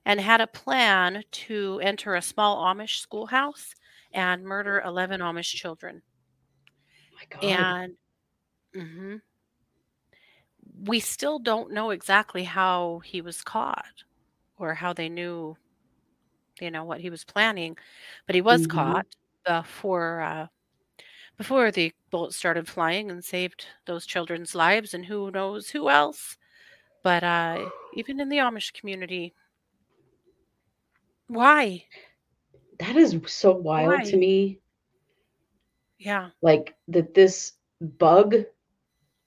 and 0.04 0.20
had 0.20 0.40
a 0.40 0.46
plan 0.46 1.24
to 1.30 1.80
enter 1.82 2.14
a 2.14 2.22
small 2.22 2.64
Amish 2.64 2.98
schoolhouse 2.98 3.74
and 4.12 4.44
murder 4.44 4.82
11 4.84 5.20
Amish 5.20 5.54
children. 5.54 6.02
My 7.14 7.24
God. 7.28 7.44
And 7.44 7.96
mhm. 8.74 9.20
We 10.84 11.00
still 11.00 11.38
don't 11.38 11.72
know 11.72 11.90
exactly 11.90 12.44
how 12.44 13.00
he 13.04 13.20
was 13.20 13.42
caught 13.42 14.04
or 14.58 14.74
how 14.74 14.92
they 14.92 15.08
knew, 15.08 15.56
you 16.60 16.70
know, 16.70 16.84
what 16.84 17.00
he 17.00 17.10
was 17.10 17.24
planning. 17.24 17.76
But 18.26 18.34
he 18.34 18.40
was 18.40 18.66
Mhm. 18.66 18.66
caught 18.66 19.06
before 19.44 20.20
uh, 20.20 20.46
before 21.38 21.70
the 21.70 21.92
bullets 22.10 22.36
started 22.36 22.68
flying 22.68 23.10
and 23.10 23.24
saved 23.24 23.66
those 23.86 24.06
children's 24.06 24.54
lives, 24.54 24.94
and 24.94 25.06
who 25.06 25.30
knows 25.30 25.70
who 25.70 25.88
else. 25.88 26.36
But 27.02 27.22
uh, 27.24 27.70
even 27.94 28.20
in 28.20 28.28
the 28.28 28.38
Amish 28.38 28.72
community, 28.72 29.34
why? 31.28 31.84
that 32.78 32.96
is 32.96 33.18
so 33.26 33.52
wild 33.52 33.90
Why? 33.90 34.04
to 34.04 34.16
me. 34.16 34.60
Yeah. 35.98 36.30
Like 36.42 36.74
that 36.88 37.14
this 37.14 37.52
bug, 37.80 38.36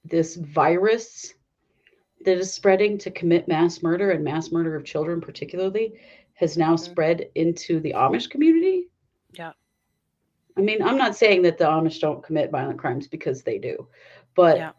this 0.05 0.35
virus 0.35 1.33
that 2.25 2.37
is 2.37 2.53
spreading 2.53 2.97
to 2.99 3.11
commit 3.11 3.47
mass 3.47 3.81
murder 3.81 4.11
and 4.11 4.23
mass 4.23 4.51
murder 4.51 4.75
of 4.75 4.83
children, 4.83 5.21
particularly, 5.21 5.99
has 6.33 6.57
now 6.57 6.75
Mhm. 6.75 6.79
spread 6.79 7.29
into 7.35 7.79
the 7.79 7.93
Amish 7.93 8.29
community. 8.29 8.89
Yeah. 9.33 9.53
I 10.57 10.61
mean, 10.61 10.81
I'm 10.81 10.97
not 10.97 11.15
saying 11.15 11.43
that 11.43 11.57
the 11.57 11.65
Amish 11.65 11.99
don't 11.99 12.23
commit 12.23 12.51
violent 12.51 12.79
crimes 12.79 13.07
because 13.07 13.43
they 13.43 13.57
do, 13.57 13.87
but 14.35 14.57
Yeah. 14.57 14.73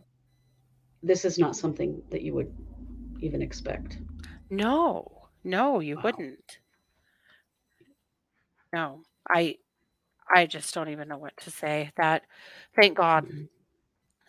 this 1.02 1.24
is 1.24 1.38
not 1.38 1.56
something 1.56 2.02
that 2.10 2.22
you 2.22 2.34
would 2.34 2.54
even 3.20 3.40
expect. 3.42 3.98
No, 4.50 5.28
no, 5.44 5.80
you 5.80 5.96
Wow. 5.96 6.02
wouldn't. 6.02 6.58
No, 8.72 9.02
I, 9.28 9.58
I 10.32 10.46
just 10.46 10.74
don't 10.74 10.88
even 10.90 11.08
know 11.08 11.18
what 11.18 11.36
to 11.38 11.50
say. 11.50 11.90
That, 11.96 12.22
thank 12.76 12.96
God, 12.96 13.26
Mhm. 13.26 13.48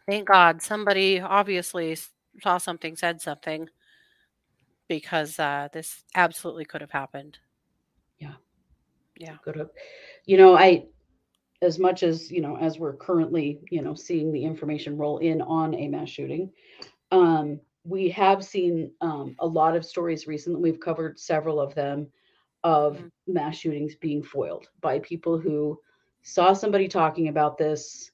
thank 0.07 0.27
God, 0.27 0.61
somebody 0.61 1.19
obviously 1.19 1.95
saw 2.41 2.57
something, 2.57 2.95
said 2.95 3.21
something, 3.21 3.69
because 4.87 5.39
uh, 5.39 5.67
this 5.73 6.03
absolutely 6.15 6.65
could 6.65 6.81
have 6.81 6.91
happened. 6.91 7.39
Yeah. 8.19 8.33
Yeah, 9.17 9.35
could 9.43 9.57
have, 9.57 9.69
you 10.25 10.37
know, 10.37 10.57
I, 10.57 10.85
as 11.61 11.77
much 11.77 12.01
as, 12.01 12.31
you 12.31 12.41
know, 12.41 12.57
as 12.57 12.79
we're 12.79 12.95
currently, 12.95 13.59
you 13.69 13.83
know, 13.83 13.93
seeing 13.93 14.31
the 14.31 14.43
information 14.43 14.97
roll 14.97 15.19
in 15.19 15.41
on 15.43 15.75
a 15.75 15.87
mass 15.89 16.09
shooting, 16.09 16.51
um, 17.11 17.59
we 17.83 18.09
have 18.09 18.43
seen 18.43 18.91
um, 19.01 19.35
a 19.39 19.45
lot 19.45 19.75
of 19.75 19.85
stories 19.85 20.25
recently. 20.25 20.61
We've 20.61 20.79
covered 20.79 21.19
several 21.19 21.59
of 21.59 21.75
them 21.75 22.07
of 22.63 22.97
Mhm. 22.97 23.11
mass 23.27 23.57
shootings 23.57 23.95
being 23.95 24.23
foiled 24.23 24.69
by 24.79 24.99
people 24.99 25.37
who 25.37 25.79
saw 26.23 26.53
somebody 26.53 26.87
talking 26.87 27.27
about 27.27 27.57
this 27.57 28.11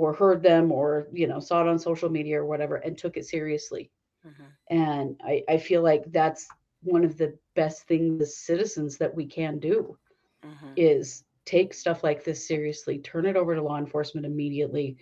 or 0.00 0.14
heard 0.14 0.42
them 0.42 0.72
or, 0.72 1.08
you 1.12 1.28
know, 1.28 1.40
saw 1.40 1.62
it 1.62 1.68
on 1.68 1.78
social 1.78 2.10
media 2.10 2.40
or 2.40 2.46
whatever 2.46 2.76
and 2.76 2.98
took 2.98 3.16
it 3.16 3.26
seriously. 3.26 3.90
Mhm. 4.24 4.56
And 4.70 5.16
I, 5.24 5.44
I 5.48 5.58
feel 5.58 5.82
like 5.82 6.04
that's 6.12 6.48
one 6.82 7.04
of 7.04 7.18
the 7.18 7.38
best 7.56 7.86
things 7.88 8.20
as 8.20 8.36
citizens 8.36 8.98
that 8.98 9.14
we 9.14 9.26
can 9.26 9.58
do 9.58 9.96
Mhm. 10.42 10.76
is 10.76 11.24
take 11.44 11.74
stuff 11.74 12.02
like 12.04 12.24
this 12.24 12.46
seriously, 12.46 12.98
turn 12.98 13.26
it 13.26 13.36
over 13.36 13.54
to 13.54 13.62
law 13.62 13.78
enforcement 13.78 14.26
immediately. 14.26 14.96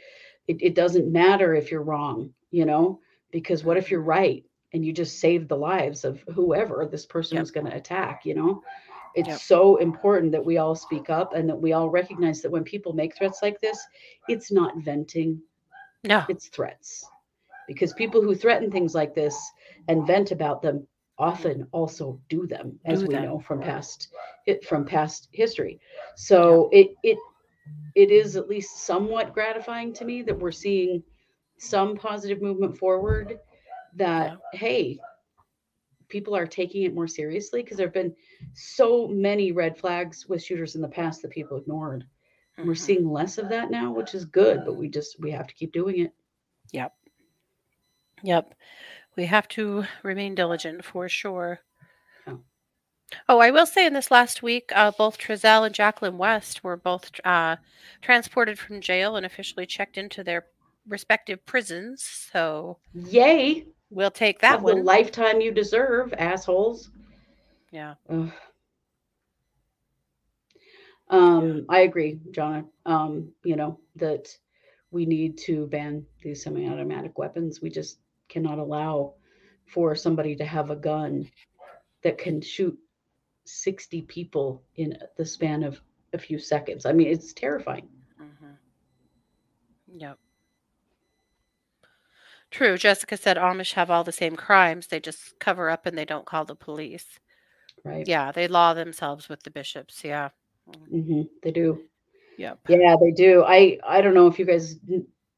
It, 0.48 0.58
it 0.62 0.74
doesn't 0.74 1.12
matter 1.12 1.54
if 1.54 1.70
you're 1.70 1.82
wrong, 1.82 2.32
you 2.50 2.64
know, 2.66 3.00
because 3.32 3.64
what 3.64 3.76
if 3.78 3.90
you're 3.90 4.00
right 4.02 4.44
and 4.72 4.84
you 4.84 4.92
just 4.92 5.20
saved 5.20 5.48
the 5.48 5.56
lives 5.56 6.04
of 6.04 6.20
whoever 6.34 6.86
this 6.90 7.06
person 7.06 7.38
Yep. 7.38 7.40
was 7.40 7.50
going 7.52 7.66
to 7.66 7.76
attack, 7.76 8.24
you 8.24 8.34
know? 8.34 8.62
It's 9.14 9.28
Yep. 9.28 9.40
so 9.42 9.76
important 9.76 10.32
that 10.32 10.44
we 10.44 10.58
all 10.58 10.74
speak 10.74 11.10
up 11.10 11.34
and 11.34 11.48
that 11.48 11.60
we 11.60 11.72
all 11.72 11.88
recognize 11.90 12.40
that 12.42 12.50
when 12.50 12.64
people 12.64 12.92
make 12.92 13.16
threats 13.16 13.42
like 13.42 13.60
this, 13.60 13.86
it's 14.28 14.50
not 14.52 14.78
venting, 14.84 15.40
No, 16.04 16.24
it's 16.28 16.48
threats. 16.48 17.06
Because 17.66 17.92
people 17.92 18.22
who 18.22 18.34
threaten 18.34 18.70
things 18.70 18.94
like 18.94 19.14
this 19.14 19.36
and 19.88 20.06
vent 20.06 20.30
about 20.32 20.62
them 20.62 20.86
often 21.18 21.66
also 21.72 22.20
do 22.28 22.46
them, 22.46 22.78
as 22.84 23.00
Do 23.00 23.08
we 23.08 23.14
them. 23.14 23.24
know 23.24 23.38
from 23.40 23.60
past 23.60 24.08
it 24.46 24.64
from 24.64 24.84
past 24.84 25.28
history. 25.32 25.80
So 26.16 26.68
it 26.72 26.90
it 27.02 27.18
it 27.94 28.10
is 28.10 28.36
at 28.36 28.48
least 28.48 28.84
somewhat 28.86 29.32
gratifying 29.34 29.92
to 29.94 30.04
me 30.04 30.22
that 30.22 30.38
we're 30.38 30.50
seeing 30.52 31.02
some 31.58 31.96
positive 31.96 32.40
movement 32.42 32.76
forward. 32.78 33.38
That 33.96 34.38
hey, 34.52 34.98
people 36.08 36.34
are 36.36 36.46
taking 36.46 36.82
it 36.82 36.94
more 36.94 37.06
seriously 37.08 37.62
because 37.62 37.76
there 37.76 37.86
have 37.86 37.94
been 37.94 38.14
so 38.54 39.08
many 39.08 39.52
red 39.52 39.78
flags 39.78 40.26
with 40.28 40.42
shooters 40.42 40.74
in 40.74 40.82
the 40.82 40.88
past 40.88 41.22
that 41.22 41.30
people 41.30 41.56
ignored. 41.56 42.04
And 42.56 42.66
we're 42.66 42.74
Mhm. 42.74 42.78
seeing 42.78 43.10
less 43.10 43.38
of 43.38 43.48
that 43.50 43.70
now, 43.70 43.92
which 43.92 44.14
is 44.14 44.24
good, 44.24 44.64
but 44.64 44.74
we 44.74 44.88
just 44.88 45.20
we 45.20 45.30
have 45.30 45.46
to 45.46 45.54
keep 45.54 45.72
doing 45.72 46.00
it. 46.00 46.12
Yep. 46.72 46.92
Yep. 48.22 48.54
We 49.16 49.26
have 49.26 49.48
to 49.48 49.84
remain 50.02 50.34
diligent 50.34 50.84
for 50.84 51.08
sure. 51.08 51.60
Oh, 53.28 53.38
I 53.38 53.50
will 53.50 53.64
say 53.64 53.86
in 53.86 53.94
this 53.94 54.10
last 54.10 54.42
week, 54.42 54.70
uh, 54.74 54.90
both 54.90 55.18
Trezell 55.18 55.64
and 55.64 55.74
Jacqueline 55.74 56.18
West 56.18 56.62
were 56.62 56.76
both 56.76 57.10
uh, 57.24 57.56
transported 58.02 58.58
from 58.58 58.82
jail 58.82 59.16
and 59.16 59.24
officially 59.24 59.64
checked 59.66 59.96
into 59.96 60.22
their 60.22 60.46
respective 60.86 61.44
prisons. 61.46 62.02
So 62.02 62.78
Yay! 62.92 63.64
We'll 63.90 64.10
take 64.10 64.40
that 64.40 64.60
Have 64.60 64.64
the 64.64 64.74
one. 64.74 64.84
lifetime 64.84 65.40
you 65.40 65.52
deserve, 65.52 66.12
assholes. 66.14 66.90
yeah. 67.70 67.94
Ugh. 68.08 68.30
Um, 71.08 71.64
I 71.68 71.80
agree, 71.80 72.20
John. 72.32 72.68
Um, 72.86 73.32
you 73.44 73.56
know, 73.56 73.78
that 73.96 74.28
we 74.90 75.06
need 75.06 75.38
to 75.38 75.66
ban 75.66 76.06
these 76.22 76.42
semi-automatic 76.42 77.18
weapons. 77.18 77.60
We 77.60 77.70
just 77.70 77.98
cannot 78.28 78.58
allow 78.58 79.14
for 79.66 79.94
somebody 79.94 80.36
to 80.36 80.44
have 80.44 80.70
a 80.70 80.76
gun 80.76 81.30
that 82.02 82.18
can 82.18 82.40
shoot 82.40 82.78
60 83.44 84.02
people 84.02 84.62
in 84.76 84.96
the 85.16 85.24
span 85.24 85.62
of 85.62 85.80
a 86.12 86.18
few 86.18 86.38
seconds. 86.38 86.84
I 86.86 86.92
mean, 86.92 87.08
it's 87.08 87.32
terrifying. 87.32 87.88
hmm 88.18 88.52
Yep. 89.86 90.18
True. 92.50 92.78
Jessica 92.78 93.16
said 93.16 93.36
Amish 93.36 93.74
have 93.74 93.90
all 93.90 94.04
the 94.04 94.12
same 94.12 94.36
crimes. 94.36 94.86
They 94.86 95.00
just 95.00 95.38
cover 95.38 95.68
up 95.68 95.86
and 95.86 95.96
they 95.96 96.04
don't 96.04 96.26
call 96.26 96.44
the 96.44 96.54
police. 96.54 97.18
Right. 97.84 98.06
Yeah, 98.06 98.32
they 98.32 98.48
law 98.48 98.74
themselves 98.74 99.28
with 99.28 99.42
the 99.42 99.50
bishops. 99.50 100.02
Yeah. 100.04 100.30
hmm 100.90 101.22
They 101.42 101.50
do. 101.50 101.82
Yep. 102.38 102.60
Yeah, 102.68 102.96
they 103.00 103.10
do. 103.10 103.44
I 103.46 103.78
I 103.86 104.00
don't 104.00 104.14
know 104.14 104.26
if 104.26 104.38
you 104.38 104.44
guys 104.44 104.76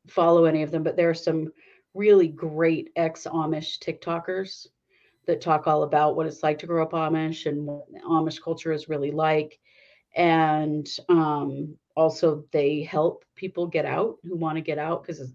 follow 0.09 0.45
any 0.45 0.63
of 0.63 0.71
them, 0.71 0.83
but 0.83 0.97
there 0.97 1.11
are 1.11 1.15
some 1.15 1.53
really 1.95 2.29
great 2.29 2.91
ex 2.97 3.27
Amish 3.27 3.79
TikTokers 3.79 4.67
that 5.27 5.41
talk 5.41 5.67
all 5.67 5.83
about 5.83 6.17
what 6.17 6.27
it's 6.27 6.43
like 6.43 6.59
to 6.59 6.67
grow 6.67 6.83
up 6.83 6.93
Amish 6.93 7.47
and 7.47 7.67
what 7.67 7.87
Amish 8.05 8.43
culture 8.43 8.73
is 8.73 8.89
really 8.89 9.11
like. 9.11 9.59
And 10.17 10.89
um, 11.09 11.77
also, 11.97 12.45
they 12.53 12.83
help 12.83 13.25
people 13.37 13.67
get 13.67 13.85
out 13.85 14.17
who 14.25 14.37
want 14.37 14.57
to 14.57 14.63
get 14.63 14.79
out 14.79 15.03
because 15.03 15.33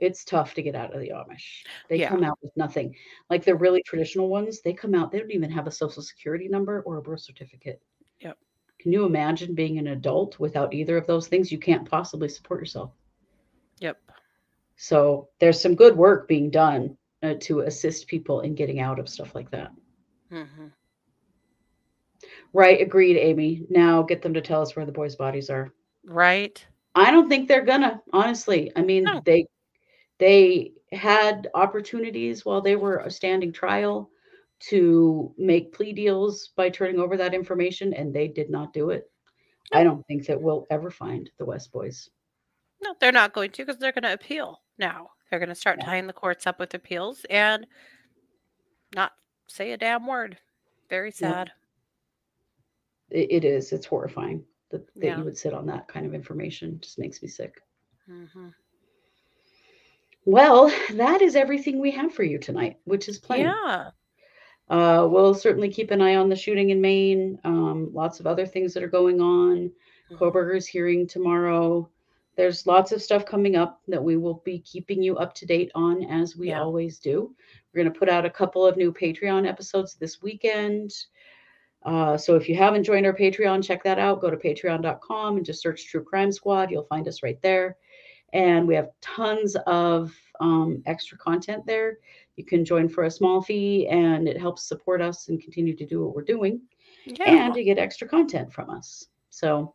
it's, 0.00 0.24
tough 0.24 0.54
to 0.54 0.62
get 0.62 0.74
out 0.74 0.94
of 0.94 1.00
the 1.00 1.10
Amish. 1.10 1.64
They 1.88 1.98
Yeah. 1.98 2.08
come 2.08 2.24
out 2.24 2.38
with 2.42 2.56
nothing. 2.56 2.94
Like 3.28 3.44
the 3.44 3.54
really 3.54 3.82
traditional 3.82 4.28
ones, 4.28 4.60
they 4.62 4.72
come 4.72 4.94
out, 4.94 5.10
they 5.10 5.18
don't 5.18 5.30
even 5.32 5.50
have 5.50 5.66
a 5.66 5.70
social 5.70 6.02
security 6.02 6.48
number 6.48 6.82
or 6.82 6.96
a 6.96 7.02
birth 7.02 7.20
certificate. 7.20 7.80
Yep. 8.20 8.38
Can 8.78 8.92
you 8.92 9.04
imagine 9.04 9.54
being 9.54 9.78
an 9.78 9.88
adult 9.88 10.38
without 10.38 10.72
either 10.72 10.96
of 10.96 11.06
those 11.06 11.28
things? 11.28 11.52
You 11.52 11.58
can't 11.58 11.88
possibly 11.88 12.28
support 12.28 12.60
yourself. 12.60 12.92
Yep. 13.80 13.98
So 14.76 15.28
there's 15.38 15.60
some 15.60 15.74
good 15.74 15.96
work 15.96 16.26
being 16.26 16.50
done 16.50 16.96
uh, 17.22 17.34
to 17.40 17.60
assist 17.60 18.06
people 18.08 18.40
in 18.40 18.54
getting 18.54 18.80
out 18.80 18.98
of 18.98 19.08
stuff 19.08 19.34
like 19.34 19.50
that. 19.50 19.70
hmm 20.30 20.68
Right. 22.52 22.80
Agreed, 22.80 23.16
Amy. 23.16 23.66
Now 23.70 24.02
get 24.02 24.22
them 24.22 24.34
to 24.34 24.40
tell 24.40 24.60
us 24.60 24.74
where 24.74 24.84
the 24.86 24.92
boys' 24.92 25.16
bodies 25.16 25.50
are. 25.50 25.72
Right. 26.04 26.64
I 26.94 27.10
don't 27.10 27.28
think 27.28 27.46
they're 27.48 27.64
gonna, 27.64 28.02
honestly. 28.12 28.72
I 28.74 28.82
mean, 28.82 29.04
No. 29.04 29.20
they 29.24 29.46
they 30.20 30.72
had 30.92 31.48
opportunities 31.54 32.44
while 32.44 32.60
they 32.60 32.76
were 32.76 32.98
a 32.98 33.10
standing 33.10 33.52
trial 33.52 34.10
to 34.60 35.34
make 35.38 35.72
plea 35.72 35.92
deals 35.92 36.50
by 36.54 36.68
turning 36.70 37.00
over 37.00 37.16
that 37.16 37.34
information, 37.34 37.94
and 37.94 38.12
they 38.14 38.28
did 38.28 38.50
not 38.50 38.72
do 38.72 38.90
it. 38.90 39.10
I 39.72 39.82
don't 39.84 40.06
think 40.06 40.26
that 40.26 40.40
we'll 40.40 40.66
ever 40.70 40.90
find 40.90 41.30
the 41.38 41.44
West 41.44 41.72
Boys. 41.72 42.10
No, 42.82 42.94
they're 43.00 43.12
not 43.12 43.32
going 43.32 43.50
to 43.52 43.64
because 43.64 43.78
they're 43.78 43.92
going 43.92 44.02
to 44.04 44.12
appeal 44.12 44.60
now. 44.78 45.10
They're 45.30 45.38
going 45.38 45.48
to 45.48 45.54
start 45.54 45.78
Yeah. 45.80 45.86
tying 45.86 46.06
the 46.06 46.12
courts 46.12 46.46
up 46.46 46.58
with 46.58 46.74
appeals 46.74 47.24
and 47.30 47.66
not 48.94 49.12
say 49.46 49.72
a 49.72 49.76
damn 49.76 50.06
word. 50.06 50.38
Very 50.88 51.12
Yeah. 51.20 51.30
sad. 51.32 51.52
It, 53.10 53.30
it 53.30 53.44
is. 53.44 53.72
It's 53.72 53.86
horrifying 53.86 54.44
that, 54.70 54.86
that 54.96 55.06
Yeah. 55.06 55.18
you 55.18 55.24
would 55.24 55.38
sit 55.38 55.54
on 55.54 55.66
that 55.66 55.88
kind 55.88 56.06
of 56.06 56.14
information. 56.14 56.74
It 56.74 56.82
just 56.82 56.98
makes 56.98 57.22
me 57.22 57.28
sick. 57.28 57.62
hmm 58.06 58.48
Well, 60.24 60.72
that 60.94 61.22
is 61.22 61.36
everything 61.36 61.80
we 61.80 61.90
have 61.92 62.14
for 62.14 62.22
you 62.22 62.38
tonight, 62.38 62.78
which 62.84 63.08
is 63.08 63.18
plenty. 63.18 63.44
Yeah. 63.44 63.90
Uh, 64.68 65.06
we'll 65.10 65.34
certainly 65.34 65.68
keep 65.68 65.90
an 65.90 66.00
eye 66.00 66.14
on 66.14 66.28
the 66.28 66.36
shooting 66.36 66.70
in 66.70 66.80
Maine. 66.80 67.38
Um, 67.44 67.90
lots 67.92 68.20
of 68.20 68.26
other 68.26 68.46
things 68.46 68.72
that 68.74 68.84
are 68.84 68.88
going 68.88 69.20
on. 69.20 69.72
Mhm. 70.10 70.18
Kohberger's 70.18 70.66
hearing 70.66 71.06
tomorrow. 71.08 71.88
There's 72.36 72.66
lots 72.66 72.92
of 72.92 73.02
stuff 73.02 73.26
coming 73.26 73.56
up 73.56 73.80
that 73.88 74.02
we 74.02 74.16
will 74.16 74.42
be 74.44 74.60
keeping 74.60 75.02
you 75.02 75.16
up 75.16 75.34
to 75.34 75.46
date 75.46 75.72
on 75.74 76.04
as 76.04 76.36
we 76.36 76.48
Yeah. 76.48 76.62
always 76.62 77.00
do. 77.00 77.34
We're 77.72 77.82
going 77.82 77.92
to 77.92 77.98
put 77.98 78.08
out 78.08 78.24
a 78.24 78.30
couple 78.30 78.64
of 78.64 78.76
new 78.76 78.92
Patreon 78.92 79.46
episodes 79.48 79.96
this 79.96 80.22
weekend. 80.22 80.92
Uh, 81.82 82.16
so 82.16 82.36
if 82.36 82.48
you 82.48 82.54
haven't 82.54 82.84
joined 82.84 83.06
our 83.06 83.12
Patreon, 83.16 83.64
check 83.64 83.82
that 83.84 83.98
out. 83.98 84.20
Go 84.20 84.30
to 84.30 84.36
patreon.com 84.36 85.36
and 85.38 85.44
just 85.46 85.62
search 85.62 85.86
True 85.86 86.04
Crime 86.04 86.30
Squad. 86.30 86.70
You'll 86.70 86.84
find 86.84 87.08
us 87.08 87.22
right 87.22 87.40
there. 87.42 87.76
And 88.32 88.66
we 88.66 88.74
have 88.74 88.90
tons 89.00 89.56
of 89.66 90.14
um, 90.40 90.82
extra 90.86 91.18
content 91.18 91.66
there. 91.66 91.98
You 92.36 92.44
can 92.44 92.64
join 92.64 92.88
for 92.88 93.04
a 93.04 93.10
small 93.10 93.42
fee, 93.42 93.88
and 93.88 94.28
it 94.28 94.38
helps 94.38 94.62
support 94.62 95.02
us 95.02 95.28
and 95.28 95.42
continue 95.42 95.76
to 95.76 95.86
do 95.86 96.04
what 96.04 96.14
we're 96.14 96.22
doing. 96.22 96.62
Yeah. 97.04 97.46
And 97.46 97.56
you 97.56 97.64
get 97.64 97.78
extra 97.78 98.08
content 98.08 98.52
from 98.52 98.70
us. 98.70 99.06
So 99.30 99.74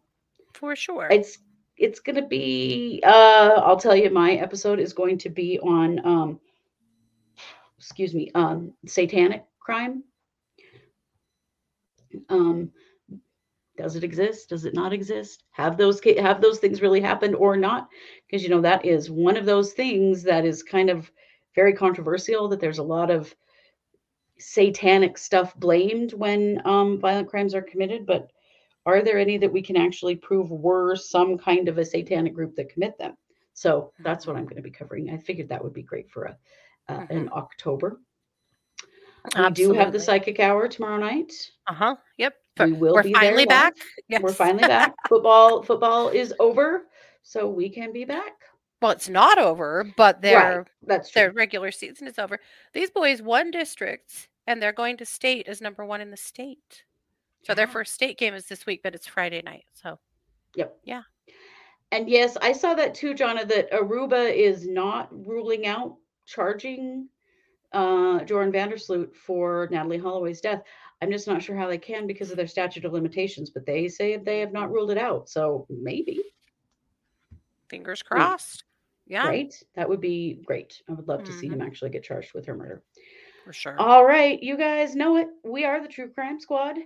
for 0.53 0.75
sure. 0.75 1.07
it's 1.11 1.39
it's 1.77 1.99
going 1.99 2.15
to 2.15 2.27
be. 2.27 3.01
Uh, 3.03 3.61
I'll 3.63 3.77
tell 3.77 3.95
you, 3.95 4.09
my 4.09 4.33
episode 4.33 4.79
is 4.79 4.93
going 4.93 5.17
to 5.19 5.29
be 5.29 5.59
on 5.59 6.05
um, 6.05 6.39
excuse 7.77 8.13
me, 8.13 8.31
um, 8.35 8.73
satanic 8.87 9.45
crime. 9.59 10.03
Um, 12.29 12.71
does 13.77 13.95
it 13.95 14.03
exist? 14.03 14.49
Does 14.49 14.65
it 14.65 14.73
not 14.73 14.93
exist? 14.93 15.43
Have 15.51 15.77
those 15.77 16.01
have 16.17 16.41
those 16.41 16.59
things 16.59 16.81
really 16.81 17.01
happened 17.01 17.35
or 17.35 17.55
not? 17.57 17.89
Because 18.25 18.43
you 18.43 18.49
know 18.49 18.61
that 18.61 18.85
is 18.85 19.11
one 19.11 19.37
of 19.37 19.45
those 19.45 19.73
things 19.73 20.23
that 20.23 20.45
is 20.45 20.63
kind 20.63 20.89
of 20.89 21.11
very 21.55 21.73
controversial. 21.73 22.47
That 22.47 22.59
there's 22.59 22.79
a 22.79 22.83
lot 22.83 23.11
of 23.11 23.33
satanic 24.37 25.17
stuff 25.17 25.55
blamed 25.55 26.13
when 26.13 26.61
um, 26.65 26.99
violent 26.99 27.29
crimes 27.29 27.55
are 27.55 27.61
committed, 27.61 28.05
but 28.05 28.29
are 28.85 29.01
there 29.01 29.17
any 29.17 29.37
that 29.37 29.51
we 29.51 29.61
can 29.61 29.77
actually 29.77 30.15
prove 30.15 30.51
were 30.51 30.95
some 30.95 31.37
kind 31.37 31.67
of 31.67 31.77
a 31.77 31.85
satanic 31.85 32.33
group 32.33 32.55
that 32.55 32.69
commit 32.69 32.97
them? 32.97 33.15
So 33.53 33.93
that's 34.03 34.27
what 34.27 34.35
I'm 34.35 34.43
going 34.43 34.57
to 34.57 34.61
be 34.61 34.69
covering. 34.69 35.09
I 35.09 35.17
figured 35.17 35.49
that 35.49 35.63
would 35.63 35.73
be 35.73 35.81
great 35.81 36.09
for 36.11 36.25
a 36.25 36.37
uh, 36.87 37.05
in 37.09 37.29
October. 37.31 37.99
We 39.37 39.49
do 39.51 39.73
have 39.73 39.91
the 39.91 39.99
psychic 39.99 40.39
hour 40.39 40.67
tomorrow 40.67 40.97
night. 40.97 41.33
Uh-huh. 41.67 41.95
Yep. 42.17 42.35
We 42.59 42.73
will 42.73 42.93
We're 42.93 43.03
be 43.03 43.13
finally 43.13 43.45
back. 43.45 43.73
We're 44.21 44.31
finally 44.31 44.67
back. 44.67 44.93
football 45.09 45.61
football 45.63 46.09
is 46.09 46.33
over, 46.39 46.83
so 47.23 47.49
we 47.49 47.69
can 47.69 47.91
be 47.91 48.05
back. 48.05 48.33
Well, 48.81 48.91
it's 48.91 49.09
not 49.09 49.37
over, 49.37 49.85
but 49.97 50.21
their 50.21 50.59
right. 50.59 50.67
That's 50.85 51.09
true. 51.09 51.21
their 51.21 51.31
regular 51.31 51.71
season 51.71 52.07
is 52.07 52.19
over. 52.19 52.39
These 52.73 52.91
boys 52.91 53.21
won 53.21 53.51
districts 53.51 54.27
and 54.47 54.61
they're 54.61 54.73
going 54.73 54.97
to 54.97 55.05
state 55.05 55.47
as 55.47 55.61
number 55.61 55.85
one 55.85 56.01
in 56.01 56.11
the 56.11 56.17
state. 56.17 56.83
So 57.43 57.53
their 57.53 57.67
first 57.67 57.93
state 57.93 58.17
game 58.17 58.33
is 58.33 58.45
this 58.45 58.65
week, 58.65 58.81
but 58.83 58.95
it's 58.95 59.07
Friday 59.07 59.41
night. 59.43 59.65
So 59.73 59.99
Yep. 60.55 60.77
Yeah. 60.83 61.01
And 61.91 62.09
yes, 62.09 62.37
I 62.41 62.51
saw 62.51 62.73
that 62.75 62.95
too, 62.95 63.13
Jonna, 63.13 63.47
that 63.47 63.71
Aruba 63.71 64.33
is 64.33 64.67
not 64.67 65.09
ruling 65.25 65.67
out 65.67 65.95
charging 66.25 67.07
uh 67.73 68.23
Jordan 68.23 68.51
van 68.51 68.69
der 68.69 68.77
Sloot 68.77 69.15
for 69.15 69.67
Natalee 69.71 70.01
Holloway's 70.01 70.41
death. 70.41 70.61
I'm 71.01 71.11
just 71.11 71.27
not 71.27 71.43
sure 71.43 71.55
how 71.55 71.67
they 71.67 71.77
can 71.77 72.07
because 72.07 72.31
of 72.31 72.37
their 72.37 72.47
statute 72.47 72.85
of 72.85 72.93
limitations, 72.93 73.49
but 73.49 73.65
they 73.65 73.87
say 73.87 74.17
they 74.17 74.39
have 74.39 74.53
not 74.53 74.71
ruled 74.71 74.91
it 74.91 74.97
out. 74.97 75.29
So 75.29 75.65
maybe, 75.69 76.21
fingers 77.69 78.01
crossed. 78.01 78.63
Yeah, 79.07 79.27
right? 79.27 79.53
That 79.75 79.87
would 79.87 80.01
be 80.01 80.39
great. 80.45 80.81
I 80.89 80.93
would 80.93 81.07
love 81.07 81.23
to 81.25 81.33
see 81.33 81.47
Mhm. 81.47 81.53
him 81.53 81.61
actually 81.61 81.91
get 81.91 82.03
charged 82.03 82.33
with 82.33 82.45
her 82.45 82.55
murder. 82.55 82.83
for 83.43 83.53
sure. 83.53 83.79
All 83.79 84.03
right, 84.03 84.41
you 84.41 84.57
guys 84.57 84.95
know 84.95 85.17
it. 85.17 85.27
We 85.43 85.65
are 85.65 85.79
the 85.79 85.87
True 85.87 86.09
Crime 86.09 86.39
Squad. 86.39 86.77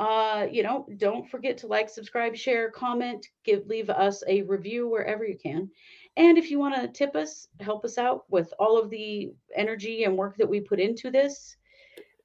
Uh, 0.00 0.48
you 0.50 0.64
know, 0.64 0.88
don't 0.96 1.30
forget 1.30 1.56
to 1.58 1.68
like, 1.68 1.88
subscribe, 1.88 2.34
share, 2.34 2.68
comment, 2.70 3.28
give 3.44 3.64
leave 3.68 3.90
us 3.90 4.24
a 4.26 4.42
review 4.42 4.88
wherever 4.88 5.24
you 5.24 5.38
can. 5.38 5.70
And 6.16 6.36
if 6.36 6.50
you 6.50 6.58
want 6.58 6.74
to 6.74 6.88
tip 6.88 7.14
us, 7.14 7.46
help 7.60 7.84
us 7.84 7.96
out 7.98 8.24
with 8.28 8.52
all 8.58 8.76
of 8.76 8.90
the 8.90 9.32
energy 9.54 10.02
and 10.02 10.16
work 10.16 10.36
that 10.38 10.48
we 10.48 10.60
put 10.60 10.80
into 10.80 11.12
this, 11.12 11.56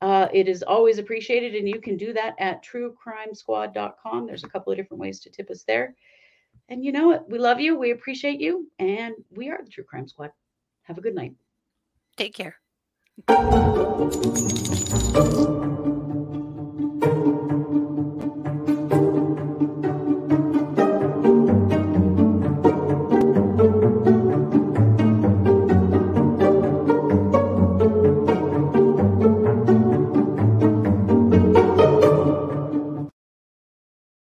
uh, 0.05 0.29
it 0.31 0.47
is 0.47 0.61
always 0.61 0.99
appreciated. 0.99 1.55
And 1.55 1.67
you 1.67 1.81
can 1.81 1.97
do 1.97 2.13
that 2.13 2.35
at 2.37 2.63
truecrimesquad.com. 2.63 4.27
There's 4.27 4.43
a 4.43 4.47
couple 4.47 4.71
of 4.71 4.77
different 4.77 5.01
ways 5.01 5.19
to 5.21 5.31
tip 5.31 5.49
us 5.49 5.63
there. 5.63 5.95
And 6.69 6.85
you 6.85 6.91
know 6.91 7.07
what? 7.07 7.27
We 7.27 7.39
love 7.39 7.59
you. 7.59 7.75
We 7.75 7.89
appreciate 7.89 8.39
you. 8.39 8.69
And 8.77 9.15
we 9.31 9.49
are 9.49 9.59
the 9.63 9.69
True 9.69 9.83
Crime 9.83 10.07
Squad. 10.07 10.29
Have 10.83 10.99
a 10.99 11.01
good 11.01 11.15
night. 11.15 11.33
Take 12.17 12.35
care. 12.35 12.59